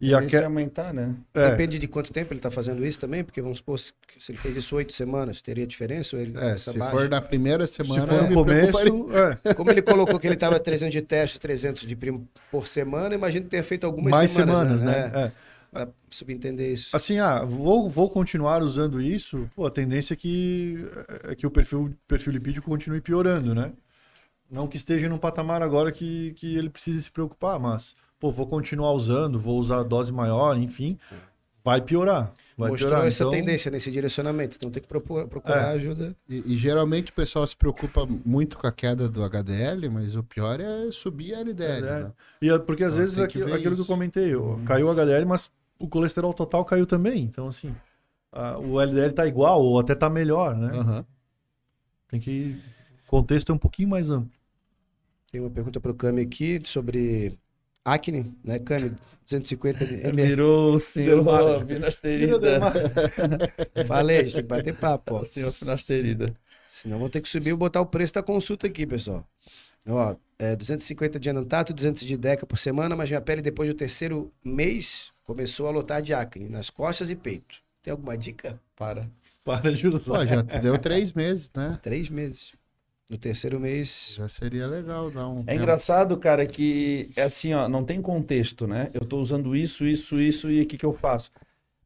[0.00, 0.36] E E aque...
[0.36, 1.14] aumentar, né?
[1.34, 4.32] é, Depende de quanto tempo ele está fazendo isso também, porque vamos supor, se se
[4.32, 6.16] ele fez isso oito semanas, teria diferença?
[6.16, 6.90] Ou ele É, se baixa?
[6.90, 9.06] for na primeira se semana, for eu no começo,
[9.46, 13.14] é, Como ele colocou que ele estava 300 de teste, 300 de primo por semana,
[13.14, 15.12] imagino que tenha feito algumas mais semanas, semanas, né?
[15.14, 15.32] É, É.
[15.70, 16.96] Dá pra subentender isso.
[16.96, 20.86] Assim, ah, vou, vou continuar usando isso, pô, a tendência é que,
[21.24, 23.72] é que o perfil, perfil lipídico continue piorando, né?
[24.50, 28.46] Não que esteja num patamar agora que, que ele precise se preocupar, mas, pô, vou
[28.46, 30.98] continuar usando, vou usar dose maior, enfim,
[31.64, 32.32] vai piorar.
[32.56, 33.06] Vai Mostrou piorar.
[33.06, 35.74] essa então, tendência nesse direcionamento, então tem que procurar, procurar É.
[35.76, 36.16] ajuda.
[36.28, 40.22] E, e geralmente o pessoal se preocupa muito com a queda do HDL, mas o
[40.24, 41.86] pior é subir a LDL.
[41.86, 42.12] É, né?
[42.42, 44.88] E é porque às Então, vezes tem que aquilo, aquilo que eu comentei, ó, caiu
[44.88, 47.22] o HDL, mas o colesterol total caiu também.
[47.22, 47.72] Então, assim,
[48.32, 50.76] a- o LDL tá igual ou até tá melhor, né?
[50.76, 51.06] Aham.
[52.08, 52.56] Tem que.
[53.06, 54.30] O contexto é um pouquinho mais amplo.
[55.30, 57.38] Tem uma pergunta pro Cami aqui sobre
[57.92, 58.94] acne, né, Cami?
[59.24, 60.22] 250 ml.
[60.22, 61.22] Virou o senhor
[61.66, 62.60] finasterida.
[63.86, 65.20] Falei, a gente tem que bater papo, ó.
[65.20, 66.34] O senhor finasterida.
[66.70, 69.26] Senão vou ter que subir e botar o preço da consulta aqui, pessoal.
[69.86, 73.74] Ó, é 250 de anantato, 200 de deca por semana, mas minha pele depois do
[73.74, 77.56] terceiro mês começou a lotar de acne nas costas e peito.
[77.82, 78.60] Tem alguma dica?
[78.76, 79.10] Para.
[79.44, 80.18] Para de usar.
[80.18, 81.78] Pô, já deu três meses, né?
[81.82, 82.52] Três meses.
[83.10, 84.14] No terceiro mês.
[84.16, 85.42] Já seria legal dar um.
[85.46, 88.90] É engraçado, cara, que é assim, ó, não tem contexto, né?
[88.92, 91.30] Eu tô usando isso, isso, isso e o que que eu faço?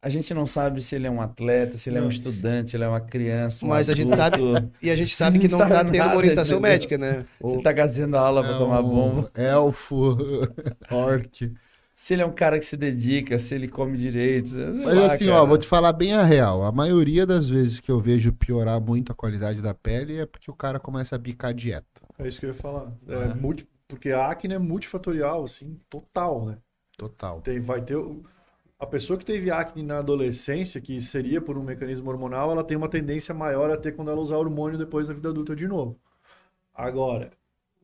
[0.05, 2.77] A gente não sabe se ele é um atleta, se ele é um estudante, se
[2.77, 5.59] ele é uma criança, um Mas a gente adulto, E a gente sabe que Não
[5.59, 6.71] não tá sabe tendo uma orientação entendeu?
[6.73, 7.25] médica, né?
[7.41, 9.31] se ele tá gazendo a aula pra É tomar um bomba.
[9.37, 10.17] Elfo,
[10.91, 11.53] orc.
[12.03, 14.57] Se ele é um cara que se dedica, se ele come direito.
[14.57, 15.41] Mas lá, assim, cara.
[15.41, 16.65] ó, vou te falar bem a real.
[16.65, 20.51] A maioria das vezes que eu vejo piorar muito a qualidade da pele é porque
[20.51, 21.87] o cara começa a bicar a dieta.
[22.19, 22.93] É isso que eu ia falar.
[23.07, 23.35] É, É.
[23.35, 26.59] multi- porque a acne é multifatorial, assim, total, né?
[26.99, 27.41] Total.
[27.41, 27.97] Tem, vai ter.
[28.81, 32.77] A pessoa que teve acne na adolescência, que seria por um mecanismo hormonal, ela tem
[32.77, 35.97] uma tendência maior a ter quando ela usar hormônio depois da vida adulta de novo.
[36.75, 37.31] Agora,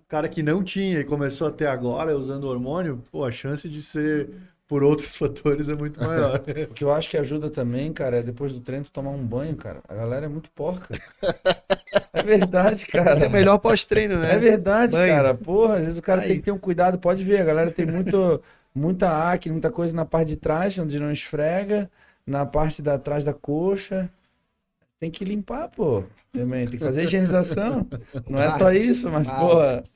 [0.08, 3.82] cara que não tinha e começou a ter agora usando hormônio, pô, a chance de
[3.82, 4.30] ser
[4.66, 6.42] por outros fatores é muito maior.
[6.70, 9.24] O que eu acho que ajuda também, cara, é depois do treino tu tomar um
[9.24, 9.80] banho, cara.
[9.88, 10.98] A galera é muito porca.
[12.12, 13.12] É verdade, cara.
[13.12, 14.34] Esse é o melhor pós-treino, né?
[14.34, 15.14] É verdade, Banho.
[15.14, 15.34] cara.
[15.34, 16.28] Porra, às vezes o cara Aí.
[16.28, 16.98] tem que ter um cuidado.
[16.98, 18.42] Pode ver, a galera tem muito,
[18.74, 21.90] muita acne, muita coisa na parte de trás, onde não esfrega,
[22.26, 24.10] na parte da trás da coxa.
[25.00, 26.02] Tem que limpar, pô.
[26.32, 27.86] Também tem que fazer higienização.
[28.28, 29.88] Não é só isso, mas, Básico.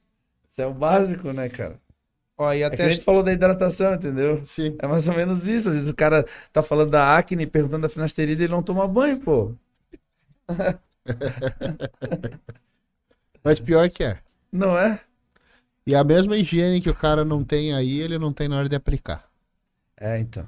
[0.52, 1.80] Isso é o básico, né, cara?
[2.38, 4.44] Ó, e É que até a gente falou da hidratação, entendeu?
[4.44, 4.78] Sim.
[4.78, 5.68] É mais ou menos isso.
[5.68, 8.86] Às vezes o cara tá falando da acne, perguntando da finasterida e ele não toma
[8.88, 9.54] banho, pô.
[13.44, 14.20] Mas pior que é.
[14.50, 15.04] Não é?
[15.86, 18.68] E a mesma higiene que o cara não tem aí, ele não tem na hora
[18.68, 19.30] de aplicar.
[19.96, 20.46] É, então.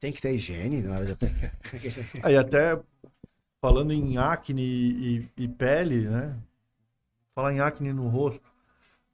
[0.00, 1.54] tem que ter higiene na hora de aplicar.
[2.22, 2.80] Aí até
[3.62, 6.38] falando em acne e, e pele, né?
[7.34, 8.51] Falar em acne no rosto.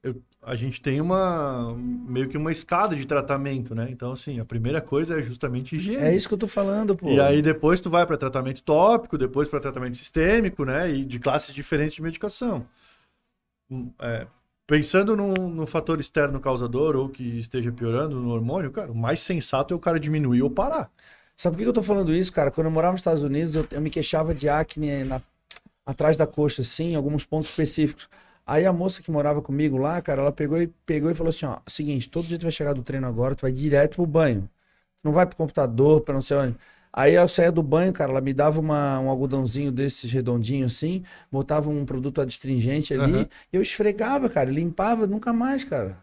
[0.02, 3.88] Eu- a gente tem uma meio que uma escada de tratamento, né?
[3.90, 6.04] Então, assim, a primeira coisa é justamente higiene.
[6.06, 7.10] É isso que eu tô falando, pô.
[7.10, 10.90] E aí depois tu vai para tratamento tópico, depois para tratamento sistêmico, né?
[10.90, 12.66] E de classes diferentes de medicação.
[13.70, 14.26] Hum, é,
[14.66, 19.20] pensando num, num fator externo causador ou que esteja piorando no hormônio, cara, o mais
[19.20, 20.90] sensato é o cara diminuir ou parar.
[21.36, 22.50] Sabe por que eu tô falando isso, cara?
[22.50, 25.22] Quando eu morava nos Estados Unidos, eu, eu me queixava de acne na-
[25.86, 28.08] atrás da coxa, assim, em alguns pontos específicos.
[28.48, 31.46] Aí a moça que morava comigo lá, cara, ela pegou e pegou e falou assim:
[31.46, 34.42] ó, seguinte, todo dia tu vai chegar do treino agora, tu vai direto pro banho.
[35.02, 36.56] Tu não vai pro computador, pra não sei onde.
[36.92, 41.04] Aí eu saía do banho, cara, ela me dava uma- um algodãozinho desses redondinhos assim,
[41.30, 45.98] botava um produto adstringente ali, e eu esfregava, cara, limpava nunca mais, cara.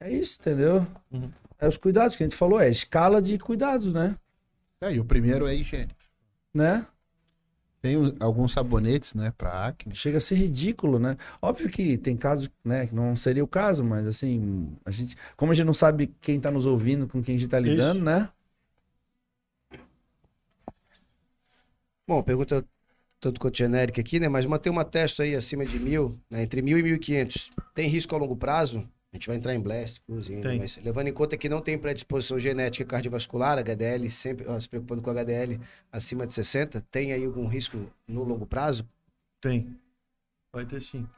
[0.00, 0.86] É isso, entendeu?
[1.12, 1.30] Uhum.
[1.58, 4.16] É os cuidados que a gente falou, é escala de cuidados, né?
[4.80, 5.94] É, e o primeiro é higiene.
[6.54, 6.86] Né?
[7.82, 9.94] Tem alguns sabonetes, né, pra acne.
[9.94, 11.16] Chega a ser ridículo, né?
[11.40, 15.52] Óbvio que tem casos, né, que não seria o caso, mas assim, a gente, como
[15.52, 18.04] a gente não sabe quem tá nos ouvindo, com quem a gente tá lidando, Isso.
[18.04, 18.28] né?
[22.06, 22.66] Bom, pergunta
[23.20, 24.28] tanto quanto genérica aqui, né?
[24.28, 26.42] Mas manter uma testa aí acima de mil, né?
[26.42, 28.86] entre mil e mil e quinhentos, tem risco a longo prazo?
[29.12, 30.58] A gente vai entrar em blast, ainda, Tem.
[30.60, 35.02] mas levando em conta que não tem predisposição genética cardiovascular, HDL, sempre ó, se preocupando
[35.02, 35.60] com HDL
[35.90, 38.88] acima de 60, tem aí algum risco no longo prazo?
[39.40, 39.76] Tem.
[40.52, 41.08] Vai ter sim.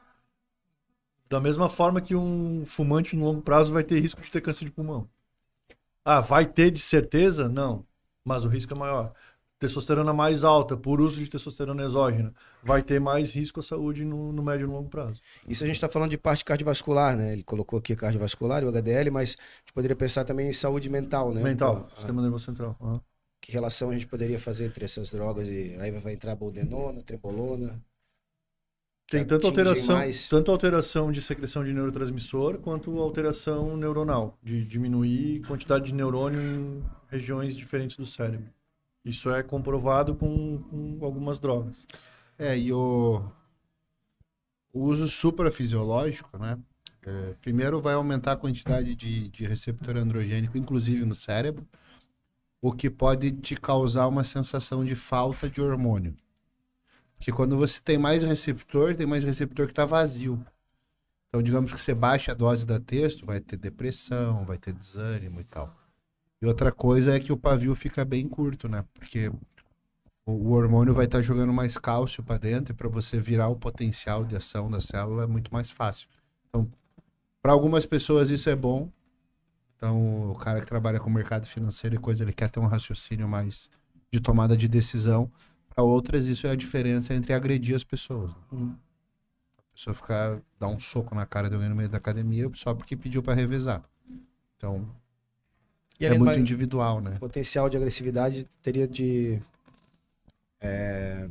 [1.29, 4.65] Da mesma forma que um fumante no longo prazo vai ter risco de ter câncer
[4.65, 5.07] de pulmão.
[6.03, 7.47] Ah, vai ter de certeza?
[7.47, 7.85] Não.
[8.25, 9.13] Mas o risco é maior.
[9.63, 14.33] Testosterona mais alta, por uso de testosterona exógena, vai ter mais risco à saúde no,
[14.33, 15.21] no médio e no longo prazo.
[15.47, 17.31] Isso a gente está falando de parte cardiovascular, né?
[17.31, 20.89] Ele colocou aqui cardiovascular e o HDL, mas a gente poderia pensar também em saúde
[20.89, 21.41] mental, né?
[21.41, 22.75] Mental, Pô, sistema nervoso central.
[22.81, 22.99] Aham.
[23.39, 27.81] Que relação a gente poderia fazer entre essas drogas e aí vai entrar boldenona, trebolona?
[29.09, 30.27] Tem que tanto alteração, mais.
[30.27, 36.83] tanto alteração de secreção de neurotransmissor quanto alteração neuronal, de diminuir quantidade de neurônio em
[37.09, 38.49] regiões diferentes do cérebro.
[39.03, 41.85] Isso é comprovado com, com algumas drogas.
[42.37, 43.23] É, e o,
[44.71, 46.57] o uso suprafisiológico, né?
[47.05, 51.67] é, primeiro vai aumentar a quantidade de, de receptor androgênico, inclusive no cérebro,
[52.61, 56.15] o que pode te causar uma sensação de falta de hormônio.
[57.15, 60.43] Porque quando você tem mais receptor, tem mais receptor que está vazio.
[61.27, 65.41] Então, digamos que você baixa a dose da texto, vai ter depressão, vai ter desânimo
[65.41, 65.73] e tal.
[66.43, 68.83] E outra coisa é que o pavio fica bem curto, né?
[68.93, 69.31] Porque
[70.25, 74.25] o, hormônio vai estar jogando mais cálcio para dentro e para você virar o potencial
[74.25, 76.05] de ação da célula é muito mais fácil.
[76.49, 76.69] Então,
[77.41, 78.91] Para algumas pessoas isso é bom.
[79.77, 83.25] Então, o cara que trabalha com mercado financeiro e coisa, ele quer ter um raciocínio
[83.25, 83.69] mais
[84.11, 85.31] de tomada de decisão.
[85.73, 88.35] Para outras, isso é a diferença entre agredir as pessoas.
[88.51, 88.75] Uhum.
[89.57, 92.73] A pessoa ficar, dar um soco na cara de alguém no meio da academia só
[92.73, 93.81] porque pediu para revezar.
[94.57, 94.85] Então,
[95.99, 97.17] E é muito individual, né?
[97.19, 99.39] potencial de agressividade teria de
[100.59, 101.27] é,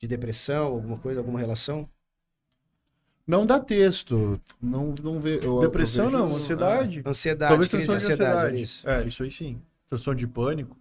[0.00, 1.88] de depressão, alguma coisa, alguma relação?
[3.26, 4.38] Não dá texto.
[4.60, 5.36] Não, não vê.
[5.38, 7.02] eu- eu Depressão vejo- não, ansiedade.
[7.06, 8.62] Ansiedade, Talvez crise de transtorno de ansiedade, ansiedade.
[8.62, 8.88] isso.
[8.88, 9.62] É, isso aí sim.
[9.88, 10.76] Transtorno de pânico.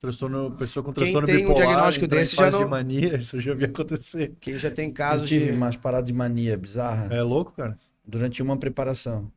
[0.00, 1.66] Transtorno, pessoa com Quem transtorno tem um bipolar.
[1.66, 4.34] diagnóstico entrar em desse já não- de mania, isso eu já vi acontecer.
[4.40, 7.76] Quem já tem Eu casos tive de umas paradas de mania bizarra É louco, cara?
[8.04, 9.30] durante uma preparação.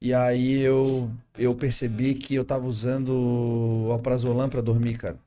[0.00, 5.18] E aí eu, eu percebi que eu tava usando alprazolam pra dormir, cara.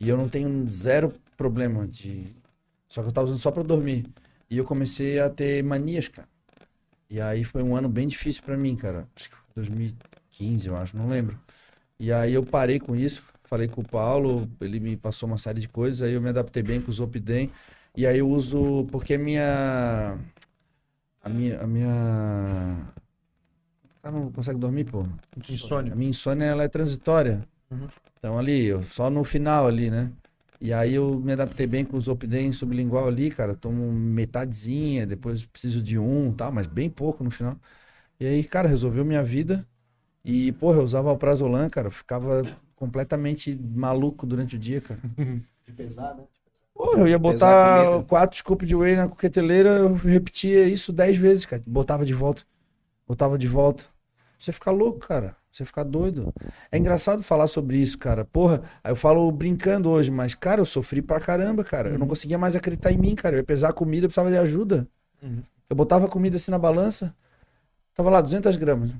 [0.00, 2.34] E eu não tenho zero problema de...
[2.88, 4.06] Só que eu tava usando só pra dormir.
[4.50, 6.28] E eu comecei a ter manias, cara.
[7.10, 9.08] E aí foi um ano bem difícil pra mim, cara.
[9.16, 11.38] Acho que foi 2015, eu acho, não lembro.
[11.98, 15.60] E aí eu parei com isso, falei com o Paulo, ele me passou uma série
[15.60, 17.50] de coisas, aí eu me adaptei bem com o Zopidem.
[17.96, 20.18] E aí eu uso, porque a minha...
[21.22, 21.60] A minha...
[21.60, 22.92] A minha...
[24.06, 25.00] O cara não consegue dormir, pô.
[25.00, 25.92] A Insônia.
[25.96, 27.42] minha insônia, ela é transitória.
[27.68, 27.88] Uhum.
[28.16, 30.12] Então ali, eu, só no final ali, né?
[30.60, 33.56] E aí eu me adaptei bem com o Zopidem sublingual ali, cara.
[33.56, 37.56] Tomo metadezinha, depois preciso de um, tal, mas bem pouco no final.
[38.20, 39.66] E aí, cara, resolveu minha vida.
[40.24, 41.90] E, porra, eu usava o prazolam, cara.
[41.90, 42.42] Ficava
[42.76, 45.00] completamente maluco durante o dia, cara.
[45.66, 46.22] de pesar, né?
[46.72, 51.44] Porra, eu ia botar quatro scoops de whey na coqueteleira, eu repetia isso dez vezes,
[51.44, 51.60] cara.
[51.66, 52.44] Botava de volta.
[53.08, 53.95] Botava de volta.
[54.38, 55.36] Você fica louco, cara.
[55.50, 56.34] Você fica doido.
[56.70, 58.24] É engraçado falar sobre isso, cara.
[58.24, 61.90] Porra, aí eu falo brincando hoje, mas, cara, eu sofri pra caramba, cara.
[61.90, 63.36] Eu não conseguia mais acreditar em mim, cara.
[63.36, 64.86] Eu ia pesar a comida, eu precisava de ajuda.
[65.22, 65.42] Uhum.
[65.68, 67.14] Eu botava a comida assim na balança,
[67.94, 68.92] tava lá 200 gramas.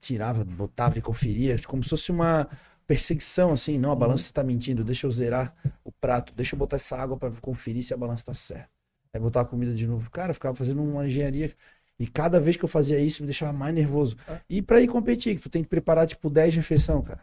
[0.00, 2.48] Tirava, botava e conferia, como se fosse uma
[2.86, 3.78] perseguição, assim.
[3.78, 7.16] Não, a balança tá mentindo, deixa eu zerar o prato, deixa eu botar essa água
[7.16, 8.68] pra conferir se a balança tá certa.
[9.12, 10.10] Aí botar a comida de novo.
[10.10, 11.52] Cara, eu ficava fazendo uma engenharia.
[11.98, 14.16] E cada vez que eu fazia isso, me deixava mais nervoso.
[14.48, 17.20] E pra ir competir, que tu tem que preparar, tipo, 10 refeições, cara.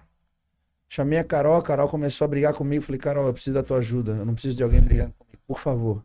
[0.88, 2.84] Chamei a Carol, a Carol começou a brigar comigo.
[2.84, 4.12] Falei, Carol, eu preciso da tua ajuda.
[4.14, 6.04] Eu não preciso de alguém brigando comigo, por favor.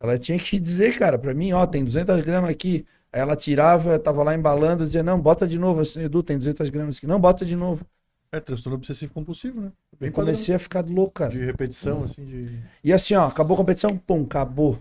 [0.00, 2.86] Ela tinha que dizer, cara, pra mim, ó, tem 200 gramas aqui.
[3.12, 5.80] Aí ela tirava, tava lá embalando, dizia, não, bota de novo.
[5.80, 7.06] Assim, Edu, tem 200 gramas aqui.
[7.06, 7.84] Não, bota de novo.
[8.30, 9.72] É transtorno obsessivo compulsivo, né?
[10.00, 11.30] Bem Eu comecei a ficar louco, cara.
[11.30, 11.44] padrão.
[11.44, 12.58] de repetição, assim, de.
[12.82, 14.78] E assim, ó, acabou a competição, pum, acabou.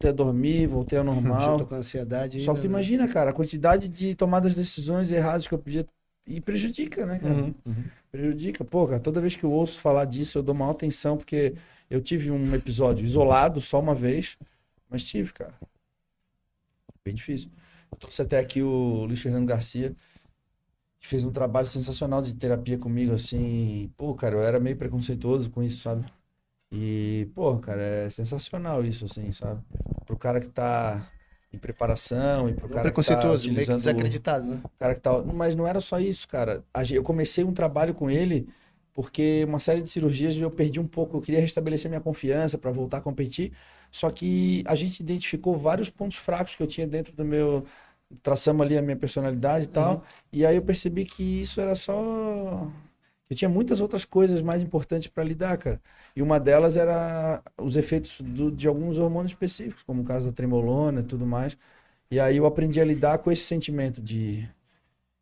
[0.00, 1.58] Voltei a dormir, voltei ao normal.
[1.58, 2.40] Junto com a ansiedade.
[2.40, 2.74] Só ainda, que tu né?
[2.74, 5.86] imagina, cara, a quantidade de tomadas de decisões erradas que eu podia.
[6.24, 7.34] E prejudica, né, cara?
[7.34, 7.84] Uhum, uhum.
[8.12, 8.64] Prejudica.
[8.64, 11.54] Pô, cara, toda vez que eu ouço falar disso, eu dou maior atenção, porque
[11.90, 14.36] eu tive um episódio isolado só uma vez,
[14.88, 15.54] mas tive, cara.
[17.04, 17.50] Bem difícil.
[17.90, 19.96] Eu trouxe até aqui o Luiz Fernando Garcia,
[20.98, 23.90] que fez um trabalho sensacional de terapia comigo, assim.
[23.96, 26.04] Pô, cara, eu era meio preconceituoso com isso, sabe?
[26.70, 29.62] E, pô, cara, é sensacional isso, assim, sabe?
[30.06, 31.10] Pro cara que tá
[31.52, 34.60] em preparação e pro Não cara que tá preconceituoso, meio que utilizando desacreditado, né?
[34.64, 35.22] o cara que tá.
[35.22, 36.62] Mas não era só isso, cara.
[36.90, 38.48] Eu comecei um trabalho com ele
[38.92, 41.16] porque uma série de cirurgias eu perdi um pouco.
[41.16, 43.52] Eu queria restabelecer minha confiança para voltar a competir.
[43.92, 47.64] Só que a gente identificou vários pontos fracos que eu tinha dentro do meu.
[48.22, 50.02] Traçamos ali a minha personalidade e tal.
[50.32, 52.68] E aí eu percebi que isso era só.
[53.30, 55.80] Eu tinha muitas outras coisas mais importantes para lidar, cara.
[56.16, 60.32] E uma delas era os efeitos do- de alguns hormônios específicos, como o caso da
[60.32, 61.56] tremolona e tudo mais.
[62.10, 64.48] E aí eu aprendi a lidar com esse sentimento de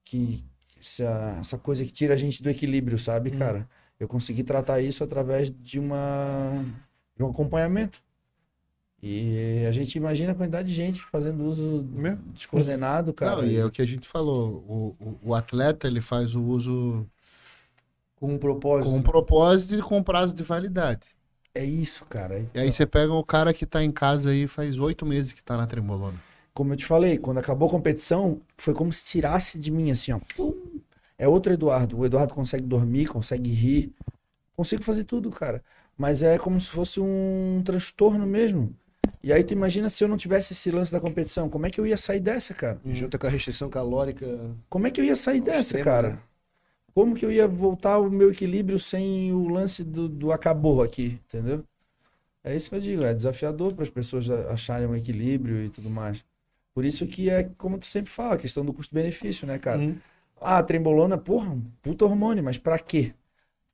[0.05, 0.45] que
[0.81, 3.69] essa, essa coisa que tira a gente do equilíbrio, sabe, cara?
[3.99, 6.65] Eu consegui tratar isso através de uma
[7.17, 8.03] de um acompanhamento.
[9.03, 12.23] E a gente imagina a quantidade de gente fazendo uso Mesmo?
[12.33, 13.43] descoordenado, cara.
[13.43, 14.65] Não, e é o que a gente falou.
[14.67, 17.07] O, o, o atleta ele faz o uso
[18.17, 18.91] Com um propósito.
[18.91, 21.07] com um propósito e com prazo de validade.
[21.55, 22.45] É isso, cara.
[22.55, 25.43] E aí você pega o cara que tá em casa aí faz oito meses que
[25.43, 26.19] tá na trembolona.
[26.53, 30.13] como eu te falei, quando acabou a competição, foi como se tirasse de mim, assim,
[30.13, 30.21] ó.
[31.19, 31.99] É outro Eduardo.
[31.99, 33.93] O Eduardo consegue dormir, consegue rir.
[34.55, 35.63] Consigo fazer tudo, cara.
[35.97, 38.75] Mas é como se fosse um transtorno mesmo.
[39.23, 41.81] E aí tu imagina se eu não tivesse esse lance da competição, como é que
[41.81, 42.79] eu ia sair dessa, cara?
[42.85, 44.27] Junto com a restrição calórica.
[44.69, 46.09] Como é que eu ia sair dessa, extremo, cara?
[46.11, 46.19] né?
[46.97, 51.21] Como que eu ia voltar ao meu equilíbrio sem o lance do, do acabou aqui,
[51.27, 51.63] entendeu?
[52.43, 55.91] É isso que eu digo, é desafiador para as pessoas acharem um equilíbrio e tudo
[55.91, 56.25] mais.
[56.73, 59.83] Por isso que é, como tu sempre fala, a questão do custo-benefício, né, cara?
[59.83, 59.99] Uhum.
[60.41, 63.13] Ah, trembolona, porra, um puta hormônio, mas pra quê?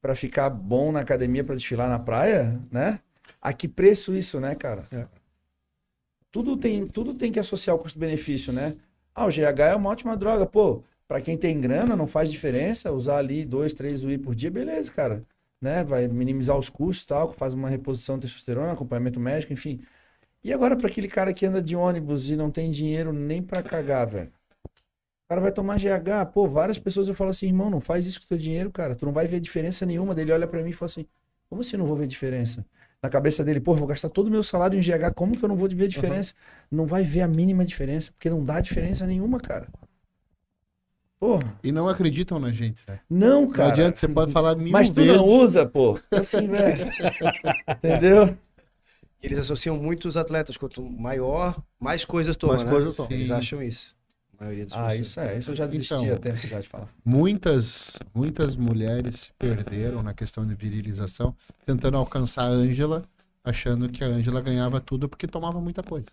[0.00, 2.98] Pra ficar bom na academia pra desfilar na praia, né?
[3.40, 4.88] A que preço isso, né, cara?
[6.32, 8.74] tudo tem, tudo tem que associar o custo-benefício, né?
[9.14, 10.44] Ah, o GH é uma ótima droga.
[10.44, 14.50] Pô, pra quem tem grana, não faz diferença usar ali dois, três UI por dia,
[14.50, 15.22] beleza, cara.
[15.60, 15.84] Né?
[15.84, 19.80] Vai minimizar os custos tal, faz uma reposição de testosterona, acompanhamento médico, enfim.
[20.44, 23.62] E agora para aquele cara que anda de ônibus e não tem dinheiro nem para
[23.62, 24.32] cagar, velho?
[25.24, 28.20] O cara vai tomar GH, pô, várias pessoas eu falo assim, irmão, não faz isso
[28.20, 28.94] com teu dinheiro, cara.
[28.94, 30.14] Tu não vai ver diferença nenhuma.
[30.14, 31.06] Dele olha para mim e fala assim,
[31.48, 32.66] como assim não vou ver diferença?
[33.02, 35.48] Na cabeça dele, pô, vou gastar todo o meu salário em GH, como que eu
[35.48, 36.34] não vou ver diferença?
[36.70, 36.78] Uhum.
[36.78, 39.68] Não vai ver a mínima diferença, porque não dá diferença nenhuma, cara.
[41.22, 41.56] Porra.
[41.62, 42.98] E não acreditam na gente, né?
[43.08, 43.68] Não, cara.
[43.68, 45.16] Não adianta, você pode falar mil Mas tu vezes.
[45.16, 45.96] não usa, pô.
[46.10, 46.90] Assim, velho.
[47.78, 48.36] Entendeu?
[49.22, 50.56] Eles associam muito os atletas.
[50.56, 52.72] Quanto maior, mais coisas tomam, mais né?
[52.72, 53.12] coisas tomam.
[53.12, 53.94] Eles acham isso.
[54.36, 55.06] A maioria das ah, pessoas.
[55.06, 55.38] isso é.
[55.38, 56.88] Isso eu já desisti então, até de falar.
[57.04, 63.04] Muitas, muitas mulheres se perderam na questão de virilização, tentando alcançar a Ângela,
[63.44, 66.08] achando que a Ângela ganhava tudo porque tomava muita coisa.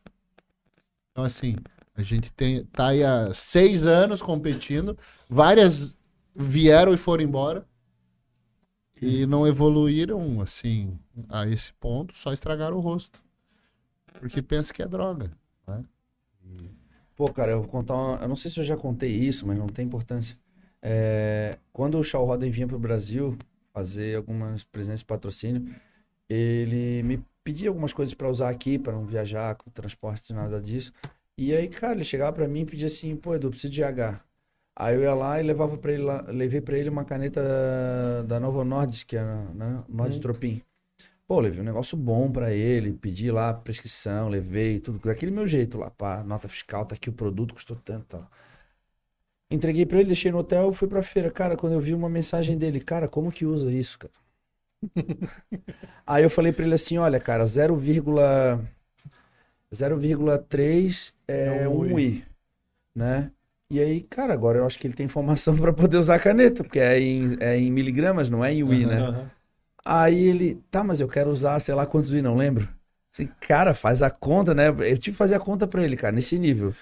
[1.11, 1.56] Então, assim,
[2.00, 4.98] a gente tem, tá aí há seis anos competindo,
[5.30, 5.98] várias
[6.34, 7.68] vieram e foram embora
[9.02, 10.98] e não evoluíram assim
[11.28, 13.22] a esse ponto, só estragaram o rosto.
[14.20, 15.32] Porque pensa que é droga.
[15.68, 15.84] Né?
[17.16, 18.18] Pô, cara, eu vou contar uma...
[18.18, 20.38] Eu não sei se eu já contei isso, mas não tem importância.
[20.82, 21.58] É...
[21.72, 23.38] Quando o Shaw Roden vinha para o Brasil
[23.74, 25.74] fazer algumas presenças de patrocínio,
[26.28, 30.92] ele me pedia algumas coisas para usar aqui, para não viajar com transporte, nada disso.
[31.41, 34.22] E aí, cara, ele chegava para mim e pedia assim, pô, Edu, preciso de H.
[34.76, 37.41] Aí eu ia lá e levava para ele, lá, levei para ele uma caneta
[38.28, 40.56] da Nova Nordisk, que era, né, Nordstropin.
[40.56, 41.06] Hum.
[41.26, 45.78] Pô, levei um negócio bom para ele, pedi lá prescrição, levei tudo, daquele meu jeito
[45.78, 48.30] lá, pá, nota fiscal, tá aqui o produto, custou tanto, tal.
[49.49, 51.32] Entreguei para ele, deixei no hotel, fui pra feira.
[51.32, 54.14] Cara, quando eu vi uma mensagem dele, cara, como que usa isso, cara?
[56.06, 57.78] Aí eu falei para ele assim, olha, cara, 0,
[59.74, 62.26] 0,3 é, é um I,
[62.96, 63.32] né?
[63.72, 66.64] E aí, cara, agora eu acho que ele tem informação para poder usar a caneta,
[66.64, 69.10] porque é em, é em miligramas, não é em UI, uhum, né?
[69.10, 69.26] Uhum.
[69.86, 72.68] Aí ele, tá, mas eu quero usar, sei lá quantos UI, não lembro.
[73.14, 74.70] Assim, cara, faz a conta, né?
[74.70, 76.74] Eu tive que fazer a conta para ele, cara, nesse nível.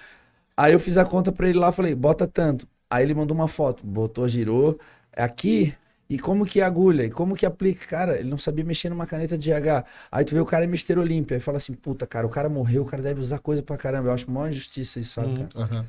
[0.56, 2.68] Aí eu fiz a conta para ele lá, falei, bota tanto.
[2.90, 4.80] Aí ele mandou uma foto, botou, girou.
[5.16, 5.74] Aqui
[6.10, 7.04] e como que agulha?
[7.04, 7.86] E como que aplica?
[7.86, 9.84] Cara, ele não sabia mexer numa caneta de H.
[10.12, 12.48] Aí tu vê o cara em Mister Olímpia e fala assim, puta, cara, o cara
[12.48, 14.10] morreu, o cara deve usar coisa pra caramba.
[14.10, 15.48] Eu acho uma injustiça isso, sabe, uhum.
[15.48, 15.74] cara?
[15.74, 15.86] Uhum.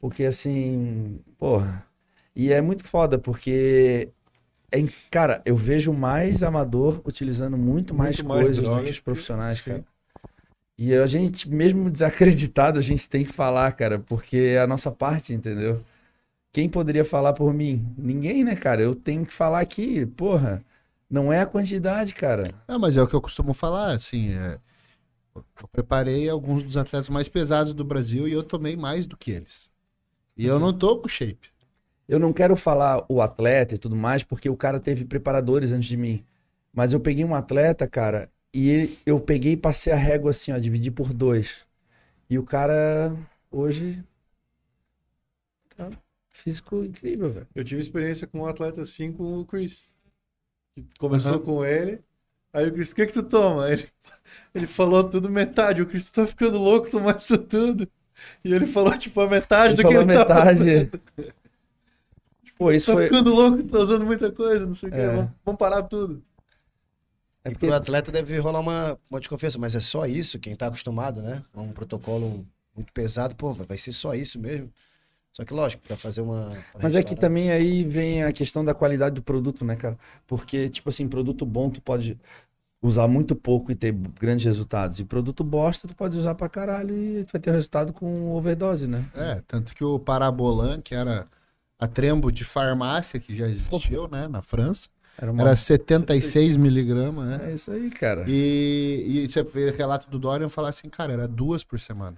[0.00, 1.84] Porque assim, porra.
[2.34, 4.10] E é muito foda, porque
[4.70, 9.00] é, cara, eu vejo mais amador utilizando muito, muito mais, mais coisas do que os
[9.00, 9.84] profissionais, cara.
[10.78, 14.92] E a gente, mesmo desacreditado, a gente tem que falar, cara, porque é a nossa
[14.92, 15.82] parte, entendeu?
[16.58, 17.86] Quem poderia falar por mim?
[17.96, 18.82] Ninguém, né, cara?
[18.82, 20.60] Eu tenho que falar aqui, porra.
[21.08, 22.50] Não é a quantidade, cara.
[22.66, 24.32] Ah, mas é o que eu costumo falar, assim.
[24.32, 24.58] É...
[25.36, 29.30] Eu preparei alguns dos atletas mais pesados do Brasil e eu tomei mais do que
[29.30, 29.70] eles.
[30.36, 31.48] E eu não tô com shape.
[32.08, 35.88] Eu não quero falar o atleta e tudo mais, porque o cara teve preparadores antes
[35.88, 36.24] de mim.
[36.72, 40.50] Mas eu peguei um atleta, cara, e ele, eu peguei e passei a régua assim,
[40.50, 41.64] ó, dividi por dois.
[42.28, 43.16] E o cara
[43.48, 44.02] hoje
[46.38, 47.48] físico incrível, velho.
[47.54, 49.88] Eu tive experiência com um atleta assim com o Chris.
[50.74, 51.40] Que começou uhum.
[51.40, 52.00] com ele.
[52.52, 53.70] Aí o Chris, o que que tu toma?
[53.70, 53.88] Ele,
[54.54, 55.82] ele falou tudo metade.
[55.82, 57.88] O Chris tá ficando louco tomar isso tudo.
[58.44, 60.90] E ele falou, tipo, a metade ele do que ele metade.
[62.58, 63.04] Tá Pô, isso tá foi...
[63.04, 64.96] ficando louco, tá usando muita coisa, não sei o é.
[64.96, 65.06] que.
[65.14, 66.20] Vamos, vamos parar tudo.
[67.44, 70.66] É porque o atleta deve rolar uma, uma desconfiança, mas é só isso, quem tá
[70.66, 71.44] acostumado, né?
[71.54, 72.44] Um protocolo
[72.74, 74.72] muito pesado, pô, vai ser só isso mesmo.
[75.38, 76.52] Só que, lógico, para fazer uma.
[76.82, 79.96] Mas é que também aí vem a questão da qualidade do produto, né, cara?
[80.26, 82.18] Porque, tipo assim, produto bom tu pode
[82.82, 84.98] usar muito pouco e ter grandes resultados.
[84.98, 88.88] E produto bosta tu pode usar pra caralho e tu vai ter resultado com overdose,
[88.88, 89.04] né?
[89.14, 91.28] É, tanto que o Parabolan, que era
[91.78, 95.40] a trembo de farmácia que já existiu, né, na França, era, uma...
[95.40, 97.50] era 76 miligramas, né?
[97.50, 98.24] É isso aí, cara.
[98.26, 102.16] E, e você vê relato do Dorian falar assim, cara, era duas por semana.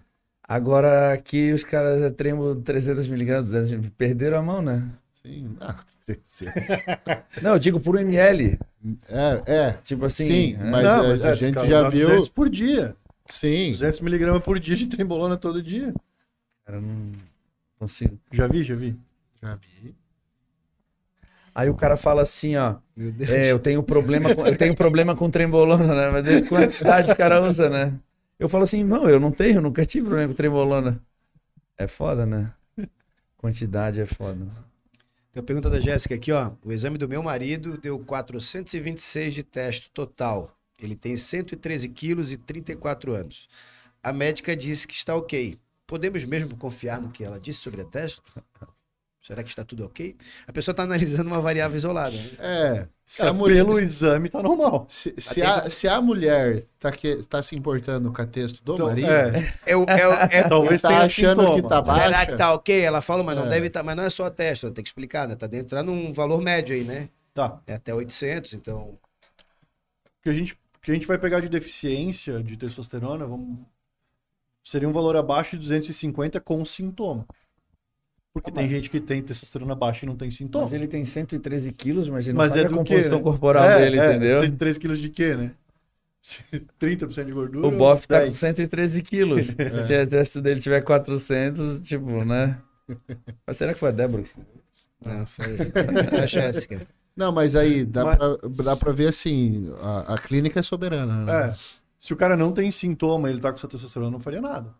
[0.51, 4.83] Agora aqui os caras tremam 300 miligramas, 200 perderam a mão, né?
[5.23, 5.79] Sim, ah,
[7.41, 8.59] não, eu digo por ml.
[9.09, 9.73] É, é.
[9.85, 10.29] Tipo assim.
[10.29, 10.65] Sim, é.
[10.65, 12.09] mas, não, mas a, a gente já viu.
[12.09, 12.97] 200 por dia.
[13.29, 13.71] Sim.
[13.71, 15.95] 200 miligramas por dia de trembolona todo dia.
[16.67, 17.13] Cara, não
[17.79, 18.19] consigo.
[18.33, 18.97] Já vi, já vi.
[19.41, 19.95] Já vi.
[21.55, 22.75] Aí o cara fala assim, ó.
[23.29, 26.11] É, eu tenho problema com, eu tenho problema com trembolona, né?
[26.11, 27.95] Mas quantidade o cara usa, né?
[28.41, 30.99] Eu falo assim, não, eu não tenho, nunca tive problema com trembolona.
[31.77, 32.51] É foda, né?
[33.37, 34.47] Quantidade é foda.
[35.31, 36.53] Tem uma pergunta da Jéssica aqui, ó.
[36.65, 40.57] O exame do meu marido deu 426 de teste total.
[40.81, 43.47] Ele tem 113 quilos e 34 anos.
[44.03, 45.59] a médica disse que está ok.
[45.87, 48.23] Podemos mesmo confiar no que ela disse sobre a teste?
[49.23, 50.17] Será que está tudo ok?
[50.47, 52.17] A pessoa está analisando uma variável isolada.
[52.17, 52.31] Né?
[52.39, 52.89] É.
[53.05, 54.87] Se Cara, a mulher, pelo exame tá normal.
[54.89, 58.75] se, se a, se a mulher tá, que, tá se importando com a texto do
[58.75, 61.61] Então, marido, é, É, o- é, o- é- talvez tá achando sintoma.
[61.63, 62.05] que tá baixa.
[62.07, 62.81] será que tá ok?
[62.81, 63.51] Ela falou, mas não É.
[63.51, 63.83] deve estar.
[63.83, 65.35] mas não é só a teste, tem que explicar, né?
[65.37, 67.09] Tá dentro, tá num valor médio aí, né?
[67.35, 67.61] Tá.
[67.67, 68.79] É até 800, então.
[68.81, 68.99] O
[70.23, 73.59] que a gente, o que a gente vai pegar de deficiência de testosterona vamos,
[74.63, 77.27] seria um valor abaixo de 250 com sintoma.
[78.43, 80.65] Porque tem gente que tem testosterona baixa e não tem sintoma.
[80.65, 83.23] Mas ele tem 113 quilos, mas ele não Mas é a do composição quê, né?
[83.23, 84.41] corporal É, dele, é, entendeu?
[84.41, 85.53] 33 quilos de quê, né?
[86.81, 87.67] 30% de gordura.
[87.67, 88.37] O Boff tá com 10.
[88.37, 89.47] 113 quilos.
[89.83, 92.59] Se o teste dele tiver 400, tipo, né?
[93.47, 94.25] Mas será que foi a Débora?
[95.05, 95.47] Não, foi
[96.23, 96.87] a Jéssica.
[97.17, 101.25] Não, mas aí dá, Mas- Pra, dá pra ver assim, a, a clínica é soberana,
[101.25, 101.49] né?
[101.51, 101.55] É.
[101.99, 104.75] Se o cara não tem sintoma, ele tá com sua testosterona, não faria nada.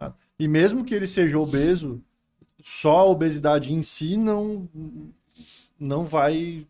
[0.00, 0.14] Nada.
[0.38, 2.02] E mesmo que ele seja obeso,
[2.62, 4.68] só a obesidade em si não,
[5.78, 6.66] não vai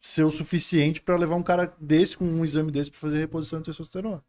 [0.00, 3.58] ser o suficiente para levar um cara desse com um exame desse para fazer reposição
[3.58, 4.22] de testosterona.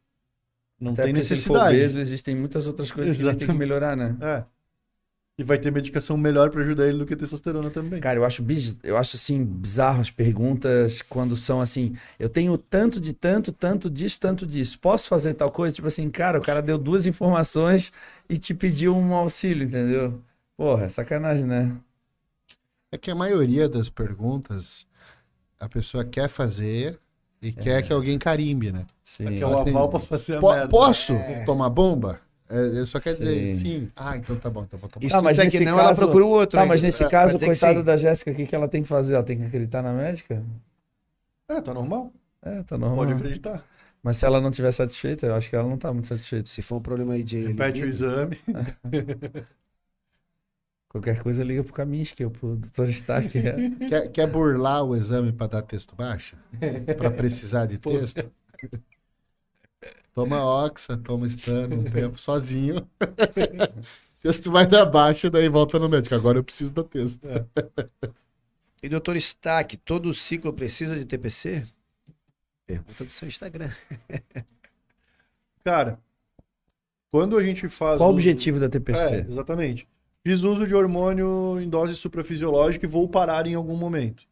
[0.80, 1.76] Não Até tem porque se necessidade.
[1.76, 3.60] obeso, existem muitas outras coisas que ele tem que Exatamente.
[3.60, 4.16] melhorar, né?
[4.22, 4.44] É.
[5.38, 8.02] E vai ter medicação melhor para ajudar ele do que testosterona também.
[8.02, 8.78] Cara, eu acho, biz...
[8.84, 13.90] eu acho assim, bizarro as perguntas quando são assim, eu tenho tanto de tanto, tanto
[13.90, 14.78] disso, tanto disso.
[14.80, 15.76] Posso fazer tal coisa?
[15.76, 17.92] Tipo assim, cara, o cara deu duas informações
[18.30, 20.22] e te pediu um auxílio, entendeu?
[20.60, 21.74] Porra, é sacanagem, né?
[22.92, 24.86] É que a maioria das perguntas
[25.58, 27.00] a pessoa quer fazer
[27.42, 28.86] e quer que alguém carimbe, né?
[29.02, 29.40] Sim.
[29.40, 30.68] é o assim, aval para fazer a Po- merda.
[30.68, 31.46] posso É.
[31.46, 32.20] tomar bomba?
[32.50, 33.90] É, só quer dizer Sim.
[33.96, 35.06] Ah, então tá bom, então vou tomar.
[35.06, 36.58] Isso Ah, ah, mas mas que nesse não, caso- ela procura um outro.
[36.58, 36.68] Tá, né?
[36.68, 39.14] mas nesse Pra caso, coitada da Jéssica, o que, que ela tem que fazer?
[39.14, 40.44] Ela tem que acreditar na médica?
[41.48, 42.12] É, tá normal.
[42.42, 42.98] É, tá normal.
[42.98, 43.64] Pode acreditar.
[44.04, 46.50] Mas se ela não estiver satisfeita, eu acho que ela não tá muito satisfeita.
[46.50, 47.48] Se for um problema aí de.
[47.48, 48.38] Repete o exame.
[50.90, 52.90] Qualquer coisa liga pro Kaminsky pro Dr.
[52.90, 53.38] Stark.
[53.38, 53.54] é.
[53.88, 56.36] Quer, quer burlar o exame para dar texto baixo?
[56.98, 58.32] Para precisar de texto?
[60.14, 62.88] Toma Oxa, toma Stano um tempo sozinho.
[64.20, 66.16] texto vai dar baixa, daí volta no médico.
[66.16, 67.22] Agora eu preciso do texto.
[68.82, 71.68] E doutor Stack, todo ciclo precisa de TPC?
[72.66, 73.72] Pergunta do seu Instagram.
[75.64, 76.00] Cara,
[77.12, 77.98] quando a gente faz.
[77.98, 79.26] Qual o objetivo da É, TPC?
[79.30, 79.88] exatamente.
[80.26, 84.28] Fiz uso de hormônio em dose suprafisiológica e vou parar em algum momento.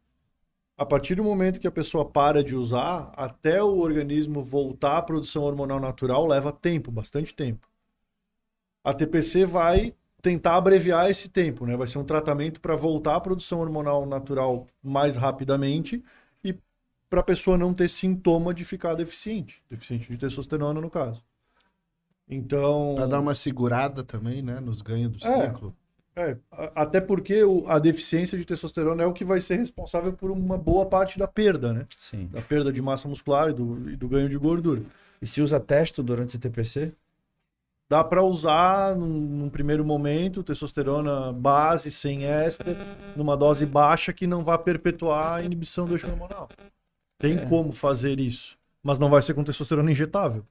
[0.78, 5.02] A partir do momento que a pessoa para de usar, até o organismo voltar à
[5.02, 7.68] produção hormonal natural, leva tempo, bastante tempo.
[8.84, 11.76] A TPC vai tentar abreviar esse tempo, né?
[11.78, 16.04] Vai ser um tratamento para voltar à produção hormonal natural mais rapidamente
[16.44, 16.54] e
[17.10, 21.24] para a pessoa não ter sintoma de ficar deficiente, deficiente de testosterona no caso.
[22.30, 24.60] Então, Para dar uma segurada também, né?
[24.60, 25.48] Nos ganhos do É.
[25.48, 25.76] ciclo.
[26.16, 26.36] É,
[26.76, 30.58] até porque o- a deficiência de testosterona é o que vai ser responsável por uma
[30.58, 31.86] boa parte da perda, né?
[31.96, 32.28] Sim.
[32.34, 34.82] Da perda de massa muscular e do, e do ganho de gordura.
[35.22, 36.92] E se usa testo durante a TPC?
[37.88, 42.76] Dá para usar num, num primeiro momento testosterona base sem éster,
[43.16, 46.50] numa dose baixa que não vai perpetuar a inibição do eixo hormonal.
[47.20, 47.46] Tem É.
[47.46, 50.44] como fazer isso, mas não vai ser com testosterona injetável.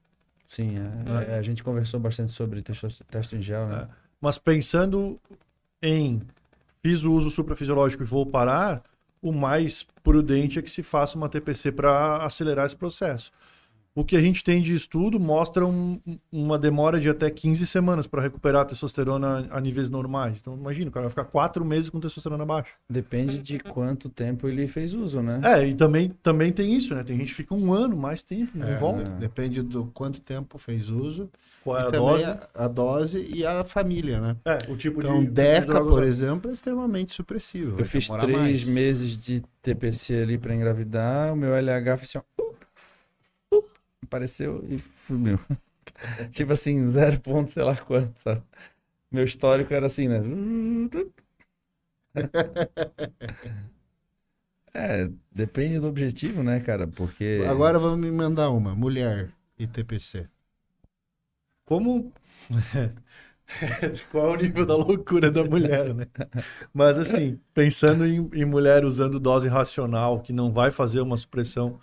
[0.47, 3.87] Sim, é, é, a gente conversou bastante sobre testo, testo em gel, né?
[4.19, 5.19] Mas pensando
[5.81, 6.21] em
[6.81, 8.81] fiz o uso suprafisiológico e vou parar,
[9.21, 13.29] o mais prudente é que se faça uma TPC para acelerar esse processo.
[13.99, 15.99] O que a gente tem de estudo mostra um-
[16.31, 20.37] uma demora de até 15 semanas para recuperar a testosterona a níveis normais.
[20.39, 22.73] Então, imagina, o cara vai ficar quatro meses com testosterona baixa.
[22.87, 25.41] Depende de quanto tempo ele fez uso, né?
[25.43, 27.03] É, e também, também tem isso, né?
[27.03, 29.03] Tem gente que fica um ano, mais tempo, não É, volta.
[29.09, 29.17] né?
[29.19, 31.27] Depende do quanto tempo fez uso.
[31.63, 32.23] Qual é a também dose?
[32.23, 34.35] A, a dose e a família, né?
[34.45, 35.25] É, o tipo Então, de.
[35.25, 37.79] de DECA, droga por exemplo, é extremamente supressivo.
[37.79, 38.65] Eu fiz três mais.
[38.65, 42.46] meses de TPC ali pra engravidar, o meu LH fez assim, ó,
[44.07, 45.39] apareceu e sumiu.
[46.31, 48.41] tipo assim, zero ponto sei lá quanto, sabe?
[49.11, 50.21] Meu histórico era assim, né?
[54.73, 56.85] É, depende do objetivo, né, cara?
[56.85, 58.75] Porque Agora vamos me mandar uma.
[58.75, 60.29] Mulher e TPC.
[61.65, 62.13] Como.
[64.11, 66.05] Qual é o nível da loucura da mulher, né?
[66.71, 71.79] Mas assim, pensando em, em mulher usando dose racional, que não vai fazer uma supressão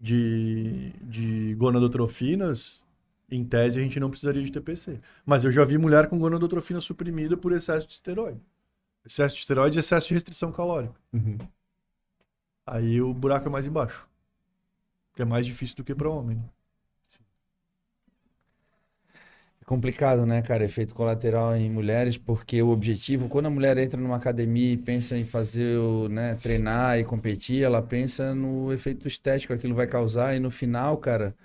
[0.00, 2.84] de, de gonadotrofinas,
[3.30, 5.00] em tese a gente não precisaria de TPC.
[5.24, 8.40] Mas eu já vi mulher com gonadotrofina suprimida por excesso de esteroide.
[9.04, 10.94] Excesso de esteroide e excesso de restrição calórica.
[12.66, 14.06] Aí o buraco é mais embaixo.
[15.14, 16.42] Que é mais difícil do que para homem.
[19.68, 20.64] Complicado, né, cara?
[20.64, 25.16] Efeito colateral em mulheres, porque o objetivo, quando a mulher entra numa academia e pensa
[25.16, 25.78] em fazer,
[26.10, 30.50] né, treinar e competir, ela pensa no efeito estético que aquilo vai causar e no
[30.50, 31.36] final, cara,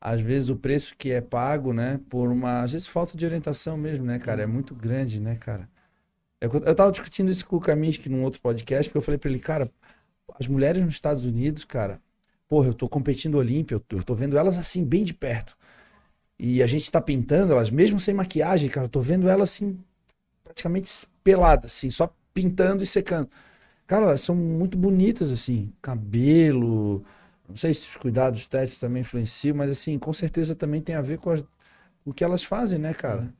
[0.00, 3.76] às vezes o preço que é pago, né, por uma, às vezes falta de orientação
[3.76, 5.68] mesmo, né, cara, é muito grande, né, cara.
[6.40, 9.30] Eu, eu tava discutindo isso com o Kaminsky num outro podcast, porque eu falei para
[9.30, 9.70] ele, cara,
[10.38, 12.00] as mulheres nos Estados Unidos, cara,
[12.48, 15.56] porra, eu tô competindo Olímpia, eu eu tô vendo elas assim bem de perto.
[16.42, 19.78] E a gente tá pintando elas, mesmo sem maquiagem, cara, eu tô vendo elas assim,
[20.44, 20.90] praticamente
[21.24, 23.28] peladas, assim, só pintando e secando.
[23.86, 27.04] Cara, elas são muito bonitas, assim, cabelo.
[27.48, 31.02] Não sei se os cuidados estéticos também influenciam, mas assim, com certeza também tem a
[31.02, 31.44] ver com as-
[32.04, 33.32] o que elas fazem, né, cara?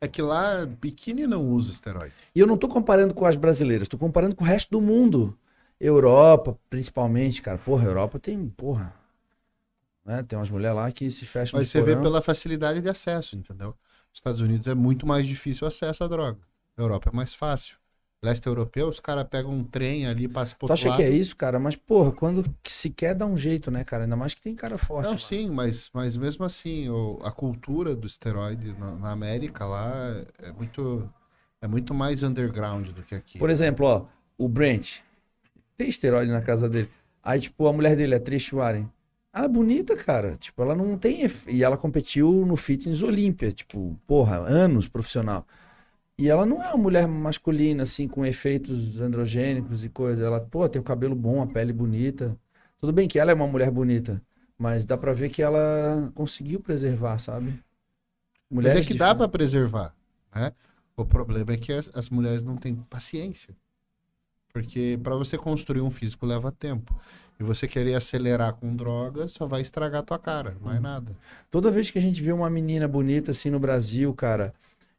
[0.00, 2.14] É que lá biquíni não usa esteroide.
[2.34, 5.36] E eu não tô comparando com as brasileiras, tô comparando com o resto do mundo.
[5.80, 7.58] Europa, principalmente, cara.
[7.58, 8.94] Porra, Europa tem, porra.
[10.06, 10.22] Né?
[10.22, 12.02] Tem umas mulheres lá que se fecham Mas você vê porão.
[12.02, 13.68] pela facilidade de acesso, entendeu?
[13.70, 16.38] Nos Estados Unidos é muito mais difícil o acesso à droga.
[16.76, 17.76] Na Europa é mais fácil.
[18.22, 20.96] Leste europeu, os caras pegam um trem ali, passam por Tu acha lado.
[20.98, 21.58] que é isso, cara?
[21.58, 24.04] Mas, porra, quando se quer dar um jeito, né, cara?
[24.04, 25.04] Ainda mais que tem cara forte.
[25.06, 25.18] Não, lá.
[25.18, 29.92] sim, mas, mas mesmo assim, o- a cultura do esteroide na, na América lá
[30.38, 31.08] é muito,
[31.60, 33.38] é muito mais underground do que aqui.
[33.38, 34.06] Por exemplo, ó,
[34.38, 35.00] o Brent
[35.76, 36.90] tem esteroide na casa dele.
[37.22, 38.90] Aí, tipo, a mulher dele, a Trish Warren.
[39.36, 40.34] Ela é bonita, cara.
[40.34, 41.26] Tipo, ela não tem.
[41.46, 45.46] E ela competiu no Fitness Olímpia, tipo, porra, anos profissional.
[46.18, 50.24] E ela não é uma mulher masculina, assim, com efeitos androgênicos e coisa.
[50.24, 52.34] Ela, pô, tem o cabelo bom, a pele bonita.
[52.80, 54.22] Tudo bem que ela é uma mulher bonita,
[54.56, 57.50] mas dá pra ver que ela conseguiu preservar, sabe?
[57.50, 57.62] Mas
[58.50, 59.94] Mulheres é que dá pra preservar,
[60.34, 60.52] né?
[60.96, 63.54] O problema é que as, as mulheres não têm paciência.
[64.50, 66.98] Porque para você construir um físico leva tempo.
[67.38, 71.12] E você querer acelerar com droga só vai estragar a tua cara, mais nada.
[71.50, 74.54] Toda vez que a gente vê uma menina bonita assim no Brasil, cara,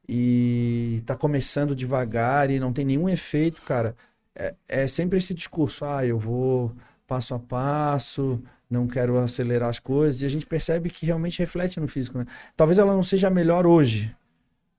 [0.07, 3.95] e tá começando devagar e não tem nenhum efeito, cara,
[4.35, 6.71] é, é sempre esse discurso, ah, eu vou
[7.07, 11.79] passo a passo, não quero acelerar as coisas, e a gente percebe que realmente reflete
[11.79, 12.25] no físico, né?
[12.55, 14.15] Talvez ela não seja a melhor hoje,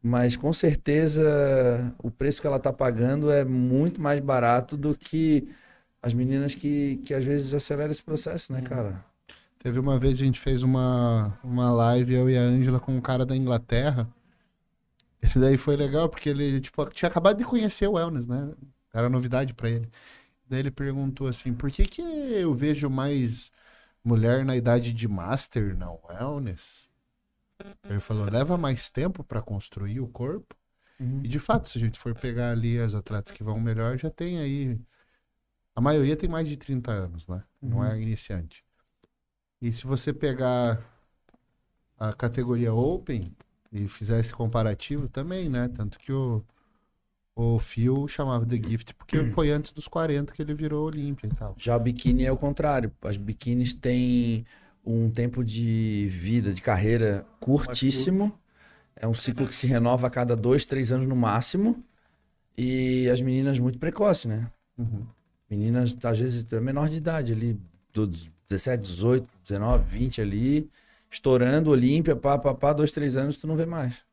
[0.03, 5.49] mas com certeza o preço que ela tá pagando é muito mais barato do que
[6.03, 9.05] as meninas que, que às vezes aceleram esse processo, né, cara?
[9.59, 13.01] Teve uma vez a gente fez uma, uma live, eu e a Ângela, com um
[13.01, 14.09] cara da Inglaterra.
[15.21, 18.53] Esse daí foi legal, porque ele tipo, tinha acabado de conhecer o wellness, né?
[18.95, 19.89] Era novidade pra ele.
[20.49, 23.51] Daí ele perguntou assim, por que que eu vejo mais
[24.03, 26.89] mulher na idade de master na wellness?
[27.89, 30.55] Ele falou, leva mais tempo pra construir o corpo.
[31.01, 31.21] Uhum.
[31.25, 34.11] E de fato, se a gente for pegar ali as atletas que vão melhor, já
[34.11, 34.79] tem aí.
[35.79, 37.41] A maioria tem mais de 30 anos, né?
[37.63, 38.65] Não é iniciante.
[39.63, 40.83] E se você pegar
[41.97, 43.33] a categoria Open
[43.71, 45.69] e fizer esse comparativo também, né?
[45.69, 46.43] Tanto que o,
[47.37, 51.37] o Phil chamava The Gift porque foi antes dos 40 que ele virou Olímpia e
[51.37, 51.55] tal.
[51.57, 52.91] Já o biquíni é o contrário.
[53.01, 54.45] As biquínis têm
[54.85, 58.37] um tempo de vida, de carreira curtíssimo.
[58.97, 61.85] É um ciclo que se renova a cada dois, três anos no máximo.
[62.57, 64.51] E as meninas muito precoces, né?
[64.77, 65.07] Uhum.
[65.51, 67.59] Meninas, às vezes, menor de idade ali,
[67.93, 70.71] dos 17, 18, 19, 20 ali,
[71.11, 74.05] estourando Olímpia, pá, pá, pá, dois, três anos, tu não vê mais.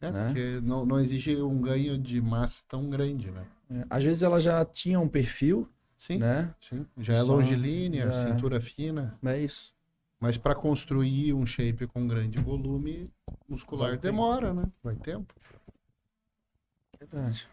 [0.00, 0.26] É, Né?
[0.26, 3.46] porque não, não exige um ganho de massa tão grande, né?
[3.70, 5.66] É, Às vezes elas já tinham um perfil,
[5.96, 6.54] Sim, né?
[6.60, 6.84] sim.
[6.98, 8.34] Já é Só- longilínea, já é.
[8.34, 9.18] cintura fina.
[9.24, 9.72] É isso.
[10.20, 13.10] Mas para construir um shape com grande volume
[13.48, 14.02] muscular Vai tempo.
[14.06, 14.64] demora, né?
[14.82, 15.34] Vai tempo.
[16.98, 17.48] Verdade.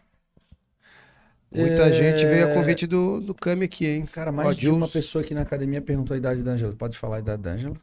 [1.54, 4.06] Muita É, gente veio a convite do, do Cami aqui, hein?
[4.06, 6.74] Cara, mais Ó, de uma pessoa aqui na academia perguntou a idade da Ângela.
[6.76, 7.76] Pode falar a idade da Ângela?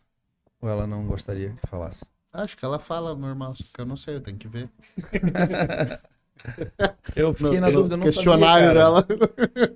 [0.62, 2.06] Ou ela não gostaria que falasse?
[2.32, 4.70] Acho que ela fala normal, só que eu não sei, eu tenho que ver.
[7.16, 8.74] Eu fiquei No- na dúvida, eu não questionário sabia, cara.
[8.74, 9.06] dela.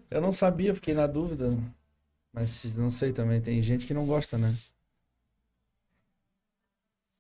[0.10, 1.58] Eu não sabia, eu fiquei na dúvida.
[2.34, 4.56] Mas não sei também, tem gente que não gosta, né?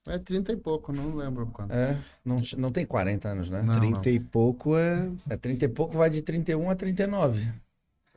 [0.07, 1.73] É 30 e pouco, não lembro quanto.
[1.73, 3.61] É, não, não tem 40 anos, né?
[3.63, 5.09] Não, 30 e pouco é.
[5.30, 7.51] É 30 e pouco, vai de 31 a 39.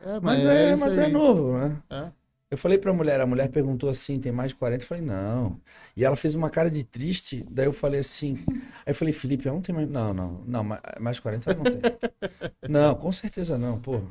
[0.01, 1.83] É, Mas, é, isso mas é novo, né?
[1.91, 2.11] É.
[2.51, 4.85] Eu falei pra mulher, a mulher perguntou assim, tem mais de 40?
[4.85, 5.61] Eu falei, não.
[5.97, 9.47] E ela fez uma cara de triste, daí eu falei assim, aí eu falei, Felipe,
[9.47, 11.81] eu não tem mais, não, não, não, ma- mais de 40 não tem.
[12.67, 14.03] não, com certeza não, pô.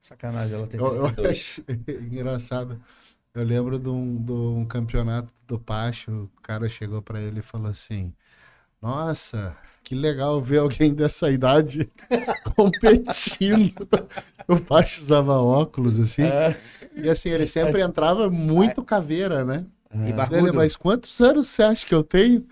[0.00, 1.30] Sacanagem, ela tem Eu, eu 32.
[1.30, 2.80] acho engraçado.
[3.34, 7.42] Eu lembro de um, de um campeonato do Pacho, o cara chegou pra ele e
[7.42, 8.12] falou assim:
[8.80, 11.90] Nossa, que legal ver alguém dessa idade
[12.54, 13.88] competindo.
[14.46, 16.22] o Pacho usava óculos assim.
[16.22, 16.56] É,
[16.94, 19.66] E assim, ele sempre entrava muito caveira, né?
[19.92, 20.12] E é.
[20.12, 20.54] Dele, barbudo.
[20.54, 22.46] mas quantos anos você acha que eu tenho?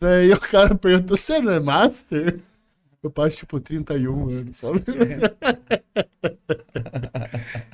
[0.00, 2.40] Daí o cara perguntou, você não é master?
[3.02, 4.80] Eu passo tipo 31 anos, sabe?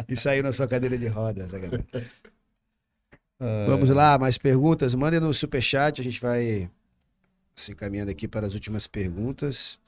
[0.08, 1.50] E saiu na sua cadeira de rodas.
[1.50, 1.84] né, galera?
[3.66, 4.94] Vamos lá, mais perguntas?
[4.94, 6.70] Mandem no superchat, a gente vai
[7.54, 9.78] se encaminhando aqui para as últimas perguntas.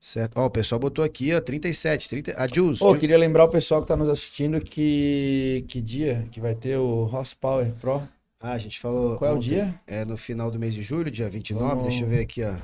[0.00, 0.36] Certo?
[0.38, 2.34] Ó, o pessoal botou aqui, ó, 37, 30.
[2.40, 2.78] A Jules.
[2.78, 6.54] Pô, Ju- queria lembrar o pessoal que tá nos assistindo que que dia que vai
[6.54, 8.06] ter o Horsepower Pro.
[8.40, 9.16] Ah, a gente falou.
[9.18, 9.48] Qual é o ontem.
[9.48, 9.80] dia?
[9.86, 11.66] É no final do mês de julho, dia 29.
[11.68, 12.56] Vamos- Deixa eu ver aqui, ó.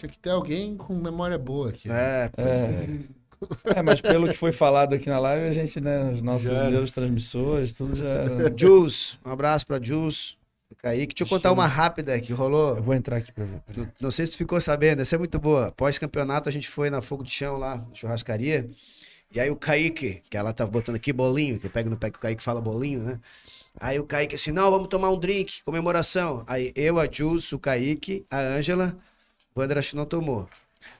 [0.00, 1.88] Tinha que ter alguém com memória boa aqui.
[1.88, 2.24] né?
[2.24, 2.88] É, pois é.
[3.76, 6.54] É, mas pelo que foi falado aqui na live, a gente, né, os nossos Já
[6.56, 6.70] era.
[6.70, 8.54] neurotransmissores, tudo já era...
[8.56, 10.36] Jules, um abraço pra Jules.
[10.78, 12.76] Kaique, deixa eu contar uma rápida que rolou.
[12.76, 13.60] Eu vou entrar aqui pra ver.
[13.76, 15.72] Não, não sei se tu ficou sabendo, essa é muito boa.
[15.72, 18.70] Pós-campeonato, a gente foi na Fogo de Chão lá, na churrascaria.
[19.34, 22.10] E aí o Kaique, que ela tava botando aqui bolinho, que eu pego no pé
[22.10, 23.18] que o Kaique fala bolinho, né?
[23.78, 26.44] Aí o Kaique assim, não, vamos tomar um drink, comemoração.
[26.46, 28.96] Aí eu, a Jules, o Kaique, a Ângela,
[29.54, 30.48] o André acho que não tomou.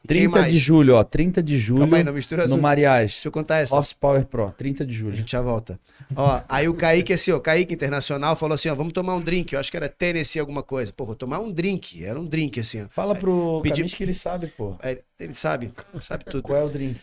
[0.05, 0.52] E quem 30 mais?
[0.52, 2.59] de julho, ó, 30 de julho, Calma aí, não mistura no.
[2.59, 3.12] Mariais.
[3.12, 3.74] Deixa eu contar essa.
[3.74, 5.16] Horsepower Pro, 30 de A julho.
[5.16, 5.81] gente já volta.
[6.14, 9.52] Ó, aí o Kaique, assim, ó, Kaique Internacional falou assim, ó, vamos tomar um drink.
[9.55, 10.93] Eu acho que era Tennessee alguma coisa.
[10.93, 12.05] Pô, vou tomar um drink.
[12.05, 12.89] Era um drink, assim, ó.
[12.90, 14.77] Fala pro Pedi- Camis que ele sabe, pô.
[14.81, 15.72] Aí ele sabe,
[16.02, 16.43] sabe tudo.
[16.43, 17.01] Qual é o drink?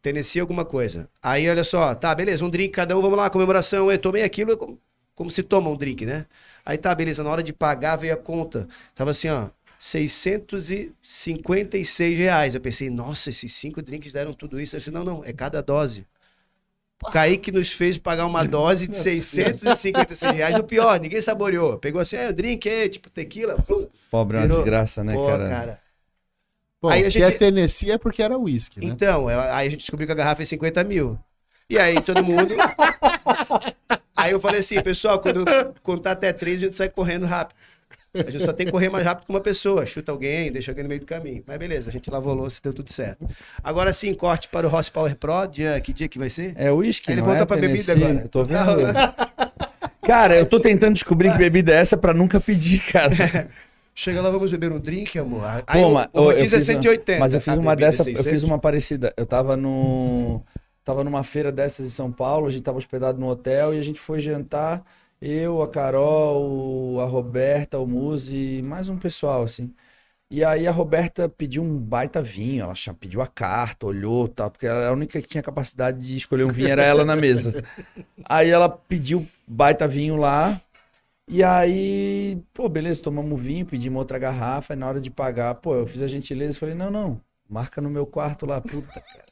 [0.00, 1.08] Tennessee alguma coisa.
[1.22, 3.90] Aí, olha só, tá, beleza, um drink cada um, vamos lá, comemoração.
[3.92, 4.78] Eu tomei aquilo
[5.14, 6.24] como se toma um drink, né?
[6.64, 8.66] Aí tá, beleza, na hora de pagar veio a conta.
[8.94, 9.48] Tava assim, ó,
[11.02, 12.54] 656 reais.
[12.54, 14.74] Eu pensei, nossa, esses cinco drinks deram tudo isso.
[14.76, 16.06] Eu disse, não, não, é cada dose.
[17.02, 20.56] O Kaique nos fez pagar uma dose de 656 reais.
[20.56, 21.76] O pior, ninguém saboreou.
[21.78, 23.60] Pegou assim, é, o drink é tipo tequila.
[23.60, 23.86] Plum.
[24.10, 25.48] Pobre é uma Virou- desgraça, né, Pô, cara?
[25.48, 25.80] cara.
[26.80, 28.86] Bom, Aí a se gente- é Tennessee é porque era whisky, né?
[28.86, 31.18] Então, é, aí a gente descobriu que a garrafa é 50 mil.
[31.68, 32.54] E aí todo mundo.
[34.16, 35.44] aí eu falei assim, pessoal, quando
[35.82, 37.56] contar até três, a gente sai correndo rápido.
[38.14, 39.84] A gente só tem que correr mais rápido que uma pessoa.
[39.86, 41.42] Chuta alguém, deixa alguém no meio do caminho.
[41.46, 43.26] Mas beleza, a gente lavou a louça deu tudo certo.
[43.62, 45.46] Agora sim, corte para o Horsepower Pro.
[45.50, 46.52] Dia, que dia que vai ser?
[46.56, 48.20] É uísque, Ele voltou é pra bebida agora.
[48.22, 48.60] Eu tô vendo.
[50.02, 53.48] Cara, eu tô tentando descobrir que bebida é essa pra nunca pedir, cara.
[53.94, 55.42] Chega lá, vamos beber um drink, amor.
[55.66, 57.20] Aí Pô, mas o eu rodízio é fiz uma- 180.
[57.20, 58.26] Mas eu fiz uma é dessa, eu 600.
[58.26, 59.14] fiz uma parecida.
[59.16, 60.42] Eu tava no
[60.84, 63.82] tava numa feira dessas em São Paulo, a gente tava hospedado no hotel e a
[63.82, 64.84] gente foi jantar,
[65.26, 69.72] eu, a Carol, a Roberta, o Muzi, mais um pessoal assim.
[70.30, 74.66] E aí a Roberta pediu um baita vinho, ela pediu a carta, olhou, tal, porque
[74.66, 77.62] ela era a única que tinha capacidade de escolher um vinho, era ela na mesa.
[78.28, 80.60] Aí ela pediu baita vinho lá,
[81.28, 85.74] e aí, pô, beleza, tomamos vinho, pedimos outra garrafa, e na hora de pagar, pô,
[85.74, 89.23] eu fiz a gentileza e falei, não, não, marca no meu quarto lá, puta, cara.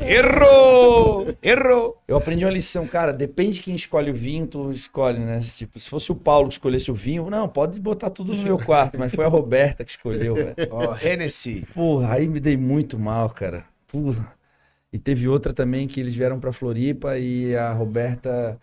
[0.00, 1.26] Errou!
[1.42, 2.02] Errou!
[2.08, 5.38] Eu aprendi uma lição, cara, depende de quem escolhe o vinho, tu escolhe, né?
[5.40, 8.58] Tipo, se fosse o Paulo que escolhesse o vinho, não, pode botar tudo no meu
[8.58, 10.54] quarto, mas foi a Roberta que escolheu, velho.
[10.70, 11.66] Ó, Hennessy.
[11.74, 13.64] Porra, aí me dei muito mal, cara.
[13.86, 14.32] Porra.
[14.92, 18.58] E teve outra também que eles vieram pra Floripa e a Roberta.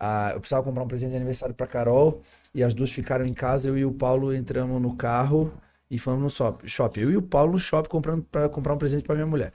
[0.00, 2.20] a- eu precisava comprar um presente de aniversário pra Carol
[2.54, 3.68] e as duas ficaram em casa.
[3.68, 5.52] Eu e o Paulo entramos no carro
[5.94, 7.00] e fomos no shop- shopping.
[7.00, 9.52] Eu e o Paulo no shopping comprando para comprar um presente pra minha mulher.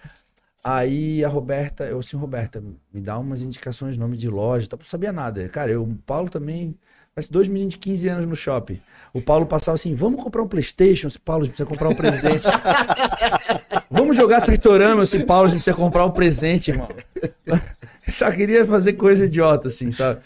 [0.64, 2.64] Aí a Roberta, eu assim, Roberta,
[2.94, 5.48] me dá umas indicações, nome de loja, não sabia nada.
[5.50, 6.76] Cara, eu, o Paulo também,
[7.16, 8.80] parece dois meninos de 15 anos no shopping.
[9.14, 11.08] O Paulo passava assim, vamos comprar um Playstation?
[11.08, 12.44] Disse, Paulo, a gente precisa comprar um presente.
[13.90, 15.04] vamos jogar Tritorama?
[15.04, 16.90] Disse, Paulo, a gente precisa comprar um presente, irmão.
[18.10, 20.22] Só queria fazer coisa idiota, assim, sabe?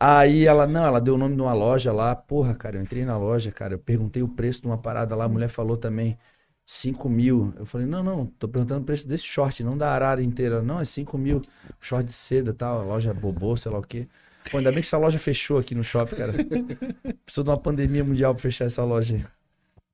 [0.00, 2.14] Aí ela, não, ela deu o nome de uma loja lá.
[2.14, 5.24] Porra, cara, eu entrei na loja, cara, eu perguntei o preço de uma parada lá,
[5.24, 6.16] a mulher falou também
[6.64, 7.52] 5 mil.
[7.56, 10.62] Eu falei, não, não, tô perguntando o preço desse short, não da arara inteira.
[10.62, 11.42] Não, é 5 mil.
[11.80, 14.06] Short de seda e tal, a loja bobô, sei lá o quê.
[14.50, 16.32] Pô, ainda bem que essa loja fechou aqui no shopping, cara.
[17.24, 19.24] Precisou de uma pandemia mundial pra fechar essa loja aí.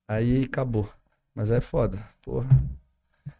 [0.08, 0.88] Aí acabou.
[1.34, 2.48] Mas é foda, porra.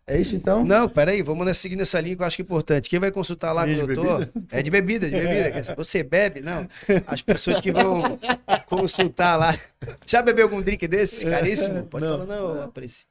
[0.06, 0.62] É isso então?
[0.64, 2.90] Não, peraí, vamos seguir nessa linha que eu acho que é importante.
[2.90, 5.74] Quem vai consultar lá com o de doutor é de bebida, de bebida.
[5.76, 6.40] Você bebe?
[6.42, 6.68] Não.
[7.06, 8.18] As pessoas que vão
[8.66, 9.58] consultar lá.
[10.04, 11.24] Já bebeu algum drink desse?
[11.24, 11.84] Caríssimo?
[11.84, 12.18] Pode Não.
[12.18, 13.06] falar, não, aprecio.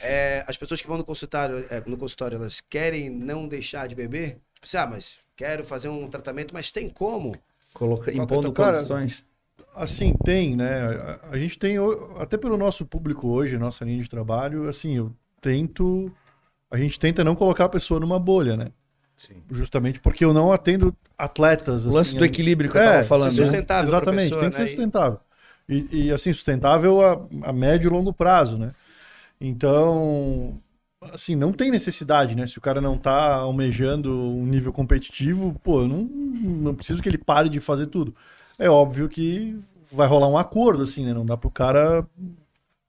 [0.00, 3.94] É, as pessoas que vão no consultório, é, no consultório, elas querem não deixar de
[3.94, 4.38] beber?
[4.54, 7.34] Tipo assim, ah, mas quero fazer um tratamento, mas tem como?
[7.74, 9.24] Coloca, é impondo condições.
[9.74, 10.82] Assim, tem, né?
[11.22, 14.96] A, a gente tem, o- até pelo nosso público hoje, nossa linha de trabalho, assim,
[14.96, 16.12] eu tento.
[16.70, 18.72] A gente tenta não colocar a pessoa numa bolha, né?
[19.16, 19.42] Sim.
[19.50, 21.86] Justamente porque eu não atendo atletas.
[21.86, 23.32] O lance assim, do equilíbrio que eu É, tava ser falando.
[23.32, 23.44] Ser né?
[23.44, 24.62] sustentável pra Exatamente, pessoa, tem que né?
[24.64, 25.20] ser sustentável.
[25.68, 27.12] E, e, assim, sustentável a,
[27.48, 28.68] a médio e longo prazo, né?
[29.40, 30.60] Então,
[31.12, 32.46] assim, não tem necessidade, né?
[32.46, 37.08] Se o cara não tá almejando um nível competitivo, pô, eu não, não preciso que
[37.08, 38.14] ele pare de fazer tudo.
[38.58, 39.58] É óbvio que
[39.92, 41.14] vai rolar um acordo, assim, né?
[41.14, 42.06] Não dá pro cara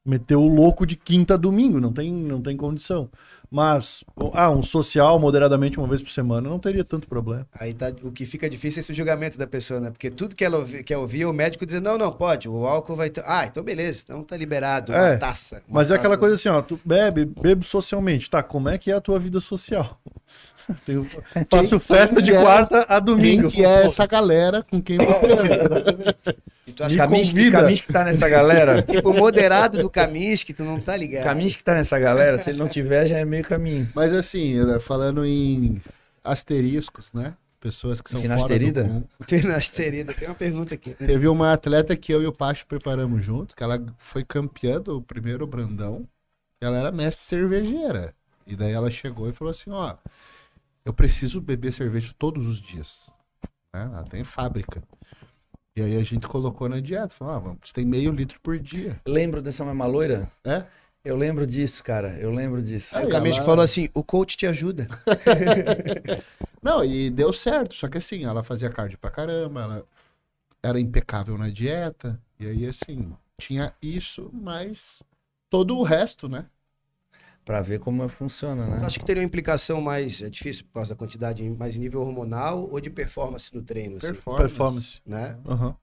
[0.06, 3.10] meter o louco de quinta a domingo, não tem, não tem condição.
[3.52, 4.02] Mas,
[4.34, 7.46] ah, um social moderadamente uma vez por semana não teria tanto problema.
[7.54, 9.92] Aí tá, o que fica difícil é esse julgamento da pessoa, né?
[9.92, 12.96] Porque tudo que ela ouvi, quer ouvir, o médico dizer, não, não, pode, o álcool
[12.96, 13.22] vai ter.
[13.26, 15.62] Ah, então beleza, então tá liberado, uma É, taça.
[15.68, 18.30] uma Mas é aquela taça- coisa assim, ó, tu bebe, bebo socialmente.
[18.30, 20.00] Tá, como é que é a tua vida social?
[20.86, 21.06] Tenho-
[21.50, 23.50] faço festa de quem é- quarta a Quem domingo.
[23.50, 26.16] que é essa galera com quem você anda?
[26.68, 27.52] E tu acha Me Kaminsky.
[27.52, 28.82] Kaminsky tá nessa galera.
[28.84, 31.24] tipo, moderado do Kaminsky, tu não tá ligado.
[31.24, 32.40] Kaminsky tá nessa galera.
[32.40, 33.90] Se ele não tiver, já é meio caminho.
[33.96, 35.82] Mas assim, eh, falando em
[36.24, 37.34] asteriscos, né?
[37.60, 39.04] Pessoas que são fora do Finasterida?
[39.28, 40.14] Finasterida.
[40.14, 40.96] Tem uma pergunta aqui.
[40.96, 45.00] Teve uma atleta que eu e o Pacho preparamos junto, que ela foi campeã do
[45.02, 46.08] primeiro Brandão.
[46.60, 48.14] Ela era mestre cervejeira.
[48.48, 49.94] E daí ela chegou e falou assim, ó,
[50.86, 53.10] eu preciso beber cerveja todos os dias.
[53.74, 53.84] Né?
[53.84, 54.82] Ela tem fábrica.
[55.76, 57.10] E aí a gente colocou na dieta.
[57.10, 59.00] Falou, ah, vamos, tem meio litro por dia.
[59.08, 60.30] Lembro dessa mesma loira?
[60.44, 60.66] É?
[61.04, 62.18] Eu lembro disso, cara.
[62.20, 62.96] Eu lembro disso.
[62.98, 64.88] Aí o Kaminsky ela- falou assim, o coach te ajuda.
[66.62, 67.74] Não, e deu certo.
[67.76, 69.86] Só que assim, ela fazia cardio pra caramba, ela
[70.62, 72.20] era impecável na dieta.
[72.40, 75.02] E aí, assim, tinha isso, mas
[75.50, 76.46] todo o resto, né?
[77.44, 78.78] Pra ver como funciona, né?
[78.80, 82.02] Tu acha que teria uma implicação mais, é difícil por causa da quantidade, mais nível
[82.02, 83.98] hormonal ou de performance no treino?
[83.98, 84.42] assim, Performance.
[84.48, 85.02] Performance.
[85.06, 85.38] né?
[85.48, 85.76] Aham.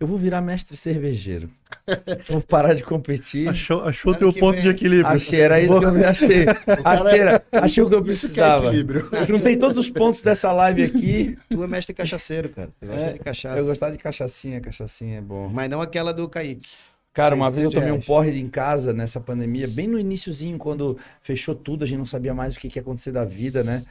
[0.00, 1.48] Eu vou virar mestre cervejeiro.
[2.28, 3.48] vou parar de competir.
[3.48, 4.62] Achou, achou teu ponto vem.
[4.62, 5.06] de equilíbrio.
[5.06, 6.46] Achei, era isso que eu me achei.
[6.84, 8.72] Achei, era, achei o que eu é precisava.
[8.74, 11.38] Eu juntei todos os pontos dessa live aqui.
[11.48, 12.70] Tu é mestre cachaceiro, cara.
[12.80, 13.58] Tu gosta É, de cachaça.
[13.58, 15.48] Eu gostava de cachaçinha, cachaçinha é bom.
[15.48, 16.68] Mas não aquela do Kaique.
[17.12, 20.56] Cara, uma vez eu 600 tomei um porre em casa nessa pandemia, bem no iniciozinho,
[20.58, 23.84] quando fechou tudo, a gente não sabia mais o que, ia acontecer da vida, né?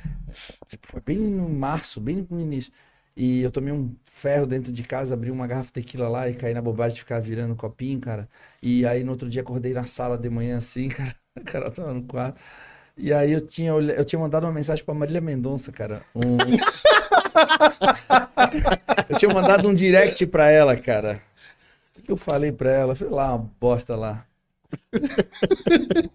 [0.68, 2.72] Tipo, Foi bem no março, bem no início.
[3.16, 6.34] E eu tomei um ferro dentro de casa, abri uma garrafa de tequila lá e
[6.36, 8.30] caí na bobagem de ficar virando copinho, cara.
[8.62, 11.16] E aí no outro dia acordei na sala de manhã assim, cara.
[11.38, 12.40] O cara tava no quarto.
[12.98, 16.02] E aí eu tinha, eu tinha mandado uma mensagem pra Marília Mendonça, cara.
[16.16, 16.38] Um-
[19.10, 21.22] eu tinha mandado um direct pra ela, cara.
[22.10, 22.92] Eu falei pra ela?
[22.94, 24.26] Eu falei lá, uma bosta lá.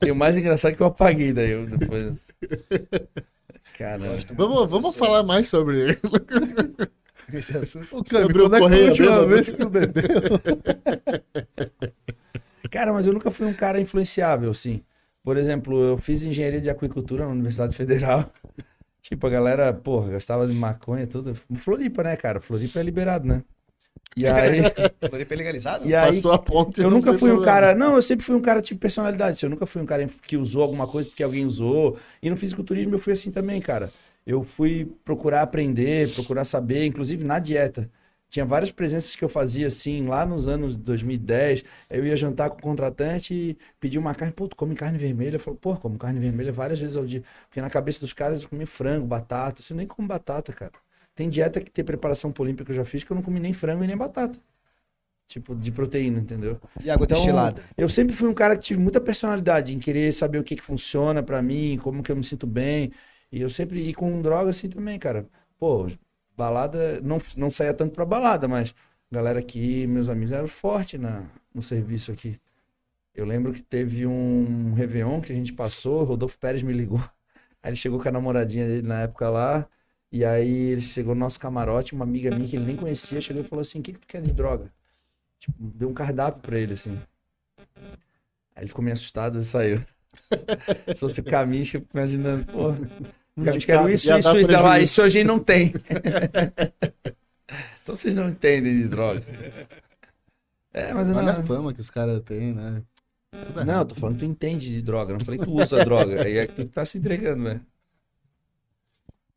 [0.05, 2.27] e o mais engraçado é que eu apaguei daí eu depois.
[3.79, 4.17] Caramba.
[4.35, 5.99] Vamos, vamos falar mais sobre
[7.33, 7.97] Esse assunto.
[7.97, 10.05] O quando é que foi a correio última vez que tu bebeu?
[12.71, 14.83] Cara, mas eu nunca fui um cara influenciável, assim.
[15.23, 18.31] Por exemplo, eu fiz engenharia de aquicultura na Universidade Federal.
[19.01, 21.35] Tipo, a galera, porra, gostava de maconha e tudo.
[21.59, 22.41] Floripa, né, cara?
[22.41, 23.43] Floripa é liberado, né?
[24.17, 24.61] E aí,
[25.09, 25.89] Floripa é legalizado?
[25.89, 26.81] e aí ponte.
[26.81, 27.45] eu nunca fui um problema.
[27.45, 27.75] cara.
[27.75, 29.43] Não, eu sempre fui um cara tipo personalidade.
[29.43, 31.99] Eu nunca fui um cara que usou alguma coisa porque alguém usou.
[32.23, 33.91] E no fisiculturismo eu fui assim também, cara.
[34.27, 37.91] Eu fui procurar aprender, procurar saber, inclusive na dieta.
[38.31, 41.65] Tinha várias presenças que eu fazia assim, lá nos anos 2010.
[41.91, 44.33] Eu ia jantar com o contratante e pedia uma carne.
[44.33, 45.37] Pô, tu come carne vermelha?
[45.37, 47.23] Eu falo, pô, como carne vermelha várias vezes ao dia.
[47.49, 49.61] Porque na cabeça dos caras eu comia frango, batata.
[49.61, 50.73] Isso eu nem como batata, cara.
[51.15, 53.53] Tem dieta que tem preparação polímpica que eu já fiz que eu não comi nem
[53.53, 54.39] frango e nem batata.
[55.27, 56.61] Tipo, de proteína, entendeu?
[56.81, 57.63] E água Então, destilada.
[57.77, 60.63] Eu sempre fui um cara que tive muita personalidade em querer saber o que, que
[60.63, 62.93] funciona pra mim, como que eu me sinto bem.
[63.33, 65.29] E eu sempre, e com droga assim também, cara.
[65.59, 65.87] Pô,
[66.37, 68.75] balada, não, não saía tanto pra balada, mas
[69.11, 72.39] galera aqui, meus amigos eram fortes na, no serviço aqui.
[73.15, 76.99] Eu lembro que teve um Réveillon que a gente passou, Rodolfo Pérez me ligou.
[77.63, 79.69] Aí ele chegou com a namoradinha dele na época lá,
[80.15, 83.43] e aí ele chegou no nosso camarote, uma amiga minha que ele nem conhecia, chegou
[83.43, 84.71] e falou assim, o que, que tu quer de droga?
[85.41, 86.97] Tipo, deu um cardápio pra ele, assim.
[88.55, 89.85] Aí ele ficou meio assustado e saiu.
[90.95, 92.73] Se fosse o caminho, eu fico imaginando, pô.
[93.35, 94.47] Caminho quero isso, isso, isso.
[94.47, 94.83] Prejuízo.
[94.85, 95.75] isso hoje não tem.
[97.83, 99.21] então vocês não entendem de droga.
[100.73, 101.45] É, mas eu Olha a não.
[101.45, 102.85] fama que os caras têm, né?
[103.67, 105.13] Não, eu tô falando que tu entende de droga.
[105.13, 106.23] Não falei que tu usa droga.
[106.23, 107.74] Aí é que tu tá se entregando, velho.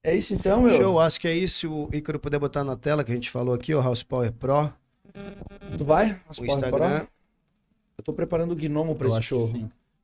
[0.07, 0.77] É isso então, meu.
[0.77, 1.59] Show, acho que é isso.
[1.59, 4.31] Se o Ícaro puder botar na tela que a gente falou aqui, o House Power
[4.31, 4.71] Pro,
[5.77, 6.17] Tu vai?
[6.39, 7.05] o Instagram.
[7.97, 9.51] Eu tô preparando o gnomo pra Eu esse show.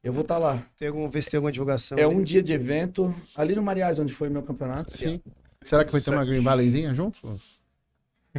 [0.03, 0.61] Eu vou estar lá.
[0.77, 1.97] Tem algum, ver se tem alguma divulgação.
[1.97, 2.13] É ali.
[2.13, 4.95] um dia de evento, ali no Mariais, onde foi meu campeonato.
[4.95, 5.21] Sim.
[5.61, 7.21] Será que vai ter uma Green Valleyzinha junto?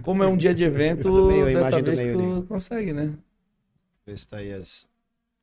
[0.03, 2.43] Como é um dia de evento, meio, a imagem do meio tu ali.
[2.43, 3.15] consegue, né?
[4.07, 4.87] Ver se tá aí as.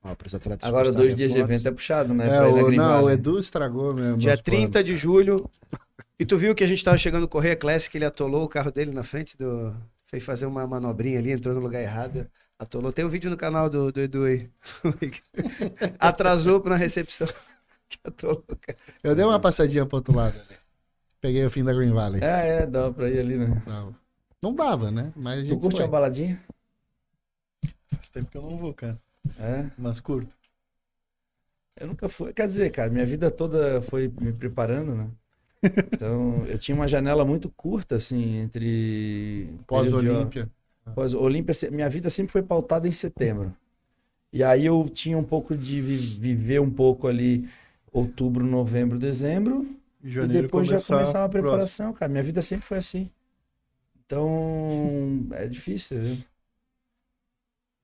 [0.03, 0.15] Ó,
[0.61, 1.51] Agora, dois dias de fotos.
[1.55, 2.27] evento é puxado, né?
[2.27, 3.09] É, o, não, o.
[3.09, 4.17] Edu estragou mesmo.
[4.17, 5.49] Dia meus 30 de julho.
[6.19, 8.71] E tu viu que a gente tava chegando no Correia Classic, ele atolou o carro
[8.71, 9.75] dele na frente do.
[10.07, 12.29] Foi fazer uma manobrinha ali, entrou no lugar errado.
[12.59, 12.93] Atolou.
[12.93, 14.49] Tem um vídeo no canal do, do Edu aí.
[15.99, 17.27] Atrasou na recepção.
[17.91, 18.45] Que atolou.
[19.03, 20.57] Eu dei uma passadinha pro outro lado ali.
[21.19, 22.21] Peguei o fim da Green Valley.
[22.23, 23.61] É, é, dá pra ir ali, né?
[23.67, 23.95] Não,
[24.41, 25.11] não dava, né?
[25.13, 25.83] Mas a Tu gente curte foi.
[25.83, 26.41] uma baladinha?
[27.93, 28.97] Faz tempo que eu não vou, cara.
[29.37, 29.69] É.
[29.77, 30.33] Mas curto.
[31.75, 32.33] Eu nunca fui.
[32.33, 35.11] Quer dizer, cara, minha vida toda foi me preparando, né?
[35.95, 39.47] Então, eu tinha uma janela muito curta, assim, entre.
[39.67, 40.49] Pós-Olímpia.
[40.95, 43.55] Pós-Olímpia, se- minha vida sempre foi pautada em setembro.
[44.33, 47.47] E aí eu tinha um pouco de vi- viver um pouco ali
[47.91, 49.63] outubro, novembro, dezembro.
[50.03, 51.41] Em E janeiro depois já começar começar uma o próximo.
[51.43, 52.11] preparação, cara.
[52.11, 53.09] Minha vida sempre foi assim.
[54.05, 56.17] Então, é difícil, viu?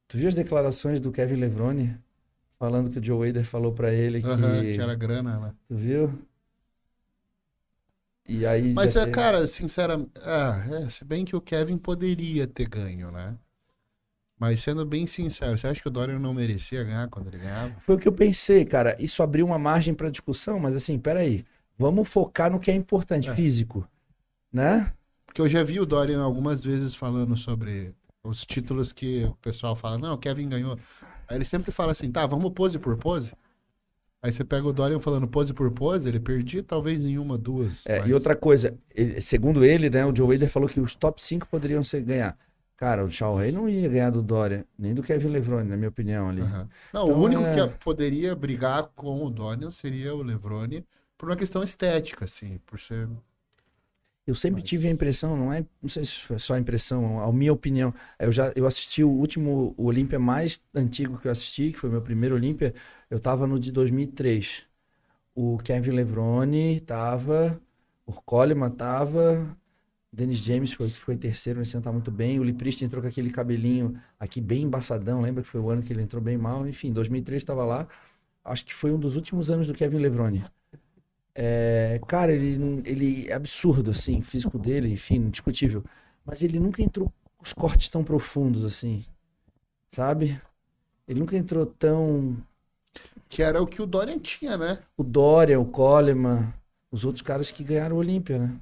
[0.07, 1.97] Tu viu as declarações do Kevin Levrone
[2.59, 4.27] falando que o Joe Wader falou pra ele que,
[4.75, 5.55] que era grana, né?
[5.67, 6.13] tu viu?
[8.27, 12.45] E aí Mas, é, teve- cara, sinceramente, ah, é, se bem que o Kevin poderia
[12.45, 13.37] ter ganho, né?
[14.39, 17.73] Mas sendo bem sincero, você acha que o Dorian não merecia ganhar quando ele ganhava?
[17.79, 18.95] Foi o que eu pensei, cara.
[18.99, 21.43] Isso abriu uma margem pra discussão, mas assim, peraí.
[21.77, 23.35] Vamos focar no que é importante, É.
[23.35, 23.87] físico.
[24.51, 24.91] Né?
[25.25, 27.93] Porque eu já vi o Dorian algumas vezes falando sobre
[28.23, 30.77] os títulos que o pessoal fala, não, o Kevin ganhou.
[31.27, 33.33] Aí ele sempre fala assim, tá, vamos pose por pose?
[34.21, 37.85] Aí você pega o Dorian falando pose por pose, ele perdia talvez em uma, duas.
[37.85, 40.95] É, mas- E outra coisa, ele- segundo ele, né, o Joe Wader falou que os
[40.95, 42.37] top 5 poderiam ser ganhar.
[42.75, 45.89] Cara, o Shaw Rey não ia ganhar do Dória, nem do Kevin Levrone, na minha
[45.89, 46.41] opinião ali.
[46.41, 46.69] Aham.
[46.93, 50.85] Não, Então, o único é- que poderia brigar com o Dorian seria o Levrone
[51.17, 53.07] por uma questão estética, assim, por ser...
[54.27, 57.21] Eu sempre Mas- tive a impressão, não é, não sei se é só a impressão,
[57.23, 57.93] a minha opinião.
[58.19, 61.89] Eu já eu assisti o último o Olímpia mais antigo que eu assisti, que foi
[61.89, 62.73] meu primeiro Olímpia,
[63.09, 64.65] eu tava no de 2003.
[65.35, 67.61] O Kevin Levrone tava,
[68.05, 69.55] o Coleman tava,
[70.11, 72.39] Dennis James foi, foi em terceiro, nesse ano tá muito bem.
[72.39, 75.93] O Liprist entrou com aquele cabelinho aqui bem embaçadão, lembra que foi o ano que
[75.93, 76.67] ele entrou bem mal.
[76.67, 77.87] Enfim, 2003 estava lá.
[78.43, 80.45] Acho que foi um dos últimos anos do Kevin Levrone.
[81.35, 85.83] É, cara, ele, ele é absurdo, assim, o físico dele, enfim, indiscutível.
[86.25, 89.05] Mas ele nunca entrou com os cortes tão profundos, assim,
[89.91, 90.41] sabe?
[91.07, 92.37] Ele nunca entrou tão.
[93.29, 94.79] Que era o que o Dorian tinha, né?
[94.95, 96.53] O Dória, o Coleman,
[96.91, 98.59] os outros caras que ganharam o Olímpia, né?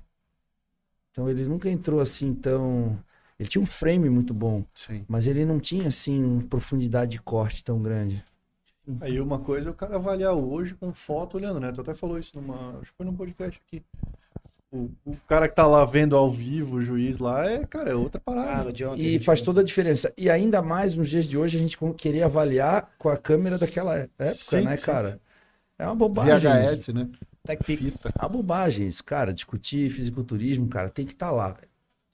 [1.12, 2.98] Então ele nunca entrou assim tão.
[3.40, 5.06] Ele tinha um frame muito bom, Sim.
[5.08, 8.24] mas ele não tinha, assim, uma profundidade de corte tão grande.
[9.02, 11.72] Aí uma coisa é o cara avaliar hoje com foto olhando, né?
[11.72, 12.78] Tu até falou isso numa.
[12.80, 13.84] Acho que foi num podcast aqui.
[14.72, 17.96] O, o cara que tá lá vendo ao vivo, o juiz lá, é, cara, é
[17.96, 18.74] outra Ah, parada.
[18.74, 19.16] de ontem.
[19.16, 20.14] E faz toda a diferença.
[20.18, 23.96] E ainda mais nos dias de hoje a gente querer avaliar com a câmera daquela
[23.98, 25.20] época, Sim, né, sim, cara?
[25.78, 26.50] É uma bobagem.
[26.50, 27.10] VHS, né?
[27.46, 27.98] TechPix.
[27.98, 28.10] Fita.
[28.18, 29.34] É uma bobagem isso, cara.
[29.34, 31.50] Discutir fisiculturismo, cara, tem que estar lá.
[31.52, 31.70] velho.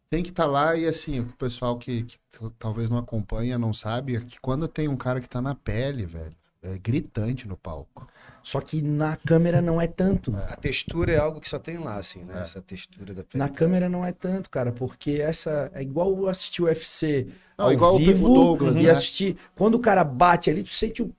[0.09, 2.17] Tem que estar lá e assim, o pessoal que, que
[2.59, 6.05] talvez não acompanha, não sabe, é que quando tem um cara que tá na pele,
[6.05, 8.05] velho, é gritante no palco.
[8.43, 10.35] Só que na câmera não é tanto.
[10.35, 12.39] A textura é algo que só tem lá, assim, né?
[12.39, 12.41] É.
[12.41, 13.37] Essa textura da pele.
[13.41, 17.27] Na câmera não é tanto, cara, porque essa é igual eu assistir o UFC
[17.57, 18.89] Não, ao igual o vivo Douglas, e né?
[18.89, 19.37] assistir.
[19.55, 21.13] Quando o cara bate ali, tu sente o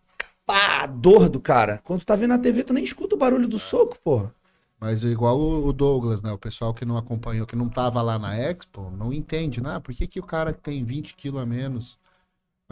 [0.44, 1.80] pá, a dor do cara.
[1.84, 4.34] Quando tu tá vendo na TV, tu nem escuta o barulho do soco, porra.
[4.80, 6.32] Mas igual o o Douglas, né?
[6.32, 9.78] O pessoal que não acompanhou, que não tava lá na Expo, não entende, né?
[9.78, 11.98] Por que, que o cara tem 20 quilos a menos?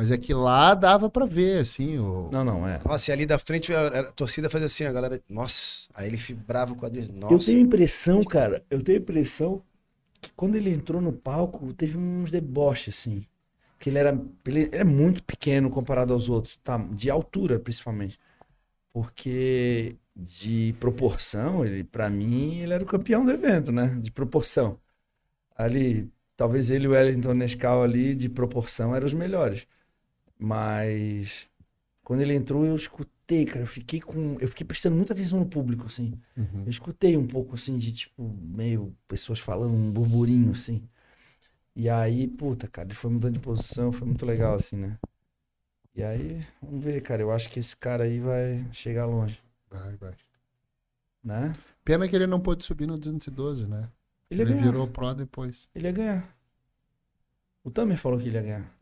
[0.00, 2.30] Mas é que lá dava pra ver, assim, o...
[2.32, 2.80] Não, não, é.
[2.82, 5.20] Nossa, e ali da frente a, a torcida fazia assim, a galera.
[5.28, 7.06] Nossa, aí ele vibrava com a quadril.
[7.12, 7.34] Nossa.
[7.34, 9.62] Eu tenho a impressão, cara, eu tenho a impressão
[10.18, 13.26] que quando ele entrou no palco, teve uns deboches, assim.
[13.78, 16.78] Que ele era, ele é muito pequeno comparado aos outros, tá?
[16.78, 18.18] De altura, principalmente.
[18.94, 23.98] Porque de proporção, ele, para mim, ele era o campeão do evento, né?
[24.00, 24.78] De proporção.
[25.54, 29.68] Ali, talvez ele e o Wellington Nescau ali, de proporção, eram os melhores.
[30.40, 31.46] Mas
[32.02, 35.46] quando ele entrou, eu escutei, cara, eu fiquei com, eu fiquei prestando muita atenção no
[35.46, 36.18] público, assim.
[36.34, 36.62] Uhum.
[36.64, 40.82] Eu escutei um pouco assim de tipo, meio pessoas falando, um burburinho assim.
[41.76, 44.98] E aí, puta, cara, ele foi mudando de posição, foi muito legal assim, né?
[45.94, 49.96] E aí, vamos ver, cara, eu acho que esse cara aí vai chegar longe, Vai,
[49.96, 50.14] vai.
[51.22, 51.54] né?
[51.84, 53.88] Pena que ele não pôde subir no 212, né?
[54.30, 55.68] Ele Ele virou pro depois.
[55.74, 56.36] Ele ia ganhar.
[57.62, 58.79] O Tamer falou que ele ia ganhar.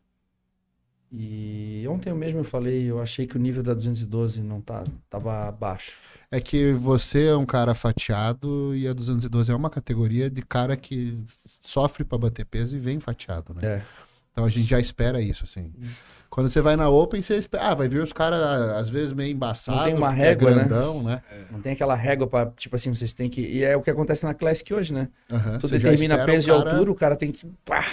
[1.11, 4.83] E ontem eu mesmo eu falei, eu achei que o nível da 212 não tá,
[5.09, 5.97] tava baixo.
[6.31, 10.77] É que você é um cara fatiado e a 212 é uma categoria de cara
[10.77, 11.15] que
[11.61, 13.61] sofre pra bater peso e vem fatiado, né?
[13.63, 13.81] É.
[14.31, 15.73] Então a gente já espera isso, assim.
[15.81, 15.87] Hum.
[16.29, 17.69] Quando você vai na Open, você espera.
[17.69, 18.39] Ah, vai vir os caras,
[18.77, 19.81] às vezes, meio embaçados.
[19.81, 20.55] Não tem uma porque é régua, né?
[20.57, 21.23] grandão, né?
[21.49, 23.41] Não tem aquela régua pra, tipo assim, vocês têm que.
[23.41, 25.09] E é o que acontece na Classic hoje, né?
[25.31, 27.47] Aham, Tu determina peso o e cara- altura, o cara tem que.
[27.65, 27.83] Pá!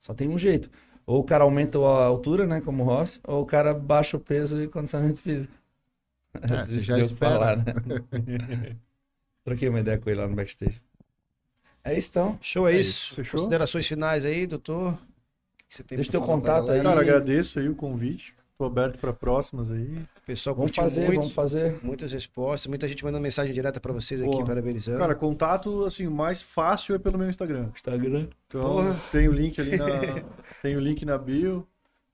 [0.00, 0.68] Só tem um jeito.
[1.06, 2.60] Ou o cara aumenta a altura, né?
[2.60, 5.54] Como o Ross, ou o cara baixa o peso e condicionamento físico.
[6.42, 7.34] É, Às vezes já deu espera.
[7.34, 7.64] falar, né?
[9.44, 10.80] Troquei uma ideia com ele lá no backstage.
[11.84, 12.38] É isso então.
[12.40, 13.14] Show é, É isso.
[13.16, 13.40] fechou?
[13.40, 14.92] Considerações finais aí, doutor.
[14.94, 14.96] O
[15.58, 16.82] que que você tem Deixa teu contato aí.
[16.82, 18.34] Cara, agradeço aí o convite.
[18.56, 19.98] Tô aberto para próximas aí.
[20.22, 21.80] O pessoal Vamos fazer, muito, vamos fazer.
[21.82, 24.46] muitas respostas, muita gente mandando mensagem direta pra vocês aqui, Porra.
[24.46, 24.98] parabenizando.
[24.98, 27.70] Cara, contato, assim, o mais fácil é pelo meu Instagram.
[27.74, 28.28] Instagram.
[28.46, 29.00] Então, Porra.
[29.10, 29.88] tem o link ali na.
[30.62, 31.66] tem o link na bio.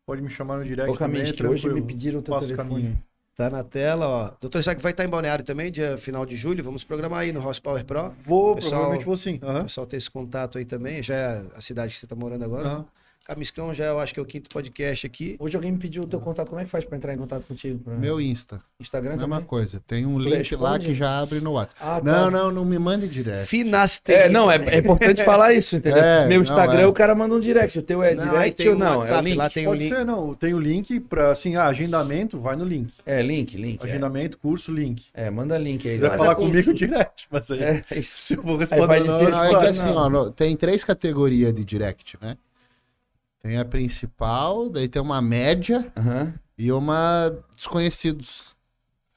[0.06, 0.90] Pode me chamar no direct.
[0.90, 2.68] Ô, também, que hoje me pediram o teu o telefone.
[2.68, 3.02] caminho.
[3.36, 4.30] Tá na tela, ó.
[4.40, 6.64] Doutor Isaac vai estar em Balneário também, dia final de julho.
[6.64, 8.12] Vamos programar aí no Horsepower Pro.
[8.24, 9.38] Vou, Pessoal- provavelmente vou sim.
[9.42, 9.62] O Aham.
[9.64, 11.02] pessoal ter esse contato aí também.
[11.02, 12.66] Já é a cidade que você tá morando agora.
[12.68, 12.84] Aham.
[13.32, 15.36] Camiscão já eu acho que é o quinto podcast aqui.
[15.38, 16.48] Hoje alguém me pediu o teu contato.
[16.48, 17.78] Como é que faz pra entrar em contato contigo?
[17.80, 18.58] Pra- Meu Insta.
[18.80, 19.46] Instagram Mesma também?
[19.46, 19.82] coisa.
[19.86, 20.86] Tem um link lá responde?
[20.86, 21.78] que já abre no WhatsApp.
[21.84, 22.02] Ah, tá.
[22.02, 23.46] Não, não, não me mande direto.
[23.46, 24.24] Finasterida.
[24.24, 26.02] É, não, é, é importante falar isso, entendeu?
[26.02, 26.86] É, Meu não, Instagram, é.
[26.86, 27.78] o cara manda um direct.
[27.78, 28.86] O teu é Não, aí direct ou um não?
[28.86, 29.36] é WhatsApp, link?
[29.36, 29.94] lá tem o Pode link.
[29.94, 30.34] ser, não.
[30.34, 32.94] Tem o link para assim, ah, agendamento, vai no link.
[33.04, 33.82] É, link, link.
[33.82, 35.04] É, Agendamento, curso, link.
[35.12, 35.98] É, manda link aí.
[35.98, 38.16] Mas falar comigo direct, mas aí, É, é isso.
[38.20, 40.14] se eu vou vai responder não, dizer- eu Não, é que assim, não.
[40.14, 42.38] ó, tem três categorias de direct, né?
[43.40, 46.34] Tem a principal, daí tem uma média Aham.
[46.56, 48.56] e uma desconhecidos.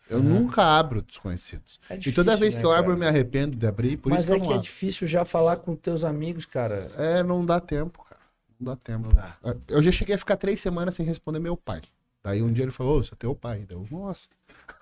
[0.09, 0.29] Eu Aham.
[0.29, 1.79] nunca abro desconhecidos.
[1.89, 2.93] É e toda difícil, vez né, que eu abro, cara?
[2.93, 4.63] eu me arrependo de abrir, por Mas isso é que que é abro.
[4.63, 6.91] difícil já falar com teus amigos, cara.
[6.97, 8.21] É, não dá tempo, cara.
[8.59, 9.07] Não dá tempo.
[9.07, 9.37] Não dá.
[9.67, 11.81] Eu já cheguei a ficar três semanas sem responder meu pai.
[12.23, 13.65] Daí um dia ele falou, ô, você é teu pai.
[13.67, 14.27] Daí eu, nossa.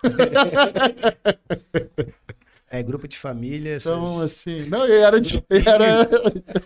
[2.70, 3.76] É, grupo de família.
[3.76, 4.66] Então, assim.
[4.68, 6.02] Não, e era, di- era,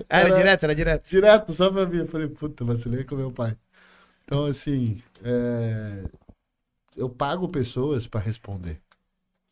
[0.09, 1.09] Ah, era direto, era direto.
[1.09, 1.99] direto só pra mim.
[1.99, 3.57] Eu falei, puta, vacilei com meu pai.
[4.25, 6.05] Então, assim, é,
[6.97, 8.81] eu pago pessoas pra responder.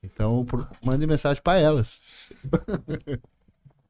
[0.03, 0.69] Então, por...
[0.85, 2.03] mande mensagem pra elas.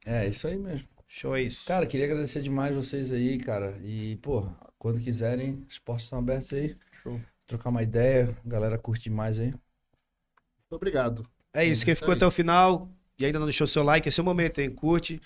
[0.05, 0.89] É, isso aí mesmo.
[1.09, 1.66] Show é isso.
[1.66, 3.78] Cara, queria agradecer demais vocês aí, cara.
[3.82, 4.48] E, pô,
[4.78, 6.76] quando quiserem, os postos estão abertos aí.
[7.02, 7.20] Show.
[7.47, 9.52] Trocar uma ideia, a galera curte mais aí.
[9.52, 11.31] Muito obrigado.
[11.55, 12.16] É isso, quem ficou aí.
[12.16, 12.89] até o final
[13.19, 14.70] e ainda não deixou seu like, esse é o momento, hein?
[14.70, 15.20] Curte,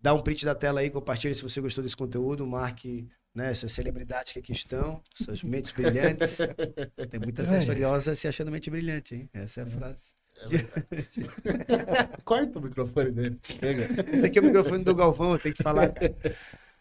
[0.00, 3.72] dá um print da tela aí, compartilha se você gostou desse conteúdo, marque né, essas
[3.72, 6.38] celebridades que aqui estão, suas mentes brilhantes.
[7.10, 9.30] Tem muita gente curiosa se achando mente brilhante, hein?
[9.32, 10.18] Essa é a frase.
[12.24, 13.38] Corta o microfone dele.
[13.42, 13.88] Chega.
[14.12, 15.92] Esse aqui é o microfone do Galvão, tem que falar.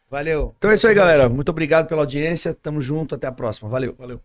[0.09, 0.53] Valeu.
[0.57, 1.27] Então é isso aí, galera.
[1.27, 2.53] Muito obrigado pela audiência.
[2.53, 3.15] Tamo junto.
[3.15, 3.69] Até a próxima.
[3.69, 3.95] Valeu.
[3.97, 4.21] Valeu.